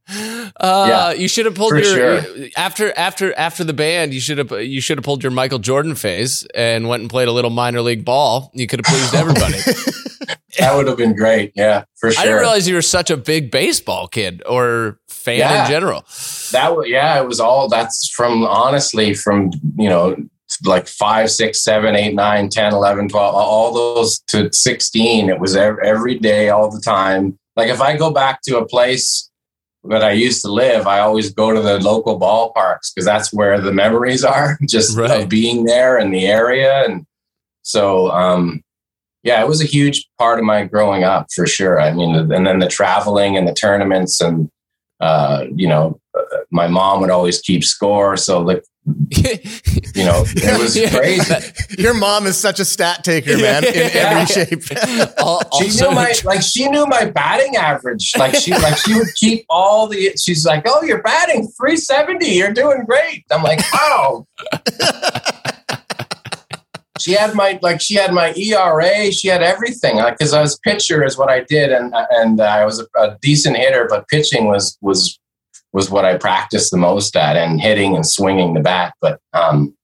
Uh, 0.08 0.86
Yeah, 0.90 1.12
you 1.12 1.28
should 1.28 1.46
have 1.46 1.56
pulled 1.56 1.74
your 1.74 1.84
sure. 1.84 2.22
after 2.58 2.92
after 2.98 3.34
after 3.38 3.64
the 3.64 3.74
band. 3.74 4.14
You 4.14 4.20
should 4.20 4.38
have 4.40 4.52
you 4.52 4.82
should 4.82 4.98
have 4.98 5.06
pulled 5.06 5.24
your 5.24 5.32
Michael 5.32 5.60
Jordan 5.60 5.96
phase 5.96 6.46
and 6.56 6.88
went 6.88 7.02
and 7.02 7.10
played 7.10 7.28
a 7.28 7.32
little 7.32 7.52
minor 7.52 7.82
league 7.82 8.06
ball. 8.06 8.52
You 8.54 8.66
could 8.68 8.86
have 8.86 8.92
pleased 8.92 9.14
everybody. 9.22 9.58
That 10.60 10.76
would 10.76 10.88
have 10.88 10.98
been 10.98 11.16
great. 11.16 11.52
Yeah, 11.56 11.84
for 11.96 12.12
sure. 12.12 12.22
I 12.22 12.26
didn't 12.26 12.40
realize 12.40 12.68
you 12.68 12.76
were 12.76 12.82
such 12.82 13.10
a 13.12 13.18
big 13.18 13.52
baseball 13.52 14.08
kid 14.08 14.42
or 14.48 15.00
fan 15.26 15.40
Yeah. 15.40 15.66
in 15.66 15.70
general. 15.72 16.06
that 16.52 16.76
was 16.78 16.88
yeah. 16.88 17.20
It 17.22 17.28
was 17.28 17.40
all 17.40 17.68
that's 17.68 18.10
from 18.16 18.44
honestly 18.46 19.14
from 19.14 19.52
you 19.78 19.90
know 19.90 20.16
like 20.64 20.88
five, 20.88 21.30
six, 21.32 21.64
seven, 21.64 21.96
eight, 21.96 22.14
nine, 22.14 22.48
10, 22.50 22.72
11, 22.72 23.10
12, 23.10 23.36
all 23.36 23.74
those 23.74 24.20
to 24.28 24.48
16. 24.54 25.30
It 25.30 25.40
was 25.40 25.56
every 25.56 26.18
day, 26.20 26.50
all 26.50 26.72
the 26.72 26.80
time. 26.80 27.38
Like 27.58 27.70
if 27.70 27.82
I 27.82 27.98
go 27.98 28.12
back 28.12 28.40
to 28.44 28.60
a 28.60 28.66
place 28.66 29.30
that 29.90 30.04
I 30.04 30.12
used 30.12 30.42
to 30.44 30.52
live, 30.52 30.88
I 30.88 31.00
always 31.00 31.34
go 31.34 31.52
to 31.52 31.60
the 31.62 31.80
local 31.80 32.18
ballparks 32.20 32.94
because 32.94 33.06
that's 33.06 33.34
where 33.34 33.60
the 33.60 33.74
memories 33.74 34.24
are 34.36 34.58
just 34.70 34.96
Right. 34.96 35.24
of 35.24 35.30
being 35.30 35.66
there 35.66 35.98
in 35.98 36.12
the 36.12 36.26
area. 36.28 36.86
And 36.86 37.06
so, 37.64 38.10
um, 38.12 38.62
yeah, 39.24 39.42
it 39.42 39.48
was 39.48 39.62
a 39.62 39.66
huge 39.66 40.08
part 40.20 40.40
of 40.40 40.46
my 40.46 40.64
growing 40.66 41.04
up 41.04 41.26
for 41.36 41.48
sure. 41.48 41.82
I 41.82 41.92
mean, 41.92 42.16
and 42.16 42.46
then 42.48 42.60
the 42.60 42.68
traveling 42.68 43.36
and 43.36 43.48
the 43.48 43.54
tournaments 43.54 44.22
and, 44.22 44.50
uh, 45.00 45.46
you 45.56 45.68
know, 45.68 46.00
uh, 46.18 46.22
my 46.52 46.68
mom 46.68 47.02
would 47.02 47.10
always 47.10 47.40
keep 47.42 47.64
score. 47.64 48.16
So 48.18 48.40
like, 48.42 48.64
you 49.10 50.06
know, 50.06 50.24
it 50.28 50.60
was 50.62 50.78
Yeah. 50.78 50.90
crazy. 50.96 51.34
Your 51.82 51.96
mom 51.96 52.28
is 52.28 52.38
such 52.38 52.60
a 52.60 52.66
stat 52.66 53.04
taker, 53.04 53.36
man, 53.38 53.66
in 53.66 53.74
Yeah. 53.74 53.90
every 53.94 54.26
shape. 54.28 54.62
Al- 55.18 55.42
She 55.58 55.66
also, 55.66 55.90
knew 55.90 55.96
my 55.96 56.14
like 56.24 56.42
she 56.44 56.68
knew 56.70 56.86
my 56.86 57.06
batting 57.06 57.56
average. 57.56 58.12
Like 58.18 58.36
she 58.36 58.52
like 58.52 58.78
she 58.78 58.94
would 58.94 59.08
keep 59.16 59.46
all 59.50 59.88
the. 59.88 60.12
She's 60.18 60.46
like, 60.46 60.66
"Oh, 60.68 60.84
you're 60.84 61.02
batting 61.02 61.48
370. 61.60 62.28
You're 62.28 62.54
doing 62.54 62.84
great." 62.86 63.26
I'm 63.32 63.42
like, 63.42 63.62
"Wow." 63.74 64.28
she 67.06 67.12
had 67.14 67.36
my 67.36 67.60
like 67.62 67.82
she 67.82 67.94
had 67.94 68.12
my 68.14 68.34
ERA. 68.34 69.12
She 69.12 69.28
had 69.28 69.44
everything. 69.44 69.98
Like 69.98 70.18
because 70.18 70.34
I 70.34 70.42
was 70.42 70.58
pitcher 70.58 71.04
is 71.04 71.20
what 71.20 71.30
I 71.30 71.42
did, 71.42 71.72
and 71.72 71.94
and 72.10 72.42
I 72.42 72.66
was 72.66 72.80
a, 72.80 72.88
a 73.00 73.16
decent 73.22 73.58
hitter, 73.58 73.86
but 73.88 74.08
pitching 74.08 74.48
was 74.48 74.76
was 74.82 75.20
was 75.72 75.92
what 75.92 76.04
I 76.04 76.18
practiced 76.18 76.72
the 76.72 76.78
most 76.78 77.16
at, 77.16 77.36
and 77.36 77.62
hitting 77.62 77.96
and 77.96 78.08
swinging 78.08 78.56
the 78.56 78.60
bat. 78.60 78.96
But 79.02 79.20
um, 79.34 79.76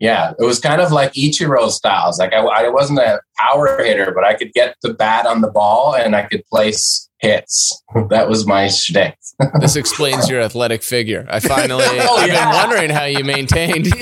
yeah, 0.00 0.32
it 0.36 0.42
was 0.44 0.58
kind 0.58 0.80
of 0.80 0.90
like 0.90 1.12
Ichiro 1.12 1.70
styles. 1.70 2.18
Like 2.18 2.32
I, 2.32 2.38
I 2.40 2.68
wasn't 2.70 2.98
a 2.98 3.20
power 3.36 3.80
hitter, 3.84 4.10
but 4.12 4.24
I 4.24 4.34
could 4.34 4.52
get 4.52 4.74
the 4.82 4.94
bat 4.94 5.26
on 5.26 5.42
the 5.42 5.52
ball 5.52 5.94
and 5.94 6.16
I 6.16 6.22
could 6.22 6.44
place 6.46 7.08
hits. 7.18 7.72
That 8.10 8.28
was 8.28 8.46
my 8.46 8.66
shtick. 8.66 9.16
this 9.60 9.76
explains 9.76 10.28
your 10.28 10.40
athletic 10.40 10.82
figure. 10.82 11.24
I 11.30 11.38
finally, 11.38 11.84
Oh, 11.88 12.16
I've 12.16 12.28
yeah. 12.28 12.50
been 12.50 12.54
wondering 12.54 12.90
how 12.90 13.04
you 13.04 13.22
maintained. 13.22 13.92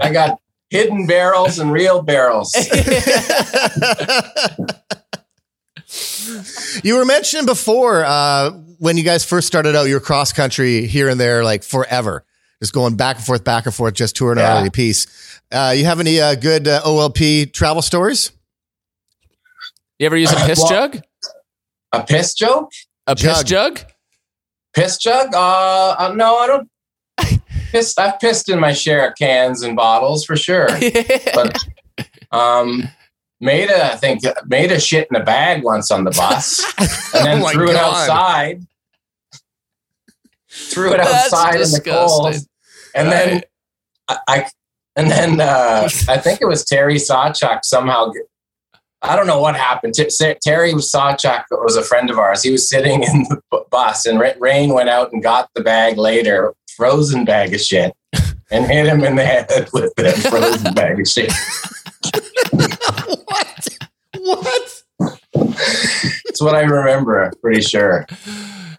I 0.00 0.10
got 0.12 0.38
hidden 0.70 1.06
barrels 1.06 1.58
and 1.58 1.70
real 1.72 2.02
barrels. 2.02 2.54
You 6.84 6.96
were 6.96 7.04
mentioning 7.04 7.46
before 7.46 8.04
uh, 8.04 8.50
when 8.78 8.96
you 8.96 9.02
guys 9.02 9.24
first 9.24 9.46
started 9.48 9.74
out, 9.74 9.84
you 9.88 9.94
were 9.94 10.00
cross 10.00 10.32
country 10.32 10.86
here 10.86 11.08
and 11.08 11.18
there, 11.18 11.42
like 11.42 11.64
forever, 11.64 12.24
just 12.62 12.72
going 12.72 12.96
back 12.96 13.16
and 13.16 13.24
forth, 13.24 13.42
back 13.42 13.66
and 13.66 13.74
forth, 13.74 13.94
just 13.94 14.14
touring 14.14 14.38
Yeah. 14.38 14.54
around 14.54 14.66
a 14.66 14.70
piece. 14.70 15.40
Uh, 15.50 15.74
you 15.76 15.84
have 15.86 15.98
any 15.98 16.20
uh, 16.20 16.36
good 16.36 16.68
uh, 16.68 16.80
OLP 16.82 17.52
travel 17.52 17.82
stories? 17.82 18.30
You 19.98 20.06
ever 20.06 20.16
use 20.16 20.32
a 20.32 20.36
piss 20.46 20.60
Well- 20.60 20.68
jug? 20.68 21.02
A 21.92 22.04
piss 22.04 22.34
joke? 22.34 22.70
A 23.08 23.16
piss 23.16 23.42
Jug. 23.42 23.46
jug? 23.46 23.80
Piss 24.74 24.96
jug? 24.98 25.34
Uh, 25.34 25.96
uh 25.98 26.12
no, 26.14 26.36
I 26.36 26.46
don't. 26.46 26.70
Pissed. 27.70 27.98
I've 27.98 28.18
pissed 28.20 28.48
in 28.48 28.58
my 28.60 28.72
share 28.72 29.08
of 29.08 29.16
cans 29.16 29.62
and 29.62 29.76
bottles 29.76 30.24
for 30.24 30.36
sure. 30.36 30.68
But 31.34 31.56
um, 32.32 32.88
made 33.40 33.70
a 33.70 33.92
I 33.92 33.96
think 33.96 34.22
made 34.46 34.70
a 34.72 34.80
shit 34.80 35.08
in 35.10 35.20
a 35.20 35.24
bag 35.24 35.62
once 35.64 35.90
on 35.90 36.04
the 36.04 36.10
bus, 36.10 36.64
and 37.14 37.26
then 37.26 37.42
Oh 37.42 37.48
threw 37.48 37.70
it 37.70 37.76
outside. 37.76 38.66
Threw 40.48 40.92
it 40.92 40.96
That's 40.98 41.32
outside 41.32 41.60
in 41.60 41.70
the 41.70 41.80
cold, 41.80 42.34
and 42.94 43.12
then 43.12 43.42
I, 44.08 44.18
I 44.28 44.46
and 44.96 45.10
then 45.10 45.40
uh, 45.40 45.88
I 46.08 46.18
think 46.18 46.40
it 46.40 46.46
was 46.46 46.64
Terry 46.64 46.96
Sawchuk 46.96 47.64
somehow. 47.64 48.12
I 49.02 49.16
don't 49.16 49.26
know 49.26 49.40
what 49.40 49.56
happened. 49.56 49.94
T- 49.94 50.36
Terry 50.42 50.74
Sawchuk 50.74 51.44
was 51.52 51.76
a 51.76 51.82
friend 51.82 52.10
of 52.10 52.18
ours. 52.18 52.42
He 52.42 52.50
was 52.50 52.68
sitting 52.68 53.02
in 53.02 53.22
the 53.30 53.40
bu- 53.50 53.64
bus, 53.70 54.04
and 54.04 54.20
Ra- 54.20 54.32
Raine 54.38 54.74
went 54.74 54.90
out 54.90 55.12
and 55.12 55.22
got 55.22 55.48
the 55.54 55.62
bag 55.62 55.96
later, 55.96 56.52
frozen 56.84 57.26
bag 57.26 57.52
of 57.54 57.60
shit, 57.60 57.92
and 58.50 58.64
hit 58.64 58.86
him 58.86 59.04
in 59.04 59.14
the 59.16 59.22
head 59.24 59.68
with 59.74 59.92
that 59.96 60.14
frozen 60.16 60.72
bag 60.80 60.98
of 60.98 61.06
shit. 61.06 61.30
what? 63.26 63.68
What? 64.18 64.82
That's 66.24 66.40
what 66.40 66.54
I 66.54 66.62
remember. 66.62 67.24
I'm 67.24 67.32
pretty 67.42 67.60
sure. 67.60 68.06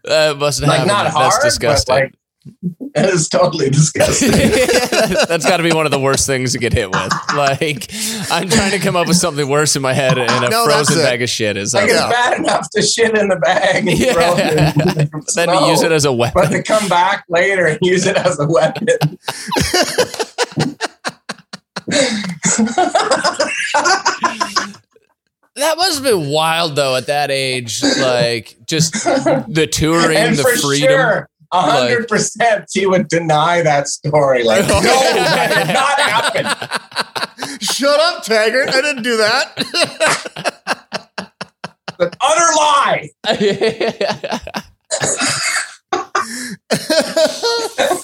That 0.04 0.38
must 0.38 0.62
have 0.62 0.68
Like 0.70 0.80
happen. 0.80 0.88
not 0.88 1.04
That's 1.06 1.16
hard, 1.16 1.44
disgusting. 1.44 1.94
but 1.96 2.02
like 2.02 2.14
it 2.96 3.06
is 3.14 3.30
totally 3.30 3.70
disgusting. 3.70 4.32
That's 5.28 5.46
got 5.46 5.58
to 5.58 5.64
be 5.64 5.72
one 5.74 5.86
of 5.86 5.92
the 5.92 6.00
worst 6.00 6.26
things 6.26 6.54
to 6.54 6.58
get 6.60 6.74
hit 6.74 6.90
with. 6.90 7.14
Like, 7.36 7.90
I'm 8.32 8.50
trying 8.50 8.72
to 8.72 8.80
come 8.80 8.96
up 8.96 9.08
with 9.08 9.18
something 9.18 9.48
worse 9.48 9.76
in 9.76 9.82
my 9.82 9.94
head, 9.94 10.18
and 10.18 10.46
a 10.46 10.50
No, 10.50 10.66
frozen 10.66 10.98
bag 10.98 11.22
of 11.22 11.30
shit 11.30 11.56
is 11.58 11.74
like 11.74 11.84
up. 11.84 11.90
it's 11.90 12.00
Yeah. 12.00 12.10
bad 12.10 12.40
enough 12.40 12.68
to 12.72 12.82
shit 12.82 13.16
in 13.18 13.28
the 13.28 13.36
bag 13.38 13.88
and 13.88 13.98
Yeah. 13.98 14.14
throw 14.14 14.36
it 14.38 14.54
in 14.98 15.10
then 15.36 15.48
to 15.50 15.68
use 15.68 15.82
it 15.84 15.92
as 15.92 16.06
a 16.06 16.12
weapon. 16.12 16.42
but 16.42 16.50
to 16.50 16.64
come 16.64 16.88
back 16.90 17.24
later 17.30 17.66
and 17.68 17.78
use 17.82 18.06
it 18.08 18.18
as 18.18 18.40
a 18.40 18.48
weapon. 18.48 18.88
That 25.56 25.76
must 25.78 25.96
have 25.96 26.04
been 26.04 26.30
wild, 26.30 26.76
though, 26.78 26.96
at 26.96 27.08
that 27.08 27.30
age. 27.30 27.84
Like, 27.84 28.56
just 28.68 28.94
the 28.94 29.68
touring, 29.72 30.16
and 30.18 30.38
the 30.38 30.44
for 30.44 30.56
freedom. 30.58 30.88
sure, 30.90 31.10
a 31.12 31.28
Uh, 31.52 31.70
hundred 31.70 32.08
percent, 32.08 32.66
he 32.72 32.86
would 32.86 33.10
deny 33.10 33.62
that 33.62 33.88
story. 33.88 34.44
Like, 34.44 34.62
no, 34.68 34.80
that 34.82 35.66
did 35.66 35.74
not 35.74 36.00
happen. 36.00 37.60
Shut 37.60 38.00
up, 38.00 38.24
Taggart. 38.24 38.70
I 38.70 38.82
didn't 38.82 39.04
do 39.04 39.18
that. 39.18 39.58
An 42.00 42.10
utter 42.22 42.54
lie. 42.56 43.10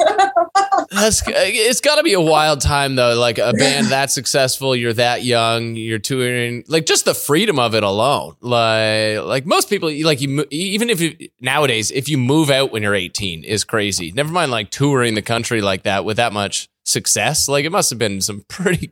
That's 0.91 1.21
it's 1.27 1.81
got 1.81 1.95
to 1.95 2.03
be 2.03 2.13
a 2.13 2.21
wild 2.21 2.61
time 2.61 2.95
though. 2.95 3.15
Like 3.15 3.37
a 3.37 3.53
band 3.53 3.87
that 3.87 4.11
successful, 4.11 4.75
you're 4.75 4.93
that 4.93 5.23
young, 5.23 5.75
you're 5.75 5.99
touring, 5.99 6.63
like 6.67 6.85
just 6.85 7.05
the 7.05 7.13
freedom 7.13 7.59
of 7.59 7.75
it 7.75 7.83
alone. 7.83 8.35
Like 8.41 9.19
like 9.23 9.45
most 9.45 9.69
people, 9.69 9.91
like 10.03 10.21
you 10.21 10.45
even 10.49 10.89
if 10.89 11.01
you 11.01 11.15
nowadays, 11.41 11.91
if 11.91 12.07
you 12.09 12.17
move 12.17 12.49
out 12.49 12.71
when 12.71 12.83
you're 12.83 12.95
18, 12.95 13.43
is 13.43 13.63
crazy. 13.63 14.11
Never 14.11 14.31
mind 14.31 14.51
like 14.51 14.69
touring 14.71 15.15
the 15.15 15.21
country 15.21 15.61
like 15.61 15.83
that 15.83 16.05
with 16.05 16.17
that 16.17 16.33
much 16.33 16.69
success. 16.85 17.47
Like 17.47 17.65
it 17.65 17.71
must 17.71 17.89
have 17.89 17.99
been 17.99 18.21
some 18.21 18.45
pretty. 18.47 18.91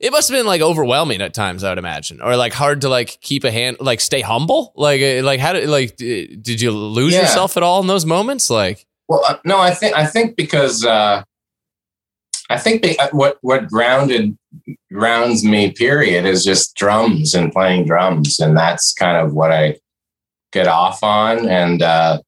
It 0.00 0.10
must 0.10 0.28
have 0.28 0.36
been 0.36 0.46
like 0.46 0.60
overwhelming 0.60 1.22
at 1.22 1.32
times, 1.32 1.64
I 1.64 1.70
would 1.70 1.78
imagine, 1.78 2.20
or 2.20 2.36
like 2.36 2.52
hard 2.52 2.82
to 2.82 2.88
like 2.88 3.18
keep 3.22 3.44
a 3.44 3.50
hand, 3.50 3.78
like 3.80 4.00
stay 4.00 4.20
humble. 4.20 4.72
Like 4.76 5.00
like 5.22 5.40
how 5.40 5.52
did 5.52 5.68
like 5.68 5.96
did 5.96 6.60
you 6.60 6.72
lose 6.72 7.14
Yeah. 7.14 7.20
yourself 7.22 7.56
at 7.56 7.62
all 7.62 7.80
in 7.80 7.86
those 7.86 8.04
moments? 8.04 8.50
Like 8.50 8.84
Well, 9.08 9.22
uh, 9.26 9.38
no, 9.44 9.58
I 9.58 9.72
think 9.72 9.96
I 9.96 10.06
think 10.06 10.36
because 10.36 10.84
uh, 10.84 11.22
I 12.50 12.58
think 12.58 12.84
uh, 12.98 13.08
what 13.12 13.38
what 13.42 13.68
grounded 13.68 14.36
grounds 14.92 15.44
me. 15.44 15.72
Period 15.72 16.24
is 16.24 16.44
just 16.44 16.74
drums 16.74 17.34
and 17.34 17.52
playing 17.52 17.86
drums, 17.86 18.40
and 18.40 18.56
that's 18.56 18.92
kind 18.94 19.16
of 19.16 19.34
what 19.34 19.52
I 19.52 19.78
get 20.52 20.68
off 20.68 21.02
on. 21.02 21.48
And 21.48 21.82
uh, 21.82 22.20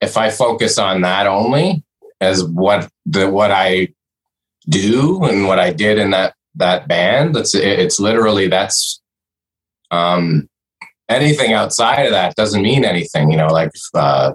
if 0.00 0.16
I 0.16 0.30
focus 0.30 0.78
on 0.78 1.02
that 1.02 1.26
only 1.26 1.84
as 2.20 2.44
what 2.44 2.88
the 3.06 3.30
what 3.30 3.50
I 3.50 3.88
do 4.68 5.22
and 5.24 5.46
what 5.46 5.58
I 5.58 5.72
did 5.72 5.98
in 5.98 6.10
that 6.10 6.34
that 6.56 6.88
band, 6.88 7.36
it's 7.36 7.54
it's 7.54 8.00
literally 8.00 8.48
that's 8.48 9.00
um, 9.92 10.48
anything 11.08 11.52
outside 11.52 12.06
of 12.06 12.12
that 12.12 12.34
doesn't 12.34 12.62
mean 12.62 12.84
anything. 12.84 13.30
You 13.30 13.36
know, 13.36 13.48
like. 13.48 13.70
Uh, 13.94 14.32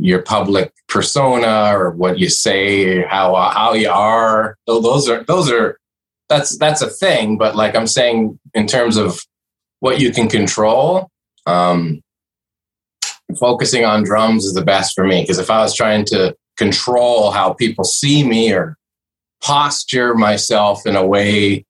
your 0.00 0.22
public 0.22 0.72
persona 0.88 1.70
or 1.76 1.90
what 1.90 2.18
you 2.18 2.28
say, 2.28 3.02
how 3.04 3.34
how 3.34 3.72
you 3.74 3.90
are. 3.90 4.56
Those 4.66 5.08
are 5.08 5.24
those 5.24 5.50
are 5.50 5.78
that's 6.28 6.56
that's 6.58 6.82
a 6.82 6.88
thing. 6.90 7.38
But 7.38 7.56
like 7.56 7.74
I'm 7.76 7.86
saying, 7.86 8.38
in 8.54 8.66
terms 8.66 8.96
of 8.96 9.20
what 9.80 10.00
you 10.00 10.12
can 10.12 10.28
control, 10.28 11.08
um, 11.46 12.00
focusing 13.38 13.84
on 13.84 14.02
drums 14.04 14.44
is 14.44 14.54
the 14.54 14.64
best 14.64 14.94
for 14.94 15.04
me. 15.04 15.22
Because 15.22 15.38
if 15.38 15.50
I 15.50 15.58
was 15.58 15.74
trying 15.74 16.04
to 16.06 16.34
control 16.56 17.30
how 17.30 17.52
people 17.52 17.84
see 17.84 18.26
me 18.26 18.52
or 18.52 18.76
posture 19.42 20.14
myself 20.14 20.86
in 20.86 20.96
a 20.96 21.06
way, 21.06 21.64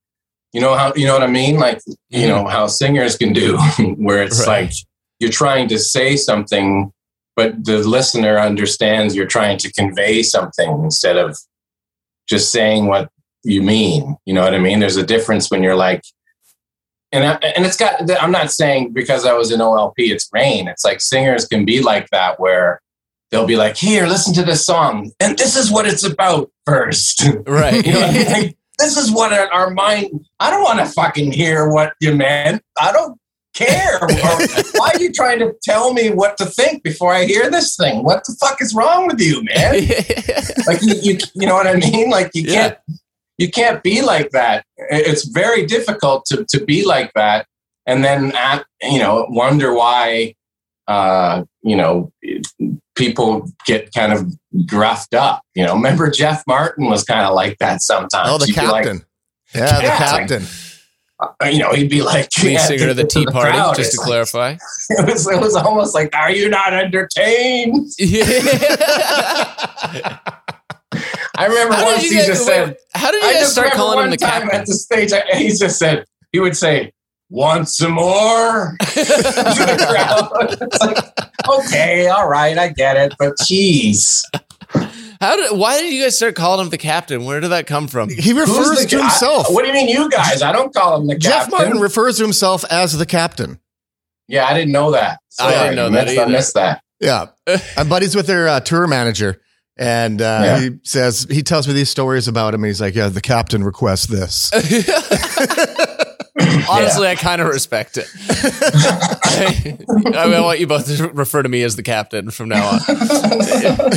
you 0.52 0.60
know 0.60 0.74
how 0.74 0.92
you 0.94 1.06
know 1.06 1.12
what 1.12 1.22
I 1.22 1.26
mean, 1.28 1.58
like 1.58 1.80
you 2.08 2.26
know 2.26 2.46
how 2.46 2.66
singers 2.66 3.16
can 3.16 3.32
do, 3.32 3.56
where 3.96 4.22
it's 4.22 4.40
Right. 4.46 4.62
like 4.64 4.72
you're 5.20 5.30
trying 5.30 5.68
to 5.68 5.78
say 5.78 6.16
something 6.16 6.92
but 7.38 7.64
the 7.64 7.78
listener 7.78 8.36
understands 8.36 9.14
you're 9.14 9.24
trying 9.24 9.58
to 9.58 9.72
convey 9.72 10.24
something 10.24 10.82
instead 10.82 11.16
of 11.16 11.38
just 12.28 12.50
saying 12.50 12.86
what 12.86 13.12
you 13.44 13.62
mean. 13.62 14.16
You 14.26 14.34
know 14.34 14.42
what 14.42 14.56
I 14.56 14.58
mean? 14.58 14.80
There's 14.80 14.96
a 14.96 15.06
difference 15.06 15.48
when 15.48 15.62
you're 15.62 15.76
like, 15.76 16.02
and 17.12 17.24
I, 17.24 17.34
and 17.54 17.64
it's 17.64 17.76
got. 17.76 18.10
I'm 18.20 18.32
not 18.32 18.50
saying 18.50 18.92
because 18.92 19.24
I 19.24 19.34
was 19.34 19.52
in 19.52 19.60
OLP, 19.60 19.92
it's 19.98 20.28
Raine. 20.32 20.66
It's 20.66 20.84
like 20.84 21.00
singers 21.00 21.46
can 21.46 21.64
be 21.64 21.80
like 21.80 22.10
that 22.10 22.40
where 22.40 22.80
they'll 23.30 23.46
be 23.46 23.56
like, 23.56 23.76
"Here, 23.76 24.08
listen 24.08 24.34
to 24.34 24.42
this 24.42 24.66
song, 24.66 25.12
and 25.20 25.38
this 25.38 25.54
is 25.54 25.70
what 25.70 25.86
it's 25.86 26.02
about 26.02 26.50
first. 26.66 27.24
right. 27.46 27.86
you 27.86 27.92
know, 27.92 28.02
I 28.02 28.12
mean? 28.12 28.26
like, 28.26 28.58
this 28.80 28.96
is 28.96 29.12
what 29.12 29.32
our, 29.32 29.50
our 29.52 29.70
mind. 29.70 30.26
I 30.40 30.50
don't 30.50 30.64
want 30.64 30.80
to 30.80 30.86
fucking 30.86 31.30
hear 31.30 31.68
what 31.70 31.94
you 32.00 32.16
meant. 32.16 32.64
I 32.80 32.90
don't 32.90 33.16
care. 33.58 33.98
Why 34.76 34.92
are 34.94 35.00
you 35.00 35.12
trying 35.12 35.38
to 35.40 35.52
tell 35.62 35.92
me 35.92 36.10
what 36.10 36.36
to 36.38 36.46
think 36.46 36.82
before 36.82 37.12
I 37.12 37.24
hear 37.24 37.50
this 37.50 37.76
thing? 37.76 38.04
What 38.04 38.24
the 38.26 38.36
fuck 38.40 38.62
is 38.62 38.74
wrong 38.74 39.06
with 39.08 39.20
you, 39.20 39.42
man? 39.44 39.74
like 40.66 40.80
you, 40.82 40.94
you, 41.02 41.18
you 41.34 41.46
know 41.46 41.54
what 41.54 41.66
I 41.66 41.74
mean? 41.74 42.10
Like 42.10 42.30
you 42.34 42.42
Yeah. 42.42 42.52
can't, 42.54 42.78
you 43.38 43.50
can't 43.50 43.82
be 43.82 44.02
like 44.02 44.30
that. 44.30 44.64
It's 44.76 45.24
very 45.26 45.66
difficult 45.66 46.24
to 46.26 46.44
to 46.48 46.64
be 46.64 46.84
like 46.84 47.12
that, 47.14 47.46
and 47.86 48.04
then 48.04 48.32
at, 48.34 48.64
you 48.82 48.98
know 48.98 49.26
wonder 49.28 49.72
why, 49.74 50.34
uh, 50.88 51.44
you 51.62 51.76
know, 51.76 52.10
people 52.96 53.48
get 53.66 53.92
kind 53.94 54.12
of 54.12 54.26
gruffed 54.66 55.14
up. 55.14 55.42
You 55.54 55.64
know, 55.64 55.74
remember 55.74 56.10
Jeff 56.10 56.42
Martin 56.48 56.86
was 56.90 57.04
kind 57.04 57.24
of 57.26 57.34
like 57.34 57.58
that 57.58 57.80
sometimes. 57.82 58.28
Oh, 58.28 58.38
the 58.38 58.46
He'd 58.46 58.56
be 58.56 58.66
like, 58.66 58.84
captain. 58.84 59.06
yeah, 59.54 59.76
the 59.76 59.82
Yeah. 59.84 59.98
captain. 59.98 60.42
uh, 60.42 60.46
Uh, 61.20 61.46
you 61.46 61.58
know, 61.58 61.72
he'd 61.72 61.90
be 61.90 62.00
like, 62.02 62.28
Lead 62.42 62.52
yeah, 62.52 62.58
singer 62.60 62.90
of 62.90 62.96
the 62.96 63.04
Tea 63.04 63.26
Party, 63.26 63.50
crowd. 63.50 63.74
just 63.76 63.88
It's 63.88 63.96
to 63.96 64.00
like- 64.02 64.06
clarify. 64.08 64.56
It 64.90 65.04
was, 65.06 65.26
it 65.28 65.40
was 65.40 65.54
almost 65.56 65.94
like, 65.94 66.14
are 66.14 66.30
you 66.30 66.48
not 66.48 66.72
entertained? 66.72 67.90
I 71.40 71.46
remember 71.46 71.74
How 71.74 71.84
once 71.84 72.02
he 72.02 72.14
guys, 72.16 72.26
just 72.26 72.48
wait, 72.48 72.54
said, 72.54 72.76
how 72.94 73.10
did 73.10 73.22
you 73.22 73.28
I 73.28 73.32
guys 73.34 73.42
just 73.42 73.52
start 73.52 73.72
calling 73.72 74.04
him 74.04 74.10
the 74.10 74.16
time 74.16 74.42
captain? 74.42 74.60
at 74.60 74.66
the 74.66 74.74
stage. 74.74 75.12
I, 75.12 75.22
he 75.36 75.48
just 75.50 75.78
said 75.78 76.04
he 76.32 76.40
would 76.40 76.56
say, 76.56 76.92
"Want 77.30 77.68
some 77.68 77.92
more?" 77.92 78.76
to 78.80 78.94
the 78.94 79.86
crowd. 79.88 80.56
It's 80.60 80.80
like, 80.80 80.98
okay, 81.66 82.08
all 82.08 82.28
right, 82.28 82.58
I 82.58 82.68
get 82.70 82.96
it, 82.96 83.14
but 83.18 83.34
jeez, 83.42 84.22
How 85.20 85.36
did? 85.36 85.58
Why 85.58 85.80
did 85.80 85.92
you 85.92 86.02
guys 86.04 86.16
start 86.16 86.34
calling 86.36 86.64
him 86.64 86.70
the 86.70 86.78
captain? 86.78 87.24
Where 87.24 87.40
did 87.40 87.48
that 87.48 87.66
come 87.66 87.88
from? 87.88 88.08
He 88.08 88.32
refers 88.32 88.86
to 88.86 88.96
guy- 88.96 89.02
himself. 89.02 89.46
what 89.50 89.62
do 89.62 89.68
you 89.68 89.74
mean, 89.74 89.88
you 89.88 90.08
guys? 90.10 90.42
I 90.42 90.52
don't 90.52 90.72
call 90.72 91.00
him 91.00 91.06
the 91.08 91.16
Jeff 91.16 91.32
captain. 91.32 91.50
Jeff 91.50 91.60
Martin 91.66 91.80
refers 91.82 92.16
to 92.18 92.22
himself 92.22 92.64
as 92.70 92.96
the 92.96 93.06
captain. 93.06 93.58
yeah, 94.28 94.46
I 94.46 94.54
didn't 94.54 94.72
know 94.72 94.92
that. 94.92 95.18
I 95.40 95.50
didn't 95.64 95.76
know 95.76 95.90
that 95.90 96.06
missed- 96.06 96.18
I 96.18 96.24
missed 96.26 96.54
that. 96.54 96.82
Yeah. 97.00 97.26
I'm 97.76 97.88
buddies 97.88 98.14
with 98.16 98.26
their 98.26 98.48
uh, 98.48 98.60
tour 98.60 98.86
manager. 98.86 99.40
And 99.76 100.20
uh, 100.20 100.40
Yeah. 100.44 100.58
he 100.60 100.70
says, 100.82 101.26
he 101.30 101.42
tells 101.44 101.68
me 101.68 101.74
these 101.74 101.88
stories 101.90 102.26
about 102.26 102.52
him. 102.54 102.64
And 102.64 102.68
he's 102.68 102.80
like, 102.80 102.96
yeah, 102.96 103.08
the 103.08 103.20
captain 103.20 103.62
requests 103.62 104.06
this. 104.06 104.50
Honestly, 106.70 107.08
I 107.08 107.14
kind 107.14 107.40
of 107.40 107.48
respect 107.48 107.96
it. 107.98 108.06
I, 108.28 109.78
I, 110.16 110.24
mean, 110.26 110.34
I 110.34 110.40
want 110.40 110.60
you 110.60 110.66
both 110.66 110.86
to 110.96 111.08
refer 111.08 111.42
to 111.42 111.48
me 111.48 111.62
as 111.62 111.76
the 111.76 111.82
captain 111.82 112.30
from 112.30 112.48
now 112.48 112.66
on. 112.68 112.80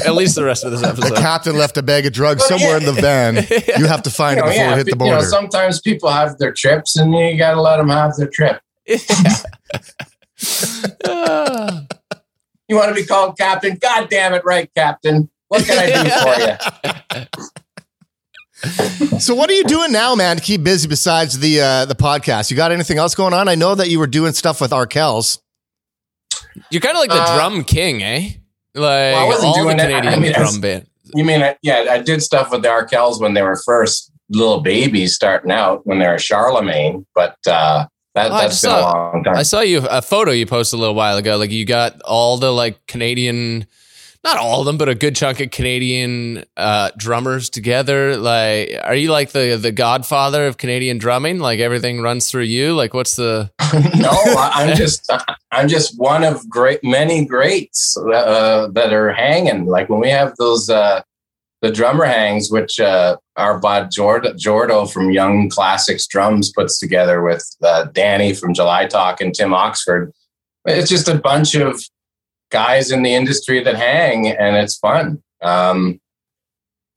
At 0.05 0.15
least 0.15 0.35
the 0.35 0.43
rest 0.43 0.63
of 0.63 0.71
this 0.71 0.83
episode. 0.83 1.15
The 1.15 1.21
captain 1.21 1.57
left 1.57 1.77
a 1.77 1.83
bag 1.83 2.05
of 2.05 2.13
drugs 2.13 2.41
Well, 2.41 2.59
somewhere 2.59 2.79
yeah. 2.79 2.89
in 2.89 2.95
the 2.95 3.01
van. 3.01 3.35
You 3.77 3.87
have 3.87 4.03
to 4.03 4.09
find 4.09 4.37
You 4.37 4.43
it 4.43 4.45
oh, 4.45 4.49
before 4.49 4.63
yeah, 4.63 4.73
it 4.73 4.77
hit 4.77 4.83
the 4.85 4.89
you 4.91 4.95
border. 4.95 5.15
know, 5.15 5.21
sometimes 5.21 5.81
people 5.81 6.09
have 6.09 6.37
their 6.37 6.51
trips, 6.51 6.97
and 6.97 7.13
you 7.13 7.37
got 7.37 7.53
to 7.53 7.61
let 7.61 7.77
them 7.77 7.89
have 7.89 8.15
their 8.15 8.27
trip. 8.27 8.61
You 8.85 8.97
want 12.77 12.89
to 12.89 12.95
be 12.95 13.05
called 13.05 13.37
captain? 13.37 13.77
God 13.79 14.09
damn 14.09 14.33
it, 14.33 14.43
right, 14.45 14.69
captain. 14.75 15.29
What 15.47 15.65
can 15.65 15.77
I 15.77 15.87
do 15.87 16.09
for 16.09 16.35
you? 16.39 17.10
so 19.19 19.33
what 19.35 19.49
are 19.49 19.53
you 19.53 19.63
doing 19.63 19.91
now, 19.91 20.13
man, 20.15 20.37
to 20.37 20.41
keep 20.43 20.63
busy 20.63 20.87
besides 20.87 21.39
the 21.39 21.61
uh, 21.61 21.85
the 21.85 21.95
podcast? 21.95 22.51
You 22.51 22.57
got 22.57 22.71
anything 22.71 22.97
else 22.97 23.15
going 23.15 23.33
on? 23.33 23.47
I 23.47 23.55
know 23.55 23.73
that 23.75 23.89
you 23.89 23.99
were 23.99 24.07
doing 24.07 24.33
stuff 24.33 24.61
with 24.61 24.71
Arkells. 24.71 25.39
You're 26.69 26.81
kind 26.81 26.95
of 26.95 27.01
like 27.01 27.09
the 27.09 27.21
Uh, 27.21 27.35
drum 27.37 27.63
king, 27.63 28.03
eh? 28.03 28.29
Like 28.75 29.15
I 29.15 29.23
wasn't 29.25 29.45
all 29.47 29.63
doing 29.63 29.77
the 29.77 29.89
it. 29.89 30.05
I 30.05 30.15
mean, 30.17 30.31
drum 30.33 30.43
it's- 30.43 30.57
band. 30.59 30.87
You 31.13 31.25
mean, 31.25 31.41
I- 31.41 31.57
yeah, 31.61 31.87
I 31.89 31.97
did 31.99 32.21
stuff 32.21 32.51
with 32.51 32.61
the 32.61 32.69
Arkells 32.69 33.19
when 33.19 33.33
they 33.33 33.41
were 33.41 33.59
first 33.65 34.11
little 34.29 34.61
babies 34.61 35.13
starting 35.13 35.51
out 35.51 35.85
when 35.85 35.99
they 35.99 36.07
were 36.07 36.17
Charlemagne, 36.19 37.05
but 37.13 37.35
uh, 37.47 37.85
that, 38.15 38.31
Oh, 38.31 38.35
I 38.35 38.41
that's 38.43 38.53
just 38.53 38.63
been 38.63 38.71
saw- 38.71 38.79
a 38.79 38.93
long 39.13 39.23
time. 39.25 39.35
I 39.35 39.43
saw 39.43 39.59
you 39.61 39.85
a 39.89 40.01
photo 40.01 40.31
you 40.31 40.45
posted 40.45 40.77
a 40.77 40.79
little 40.79 40.95
while 40.95 41.17
ago. 41.17 41.35
Like 41.37 41.51
you 41.51 41.65
got 41.65 41.99
all 42.03 42.37
the 42.37 42.51
like 42.53 42.85
Canadian, 42.87 43.65
not 44.23 44.37
all 44.37 44.59
of 44.59 44.65
them, 44.67 44.77
but 44.77 44.87
a 44.87 44.95
good 44.95 45.15
chunk 45.15 45.39
of 45.39 45.49
Canadian 45.49 46.45
uh, 46.55 46.91
drummers 46.95 47.49
together. 47.49 48.17
Like, 48.17 48.77
are 48.83 48.93
you 48.93 49.11
like 49.11 49.31
the 49.31 49.57
the 49.59 49.71
godfather 49.71 50.45
of 50.45 50.57
Canadian 50.57 50.99
drumming? 50.99 51.39
Like 51.39 51.59
everything 51.59 52.01
runs 52.01 52.29
through 52.29 52.43
you. 52.43 52.75
Like, 52.75 52.93
what's 52.93 53.15
the? 53.15 53.51
no, 53.95 54.11
I'm 54.35 54.75
just 54.75 55.11
I'm 55.51 55.67
just 55.67 55.97
one 55.99 56.23
of 56.23 56.47
great 56.49 56.83
many 56.83 57.25
greats 57.25 57.97
uh, 57.97 58.67
that 58.73 58.93
are 58.93 59.11
hanging. 59.11 59.65
Like 59.65 59.89
when 59.89 59.99
we 59.99 60.09
have 60.09 60.35
those 60.37 60.69
uh, 60.69 61.01
the 61.61 61.71
drummer 61.71 62.05
hangs, 62.05 62.51
which 62.51 62.79
uh, 62.79 63.17
our 63.37 63.59
bud 63.59 63.89
Jord- 63.91 64.25
Jordo 64.37 64.91
from 64.91 65.11
Young 65.11 65.49
Classics 65.49 66.05
Drums 66.05 66.51
puts 66.51 66.79
together 66.79 67.23
with 67.23 67.43
uh, 67.63 67.85
Danny 67.85 68.33
from 68.33 68.53
July 68.53 68.85
Talk 68.85 69.19
and 69.19 69.33
Tim 69.33 69.53
Oxford. 69.53 70.11
It's 70.65 70.89
just 70.89 71.07
a 71.07 71.15
bunch 71.15 71.55
of 71.55 71.81
guys 72.51 72.91
in 72.91 73.03
the 73.03 73.13
industry 73.13 73.63
that 73.63 73.75
hang, 73.75 74.27
and 74.27 74.55
it's 74.55 74.77
fun. 74.77 75.21
Um, 75.41 75.99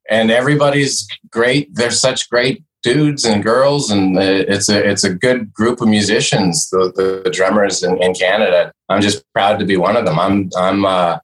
and 0.09 0.31
everybody's 0.31 1.09
great. 1.31 1.75
They're 1.75 1.91
such 1.91 2.29
great 2.29 2.63
dudes 2.83 3.25
and 3.25 3.43
girls, 3.43 3.91
and 3.91 4.19
it's 4.19 4.69
a 4.69 4.79
it's 4.89 5.05
a 5.05 5.15
good 5.15 5.53
group 5.53 5.81
of 5.81 5.89
musicians. 5.89 6.69
The 6.71 6.93
the, 6.95 7.23
the 7.25 7.31
drummers 7.31 7.83
in, 7.83 8.01
in 8.03 8.15
Canada. 8.15 8.73
I'm 8.89 9.01
just 9.01 9.25
proud 9.33 9.59
to 9.59 9.65
be 9.65 9.77
one 9.77 9.97
of 9.97 10.05
them. 10.05 10.19
I'm 10.19 10.51
I'm. 10.57 10.85
Uh, 10.85 11.19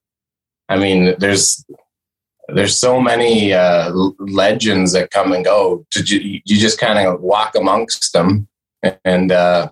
I 0.68 0.78
mean, 0.78 1.14
there's 1.18 1.64
there's 2.48 2.76
so 2.76 3.00
many 3.00 3.52
uh, 3.52 3.92
legends 4.18 4.92
that 4.92 5.10
come 5.10 5.32
and 5.32 5.44
go. 5.44 5.84
To 5.90 6.02
ju- 6.02 6.40
you 6.44 6.58
just 6.58 6.80
kind 6.80 7.06
of 7.06 7.20
walk 7.20 7.54
amongst 7.54 8.12
them, 8.12 8.48
and 9.04 9.30
uh, 9.30 9.70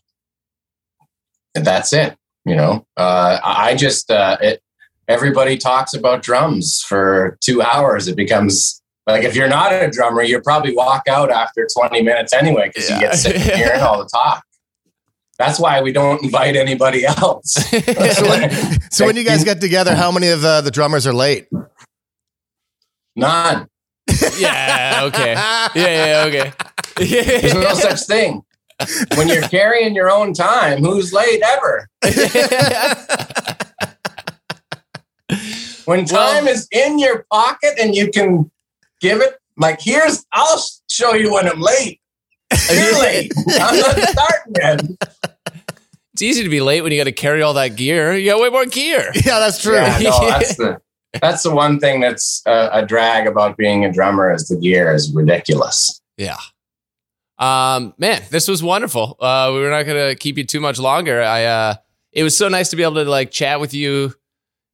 that's 1.54 1.92
it. 1.92 2.16
You 2.44 2.56
know, 2.56 2.86
uh, 2.96 3.38
I 3.42 3.70
I 3.70 3.74
just 3.76 4.10
uh, 4.10 4.36
it. 4.40 4.62
Everybody 5.08 5.56
talks 5.56 5.94
about 5.94 6.22
drums 6.22 6.82
for 6.86 7.38
two 7.40 7.62
hours. 7.62 8.08
It 8.08 8.16
becomes 8.16 8.82
like 9.06 9.24
if 9.24 9.34
you're 9.34 9.48
not 9.48 9.72
a 9.72 9.88
drummer, 9.90 10.22
you 10.22 10.38
probably 10.42 10.74
walk 10.74 11.08
out 11.08 11.30
after 11.30 11.66
20 11.74 12.02
minutes 12.02 12.32
anyway 12.34 12.68
because 12.68 12.90
Yeah. 12.90 12.96
you 12.96 13.00
get 13.02 13.14
sick 13.16 13.36
of 13.36 13.42
hearing 13.54 13.80
all 13.80 13.98
the 13.98 14.08
talk. 14.12 14.42
That's 15.38 15.58
why 15.58 15.80
we 15.80 15.92
don't 15.92 16.22
invite 16.22 16.56
anybody 16.56 17.06
else. 17.06 17.54
So 17.72 18.28
when, 18.28 18.80
so 18.90 19.06
when 19.06 19.16
you 19.16 19.24
guys 19.24 19.44
get 19.44 19.60
together, 19.60 19.94
how 19.94 20.10
many 20.10 20.28
of 20.28 20.44
uh, 20.44 20.60
the 20.60 20.70
drummers 20.70 21.06
are 21.06 21.14
late? 21.14 21.46
None. 23.16 23.66
yeah. 24.38 25.00
Okay. 25.04 25.32
Yeah. 25.32 25.68
Yeah. 25.74 26.24
Okay. 26.26 26.52
There's 26.96 27.54
no 27.54 27.74
such 27.74 28.00
thing. 28.06 28.42
When 29.16 29.28
you're 29.28 29.48
carrying 29.48 29.94
your 29.94 30.10
own 30.10 30.32
time, 30.32 30.82
who's 30.82 31.12
late 31.12 31.42
ever? 31.42 31.88
When 35.84 36.04
time 36.04 36.46
is 36.46 36.68
in 36.70 36.98
your 36.98 37.24
pocket 37.32 37.78
and 37.80 37.94
you 37.94 38.10
can 38.10 38.50
give 39.00 39.22
it, 39.22 39.36
like, 39.56 39.80
here's, 39.80 40.22
I'll 40.34 40.62
show 40.90 41.14
you 41.14 41.32
when 41.32 41.48
I'm 41.48 41.60
late. 41.60 41.98
You're 42.70 42.98
late. 43.00 43.32
I'm 43.58 43.78
not 43.80 43.98
starting 43.98 44.54
yet. 44.60 44.82
It's 46.12 46.20
easy 46.20 46.42
to 46.42 46.50
be 46.50 46.60
late 46.60 46.82
when 46.82 46.92
you 46.92 46.98
got 46.98 47.04
to 47.04 47.12
carry 47.12 47.40
all 47.40 47.54
that 47.54 47.76
gear. 47.76 48.12
You 48.14 48.30
got 48.30 48.38
way 48.38 48.50
more 48.50 48.66
gear. 48.66 49.10
Yeah, 49.14 49.40
that's 49.40 49.62
true. 49.62 49.76
Yeah, 49.76 49.98
no, 50.02 50.28
that's 50.28 50.56
the 50.56 50.78
that's 51.22 51.42
the 51.42 51.54
one 51.54 51.80
thing 51.80 52.00
that's 52.00 52.42
uh, 52.44 52.68
a 52.70 52.84
drag 52.84 53.26
about 53.26 53.56
being 53.56 53.84
a 53.86 53.92
drummer 53.92 54.30
is 54.34 54.46
the 54.48 54.56
gear 54.56 54.92
is 54.92 55.10
ridiculous. 55.14 56.02
Yeah. 56.18 56.36
Um, 57.38 57.94
man, 57.98 58.22
this 58.30 58.48
was 58.48 58.62
wonderful. 58.62 59.16
Uh, 59.20 59.50
we 59.54 59.60
were 59.60 59.70
not 59.70 59.84
gonna 59.84 60.14
keep 60.14 60.38
you 60.38 60.44
too 60.44 60.60
much 60.60 60.78
longer. 60.78 61.22
I 61.22 61.44
uh 61.44 61.74
it 62.12 62.22
was 62.22 62.36
so 62.36 62.48
nice 62.48 62.70
to 62.70 62.76
be 62.76 62.82
able 62.82 62.94
to 62.96 63.04
like 63.04 63.30
chat 63.30 63.60
with 63.60 63.74
you 63.74 64.14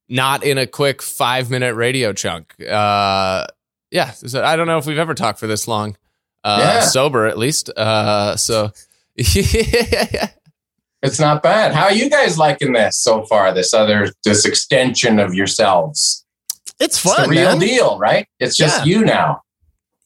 not 0.09 0.43
in 0.43 0.57
a 0.57 0.65
quick 0.65 1.01
five 1.01 1.49
minute 1.51 1.75
radio 1.75 2.11
chunk. 2.13 2.53
Uh 2.61 3.45
yeah. 3.91 4.11
So 4.11 4.43
I 4.43 4.55
don't 4.55 4.67
know 4.67 4.77
if 4.77 4.85
we've 4.85 4.97
ever 4.97 5.13
talked 5.13 5.39
for 5.39 5.47
this 5.47 5.67
long. 5.67 5.95
Uh 6.43 6.59
Yeah. 6.61 6.79
sober 6.81 7.25
at 7.27 7.37
least. 7.37 7.69
Uh 7.69 8.35
so 8.35 8.71
yeah. 9.15 10.29
It's 11.03 11.19
not 11.19 11.43
bad. 11.43 11.73
How 11.75 11.83
are 11.83 11.93
you 11.93 12.09
guys 12.09 12.35
liking 12.39 12.73
this 12.73 12.97
so 12.97 13.25
far? 13.25 13.53
This 13.53 13.75
other 13.75 14.09
this 14.23 14.43
extension 14.43 15.19
of 15.19 15.35
yourselves. 15.35 16.25
It's 16.79 16.95
It's 16.95 16.99
fun, 16.99 17.23
the 17.23 17.29
real 17.29 17.49
man. 17.51 17.59
deal, 17.59 17.99
right? 17.99 18.27
It's 18.39 18.57
just 18.57 18.79
Yeah. 18.87 18.99
you 18.99 19.05
now. 19.05 19.41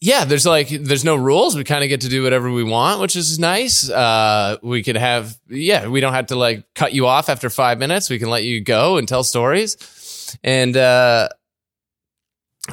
Yeah, 0.01 0.23
there's 0.25 0.45
like 0.45 0.69
there's 0.69 1.03
no 1.03 1.15
rules. 1.15 1.55
We 1.55 1.63
kind 1.63 1.83
of 1.83 1.89
get 1.89 2.01
to 2.01 2.09
do 2.09 2.23
whatever 2.23 2.49
we 2.51 2.63
want, 2.63 3.01
which 3.01 3.15
is 3.15 3.37
nice. 3.39 3.89
Uh, 3.89 4.57
we 4.61 4.81
could 4.83 4.95
have 4.97 5.37
yeah, 5.49 5.87
we 5.87 5.99
don't 5.99 6.13
have 6.13 6.27
to 6.27 6.35
like 6.35 6.63
cut 6.73 6.93
you 6.93 7.05
off 7.07 7.27
after 7.29 7.49
five 7.49 7.79
minutes. 7.79 8.09
We 8.09 8.19
can 8.19 8.29
let 8.29 8.43
you 8.43 8.61
go 8.61 8.97
and 8.97 9.07
tell 9.07 9.23
stories, 9.23 10.37
and 10.43 10.75
uh, 10.77 11.29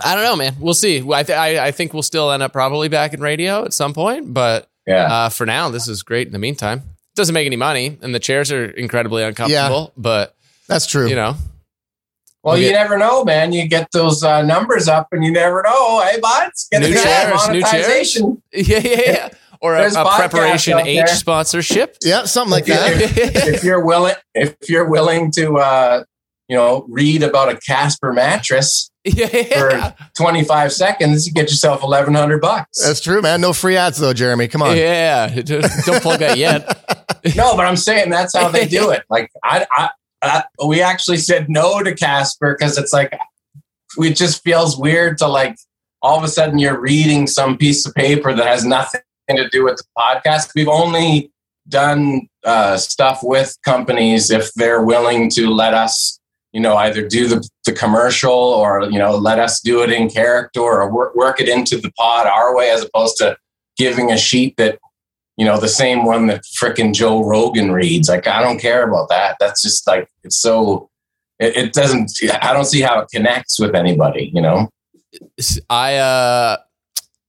I 0.04 0.14
don't 0.14 0.24
know, 0.24 0.36
man. 0.36 0.54
We'll 0.60 0.74
see. 0.74 0.98
I, 1.10 1.22
th- 1.22 1.38
I 1.38 1.66
I 1.66 1.70
think 1.72 1.92
we'll 1.94 2.02
still 2.02 2.30
end 2.30 2.42
up 2.42 2.52
probably 2.52 2.88
back 2.88 3.14
in 3.14 3.20
radio 3.20 3.64
at 3.64 3.72
some 3.72 3.92
point, 3.94 4.32
but 4.34 4.68
Yeah. 4.86 5.12
uh, 5.12 5.28
for 5.30 5.46
now, 5.46 5.68
this 5.70 5.88
is 5.88 6.02
great. 6.02 6.26
In 6.26 6.32
the 6.32 6.38
meantime, 6.38 6.82
doesn't 7.16 7.32
make 7.34 7.46
any 7.46 7.56
money, 7.56 7.98
and 8.02 8.14
the 8.14 8.20
chairs 8.20 8.52
are 8.52 8.66
incredibly 8.66 9.22
uncomfortable. 9.24 9.92
Yeah, 9.96 10.00
But 10.02 10.36
That's 10.68 10.86
true. 10.86 11.08
you 11.08 11.16
know, 11.16 11.34
well, 12.46 12.54
we'll 12.54 12.62
you 12.64 12.70
never 12.70 12.96
know, 12.96 13.24
man. 13.24 13.52
You 13.52 13.66
get 13.66 13.90
those 13.90 14.22
uh, 14.22 14.40
numbers 14.42 14.86
up, 14.86 15.08
and 15.10 15.24
you 15.24 15.32
never 15.32 15.62
know. 15.62 16.00
Hey, 16.02 16.20
buds, 16.20 16.68
get 16.70 16.82
New 16.82 16.88
a 16.88 17.02
chairs, 17.02 17.48
new 17.48 17.60
monetization. 17.60 18.40
yeah, 18.52 18.78
yeah, 18.78 19.00
yeah. 19.04 19.28
Or 19.60 19.74
a, 19.74 19.90
a 19.90 20.14
preparation 20.14 20.78
H 20.78 20.96
there. 20.96 21.06
sponsorship. 21.08 21.96
yeah, 22.04 22.24
something 22.24 22.52
like 22.52 22.68
Yeah. 22.68 22.76
that. 22.90 23.00
if 23.54 23.64
you're 23.64 23.84
willing, 23.84 24.14
if 24.34 24.54
you're 24.68 24.88
willing 24.88 25.32
to, 25.32 25.56
uh, 25.56 26.04
you 26.46 26.56
know, 26.56 26.86
read 26.88 27.24
about 27.24 27.48
a 27.48 27.56
Casper 27.56 28.12
mattress 28.12 28.92
yeah, 29.04 29.28
yeah. 29.32 29.90
for 29.90 29.96
25 30.16 30.72
seconds, 30.72 31.26
you 31.26 31.32
get 31.32 31.50
yourself 31.50 31.82
1,100 31.82 32.40
bucks. 32.40 32.80
That's 32.80 33.00
true, 33.00 33.20
man. 33.22 33.40
No 33.40 33.52
free 33.54 33.76
ads 33.76 33.98
though, 33.98 34.12
Jeremy. 34.12 34.46
Come 34.46 34.62
on. 34.62 34.76
Yeah, 34.76 35.28
don't 35.40 36.00
plug 36.00 36.20
that 36.20 36.38
yet. 36.38 36.64
No, 37.34 37.56
but 37.56 37.66
I'm 37.66 37.76
saying 37.76 38.10
that's 38.10 38.36
how 38.36 38.50
they 38.50 38.66
do 38.66 38.90
it. 38.90 39.02
Like 39.10 39.32
I, 39.42 39.66
I, 39.72 39.90
I 40.22 40.44
we 40.66 40.82
actually 40.82 41.18
said 41.18 41.48
no 41.48 41.82
to 41.82 41.94
Casper 41.94 42.56
because 42.58 42.78
it's 42.78 42.92
like 42.92 43.18
it 43.98 44.16
just 44.16 44.42
feels 44.42 44.78
weird 44.78 45.18
to 45.18 45.26
like 45.26 45.56
all 46.02 46.16
of 46.16 46.24
a 46.24 46.28
sudden 46.28 46.58
you're 46.58 46.80
reading 46.80 47.26
some 47.26 47.56
piece 47.56 47.86
of 47.86 47.94
paper 47.94 48.32
that 48.34 48.46
has 48.46 48.64
nothing 48.64 49.00
to 49.30 49.48
do 49.48 49.64
with 49.64 49.76
the 49.76 49.84
podcast. 49.98 50.50
We've 50.54 50.68
only 50.68 51.30
done 51.68 52.28
uh, 52.44 52.76
stuff 52.76 53.20
with 53.22 53.56
companies 53.64 54.30
if 54.30 54.52
they're 54.54 54.84
willing 54.84 55.30
to 55.30 55.50
let 55.50 55.74
us, 55.74 56.20
you 56.52 56.60
know, 56.60 56.76
either 56.76 57.06
do 57.06 57.26
the, 57.26 57.48
the 57.64 57.72
commercial 57.72 58.30
or 58.30 58.84
you 58.90 58.98
know 58.98 59.16
let 59.16 59.38
us 59.38 59.60
do 59.60 59.82
it 59.82 59.90
in 59.90 60.08
character 60.08 60.60
or 60.60 60.90
work, 60.92 61.14
work 61.14 61.40
it 61.40 61.48
into 61.48 61.78
the 61.78 61.90
pod 61.92 62.26
our 62.26 62.56
way 62.56 62.70
as 62.70 62.84
opposed 62.84 63.16
to 63.18 63.36
giving 63.76 64.10
a 64.10 64.16
sheet 64.16 64.56
that 64.56 64.78
you 65.36 65.44
know, 65.44 65.58
the 65.58 65.68
same 65.68 66.04
one 66.04 66.26
that 66.28 66.42
frickin' 66.60 66.94
Joe 66.94 67.22
Rogan 67.24 67.72
reads. 67.72 68.08
Like, 68.08 68.26
I 68.26 68.42
don't 68.42 68.58
care 68.58 68.88
about 68.88 69.08
that. 69.10 69.36
That's 69.40 69.62
just 69.62 69.86
like, 69.86 70.08
it's 70.24 70.36
so, 70.40 70.88
it, 71.38 71.56
it 71.56 71.72
doesn't, 71.72 72.10
I 72.42 72.52
don't 72.52 72.64
see 72.64 72.80
how 72.80 73.00
it 73.00 73.08
connects 73.12 73.60
with 73.60 73.74
anybody, 73.74 74.30
you 74.34 74.40
know? 74.40 74.68
I 75.70 75.96
uh 75.96 76.56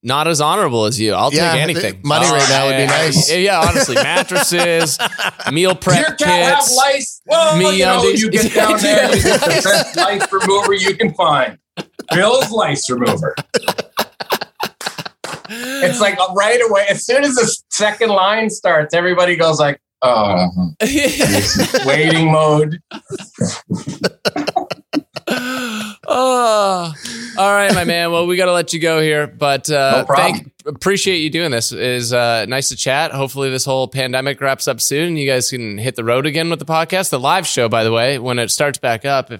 not 0.03 0.27
as 0.27 0.39
honorable 0.39 0.85
as 0.85 0.99
you. 0.99 1.13
I'll 1.13 1.33
Yeah, 1.33 1.53
take 1.53 1.61
anything. 1.63 2.01
the 2.01 2.07
money 2.07 2.27
right 2.27 2.47
now 2.49 2.67
would 2.67 2.77
be 2.77 2.83
I- 2.83 2.85
I- 2.85 3.05
nice. 3.05 3.31
Yeah, 3.35 3.59
honestly, 3.67 3.95
mattresses, 4.03 4.97
meal 5.51 5.73
Does 5.73 5.95
your 5.97 6.05
prep 6.05 6.17
cat 6.17 6.27
have 6.45 6.57
kits. 6.59 6.77
lice? 6.77 7.21
Well, 7.25 7.57
me 7.57 7.79
you 7.79 7.85
know, 7.85 7.99
undies. 8.01 8.21
you 8.21 8.29
get 8.29 8.53
down 8.53 8.79
there, 8.79 9.15
you 9.15 9.23
get 9.23 9.39
the 9.41 9.47
best 9.63 9.95
lice 9.97 10.31
remover 10.31 10.73
you 10.73 10.95
can 10.95 11.13
find. 11.13 11.57
Bill's 12.13 12.51
lice 12.51 12.89
remover. 12.89 13.35
It's 15.49 15.99
like 15.99 16.17
right 16.35 16.61
away. 16.67 16.85
As 16.89 17.05
soon 17.05 17.23
as 17.23 17.35
the 17.35 17.55
second 17.69 18.09
line 18.09 18.49
starts, 18.49 18.93
everybody 18.93 19.35
goes 19.35 19.59
like, 19.59 19.79
"Oh, 20.01 20.73
waiting 21.85 22.31
mode." 22.31 22.81
oh, 26.07 26.93
all 27.37 27.53
right, 27.53 27.73
my 27.73 27.83
man. 27.83 28.11
Well, 28.11 28.27
we 28.27 28.37
got 28.37 28.45
to 28.45 28.53
let 28.53 28.73
you 28.73 28.79
go 28.79 29.01
here, 29.01 29.27
but 29.27 29.69
uh, 29.69 30.05
No 30.07 30.15
thank 30.15 30.51
appreciate 30.65 31.17
you 31.17 31.29
doing 31.29 31.51
this. 31.51 31.71
It 31.71 31.79
is 31.79 32.13
uh, 32.13 32.45
nice 32.47 32.69
to 32.69 32.75
chat. 32.75 33.11
Hopefully, 33.11 33.49
this 33.49 33.65
whole 33.65 33.87
pandemic 33.87 34.39
wraps 34.41 34.67
up 34.67 34.81
soon. 34.81 35.17
You 35.17 35.29
guys 35.29 35.49
can 35.49 35.77
hit 35.77 35.95
the 35.95 36.03
road 36.03 36.25
again 36.25 36.49
with 36.49 36.59
the 36.59 36.65
podcast. 36.65 37.09
The 37.09 37.19
live 37.19 37.47
show, 37.47 37.69
by 37.69 37.83
the 37.83 37.91
way, 37.91 38.19
when 38.19 38.39
it 38.39 38.51
starts 38.51 38.77
back 38.77 39.05
up, 39.05 39.31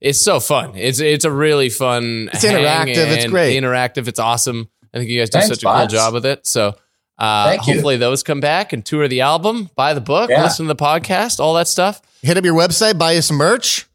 it's 0.00 0.20
so 0.20 0.40
fun. 0.40 0.74
It's 0.76 1.00
it's 1.00 1.24
a 1.24 1.30
really 1.30 1.68
fun. 1.68 2.30
It's 2.32 2.44
interactive. 2.44 2.96
It's 2.96 3.26
great. 3.26 3.56
Interactive. 3.60 4.08
It's 4.08 4.18
awesome. 4.18 4.68
I 4.94 4.98
think 4.98 5.10
you 5.10 5.20
guys 5.20 5.30
do 5.30 5.38
Thanks, 5.38 5.48
such 5.48 5.64
a 5.64 5.66
cool 5.66 5.86
job 5.86 6.14
with 6.14 6.26
it. 6.26 6.46
So. 6.46 6.74
Uh, 7.18 7.44
Thank 7.50 7.66
you. 7.68 7.74
hopefully 7.74 7.98
those 7.98 8.22
come 8.24 8.40
back 8.40 8.72
and 8.72 8.84
tour 8.84 9.06
the 9.06 9.20
album, 9.20 9.70
buy 9.76 9.94
the 9.94 10.00
book, 10.00 10.28
Yeah. 10.30 10.42
listen 10.42 10.66
to 10.66 10.74
the 10.74 10.82
podcast, 10.82 11.38
all 11.38 11.54
that 11.54 11.68
stuff. 11.68 12.00
Hit 12.22 12.36
up 12.36 12.44
your 12.44 12.54
website, 12.54 12.98
buy 12.98 13.12
you 13.12 13.22
some 13.22 13.36
merch. 13.36 13.86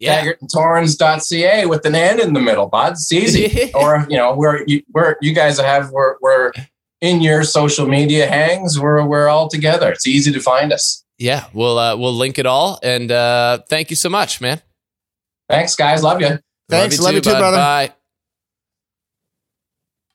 Yeah. 0.00 0.22
taggartandtorrens.ca 0.22 1.66
with 1.66 1.86
an 1.86 1.94
N 1.94 2.20
in 2.20 2.34
the 2.34 2.40
middle, 2.40 2.66
bud. 2.66 2.92
It's 2.92 3.12
easy. 3.12 3.70
or 3.74 4.06
you 4.10 4.16
know, 4.16 4.34
where 4.34 4.64
you 4.66 4.82
where 4.90 5.16
you 5.22 5.32
guys 5.32 5.58
have 5.58 5.92
we're, 5.92 6.16
we're 6.20 6.52
in 7.00 7.22
your 7.22 7.44
social 7.44 7.86
media 7.86 8.26
hangs. 8.26 8.78
We're 8.78 9.06
we're 9.06 9.28
all 9.28 9.48
together. 9.48 9.90
It's 9.90 10.06
easy 10.06 10.32
to 10.32 10.40
find 10.40 10.72
us. 10.72 11.04
Yeah, 11.16 11.44
we'll 11.54 11.78
uh, 11.78 11.96
we'll 11.96 12.12
link 12.12 12.38
it 12.38 12.44
all, 12.46 12.80
and 12.82 13.10
uh, 13.10 13.60
thank 13.68 13.88
you 13.90 13.96
so 13.96 14.10
much, 14.10 14.40
man. 14.40 14.60
Thanks, 15.48 15.76
guys. 15.76 16.02
Love 16.02 16.20
you. 16.20 16.38
Thanks. 16.68 16.98
Love 17.00 17.14
you 17.14 17.20
too, 17.20 17.30
bud. 17.30 17.38
brother. 17.38 17.56
Bye. 17.56 17.92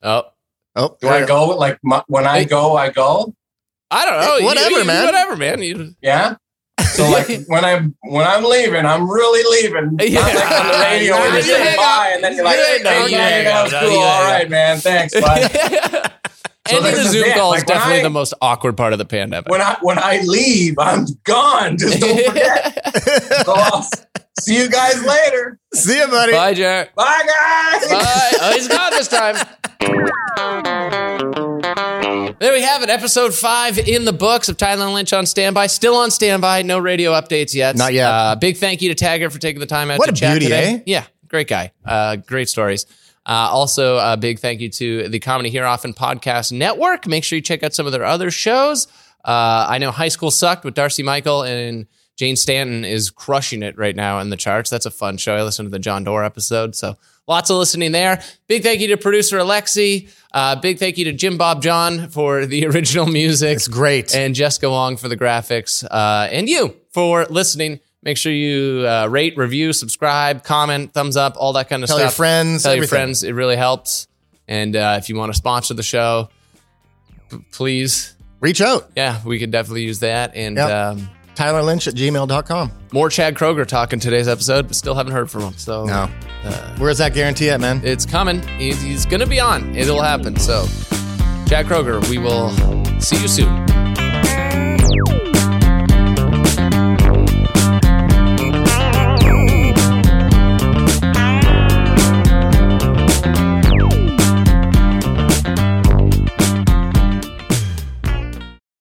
Oh, 0.03 0.23
Oh, 0.75 0.97
Do 1.01 1.09
I 1.09 1.25
go 1.25 1.47
like 1.57 1.77
my, 1.83 2.01
when 2.07 2.25
I 2.27 2.43
go, 2.45 2.77
I 2.77 2.89
go? 2.89 3.33
I 3.91 4.05
don't 4.05 4.21
know. 4.21 4.33
Hey, 4.35 4.39
You- 4.39 4.45
whatever, 4.45 4.79
you- 4.79 4.85
man. 4.85 5.05
Whatever, 5.05 5.35
man. 5.35 5.61
You- 5.63 5.95
Yeah. 6.01 6.35
So 6.93 7.09
like 7.09 7.27
when 7.47 7.65
I'm 7.65 7.95
when 8.03 8.25
I'm 8.27 8.43
leaving, 8.45 8.85
I'm 8.85 9.09
really 9.09 9.43
leaving. 9.61 9.97
Yeah. 10.01 10.21
Not 10.21 10.35
like 10.35 10.51
on 10.51 10.67
the 10.67 10.79
radio 10.79 11.13
when 11.15 11.25
You 11.27 11.33
you're 11.33 11.41
saying 11.43 11.75
bye, 11.77 12.11
and 12.13 12.23
then 12.23 12.35
you're 12.35 12.45
like, 12.45 12.57
You 12.57 12.63
hey, 12.63 12.77
hang 12.77 12.85
up. 12.85 13.03
okay, 13.03 13.11
You 13.11 13.17
hang 13.17 13.45
that 13.45 13.63
was 13.63 13.71
No, 13.71 13.79
cool. 13.81 13.89
you 13.91 13.95
hang 13.99 14.07
All 14.07 14.21
up. 14.23 14.31
right, 14.31 14.49
man. 14.49 14.77
Thanks, 14.77 15.13
bud. 15.19 15.51
Ending 16.69 16.83
this 16.91 17.03
the 17.05 17.09
Zoom 17.09 17.31
call 17.33 17.53
is 17.53 17.61
Like, 17.61 17.67
when 17.69 17.77
definitely 17.77 17.99
I- 18.01 18.03
the 18.03 18.09
most 18.11 18.33
awkward 18.41 18.77
part 18.77 18.93
of 18.93 18.99
the 18.99 19.05
pandemic. 19.05 19.49
when 19.49 19.61
I 19.61 19.75
when 19.81 19.97
I 19.97 20.21
leave, 20.23 20.75
I'm 20.77 21.05
gone. 21.23 21.77
Just 21.77 21.99
don't 21.99 22.25
forget. 22.27 23.43
so 23.45 23.53
I'll 23.55 23.77
s- 23.79 24.05
see 24.39 24.57
you 24.57 24.69
guys 24.69 25.03
later. 25.03 25.59
See 25.73 25.97
you, 25.97 26.07
buddy. 26.07 26.31
Bye, 26.33 26.53
Jack. 26.53 26.95
Bye, 26.95 27.23
guys. 27.25 27.89
Bye. 27.89 28.31
Oh, 28.41 28.51
he's 28.53 28.67
gone 28.67 28.91
this 28.91 29.07
time. 29.07 29.35
There 32.39 32.53
we 32.53 32.61
have 32.61 32.83
it. 32.83 32.89
Episode 32.89 33.33
five 33.33 33.77
in 33.77 34.05
the 34.05 34.13
books 34.13 34.47
of 34.47 34.55
Tyler 34.57 34.89
Lynch 34.89 35.11
on 35.11 35.25
standby. 35.25 35.67
Still 35.67 35.95
on 35.95 36.09
standby. 36.09 36.61
No 36.61 36.79
radio 36.79 37.11
updates 37.11 37.53
yet. 37.53 37.75
Not 37.75 37.91
yet. 37.93 38.07
Uh, 38.09 38.35
big 38.35 38.55
thank 38.57 38.81
you 38.81 38.89
to 38.89 38.95
Taggart 38.95 39.33
for 39.33 39.39
taking 39.39 39.59
the 39.59 39.65
time 39.65 39.91
out 39.91 39.99
What 39.99 40.05
to 40.05 40.11
a 40.13 40.15
chat 40.15 40.33
beauty, 40.39 40.45
today. 40.45 40.73
eh? 40.75 40.79
Yeah, 40.85 41.05
great 41.27 41.47
guy. 41.49 41.73
Uh, 41.85 42.15
great 42.15 42.47
stories. 42.47 42.85
Uh, 43.25 43.49
also, 43.51 43.97
a 43.97 44.15
big 44.15 44.39
thank 44.39 44.61
you 44.61 44.69
to 44.69 45.09
the 45.09 45.19
Comedy 45.19 45.49
Here 45.49 45.65
Often 45.65 45.93
Podcast 45.95 46.51
Network. 46.53 47.05
Make 47.07 47.23
sure 47.25 47.35
you 47.35 47.41
check 47.41 47.61
out 47.63 47.73
some 47.73 47.85
of 47.85 47.91
their 47.91 48.05
other 48.05 48.31
shows. 48.31 48.87
Uh, 49.25 49.65
I 49.69 49.77
know 49.77 49.91
High 49.91 50.07
School 50.07 50.31
Sucked 50.31 50.63
with 50.63 50.73
Darcy 50.75 51.03
Michael 51.03 51.43
and 51.43 51.87
Jane 52.19 52.35
Stanton 52.35 52.83
is 52.83 53.09
crushing 53.09 53.63
it 53.63 53.77
right 53.77 53.95
now 53.95 54.19
in 54.19 54.29
the 54.29 54.35
charts. 54.35 54.69
That's 54.69 54.85
a 54.85 54.91
fun 54.91 55.15
show. 55.15 55.35
I 55.37 55.43
listened 55.43 55.67
to 55.67 55.71
the 55.71 55.79
John 55.79 56.03
Doerr 56.03 56.25
episode, 56.25 56.75
so 56.75 56.97
lots 57.29 57.49
of 57.49 57.55
listening 57.55 57.93
there. 57.93 58.21
Big 58.47 58.61
thank 58.61 58.81
you 58.81 58.89
to 58.89 58.97
producer 58.97 59.37
Alexi. 59.37 60.09
Uh, 60.33 60.57
big 60.57 60.79
thank 60.79 60.97
you 60.97 61.05
to 61.05 61.13
Jim 61.13 61.37
Bob 61.37 61.61
John 61.61 62.09
for 62.09 62.45
the 62.45 62.65
original 62.67 63.05
music. 63.05 63.55
It's 63.55 63.69
great. 63.69 64.13
And 64.13 64.35
Jessica 64.35 64.69
Wong 64.69 64.97
for 64.97 65.07
the 65.07 65.15
graphics. 65.15 65.81
Uh, 65.89 66.27
and 66.29 66.49
you 66.49 66.75
for 66.91 67.23
listening. 67.29 67.79
Make 68.03 68.17
sure 68.17 68.33
you 68.33 68.85
uh, 68.85 69.07
rate, 69.09 69.37
review, 69.37 69.71
subscribe, 69.71 70.43
comment, 70.43 70.91
thumbs 70.93 71.15
up, 71.15 71.35
all 71.37 71.53
that 71.53 71.69
kind 71.69 71.83
of 71.83 71.87
Tell 71.87 71.99
stuff. 71.99 72.15
Tell 72.17 72.25
your 72.25 72.43
friends, 72.43 72.63
Tell 72.63 72.75
your 72.75 72.87
friends. 72.87 73.23
It 73.23 73.31
really 73.31 73.55
helps. 73.55 74.09
And 74.45 74.75
uh, 74.75 74.97
if 74.99 75.07
you 75.07 75.15
want 75.15 75.31
to 75.31 75.37
sponsor 75.37 75.73
the 75.73 75.83
show, 75.83 76.27
p- 77.29 77.37
please. 77.53 78.13
Reach 78.41 78.59
out. 78.59 78.91
Yeah, 78.97 79.21
we 79.23 79.39
could 79.39 79.51
definitely 79.51 79.83
use 79.83 79.99
that. 79.99 80.35
And 80.35 80.57
Yep. 80.57 80.69
um, 80.69 81.09
Tyler 81.39 81.61
Lynch 81.61 81.87
at 81.87 81.93
gmail.com. 81.93 82.71
more 82.91 83.09
Chad 83.09 83.33
Kroeger 83.33 83.65
talk 83.65 83.93
in 83.93 84.01
today's 84.01 84.27
episode, 84.27 84.67
but 84.67 84.75
still 84.75 84.93
haven't 84.93 85.13
heard 85.13 85.31
from 85.31 85.43
him. 85.43 85.53
So 85.53 85.85
No. 85.85 86.09
Uh, 86.43 86.75
Where's 86.77 86.97
that 86.97 87.13
guarantee 87.13 87.49
at, 87.49 87.61
man? 87.61 87.79
it's 87.81 88.05
coming. 88.05 88.45
He's, 88.57 88.81
he's 88.81 89.05
going 89.05 89.21
to 89.21 89.25
be 89.25 89.39
on. 89.39 89.73
It'll 89.73 90.01
happen. 90.01 90.35
So, 90.35 90.65
Chad 91.47 91.67
Kroeger, 91.67 92.05
we 92.09 92.17
will 92.17 92.49
see 92.99 93.21
you 93.21 93.29
soon. 93.29 93.65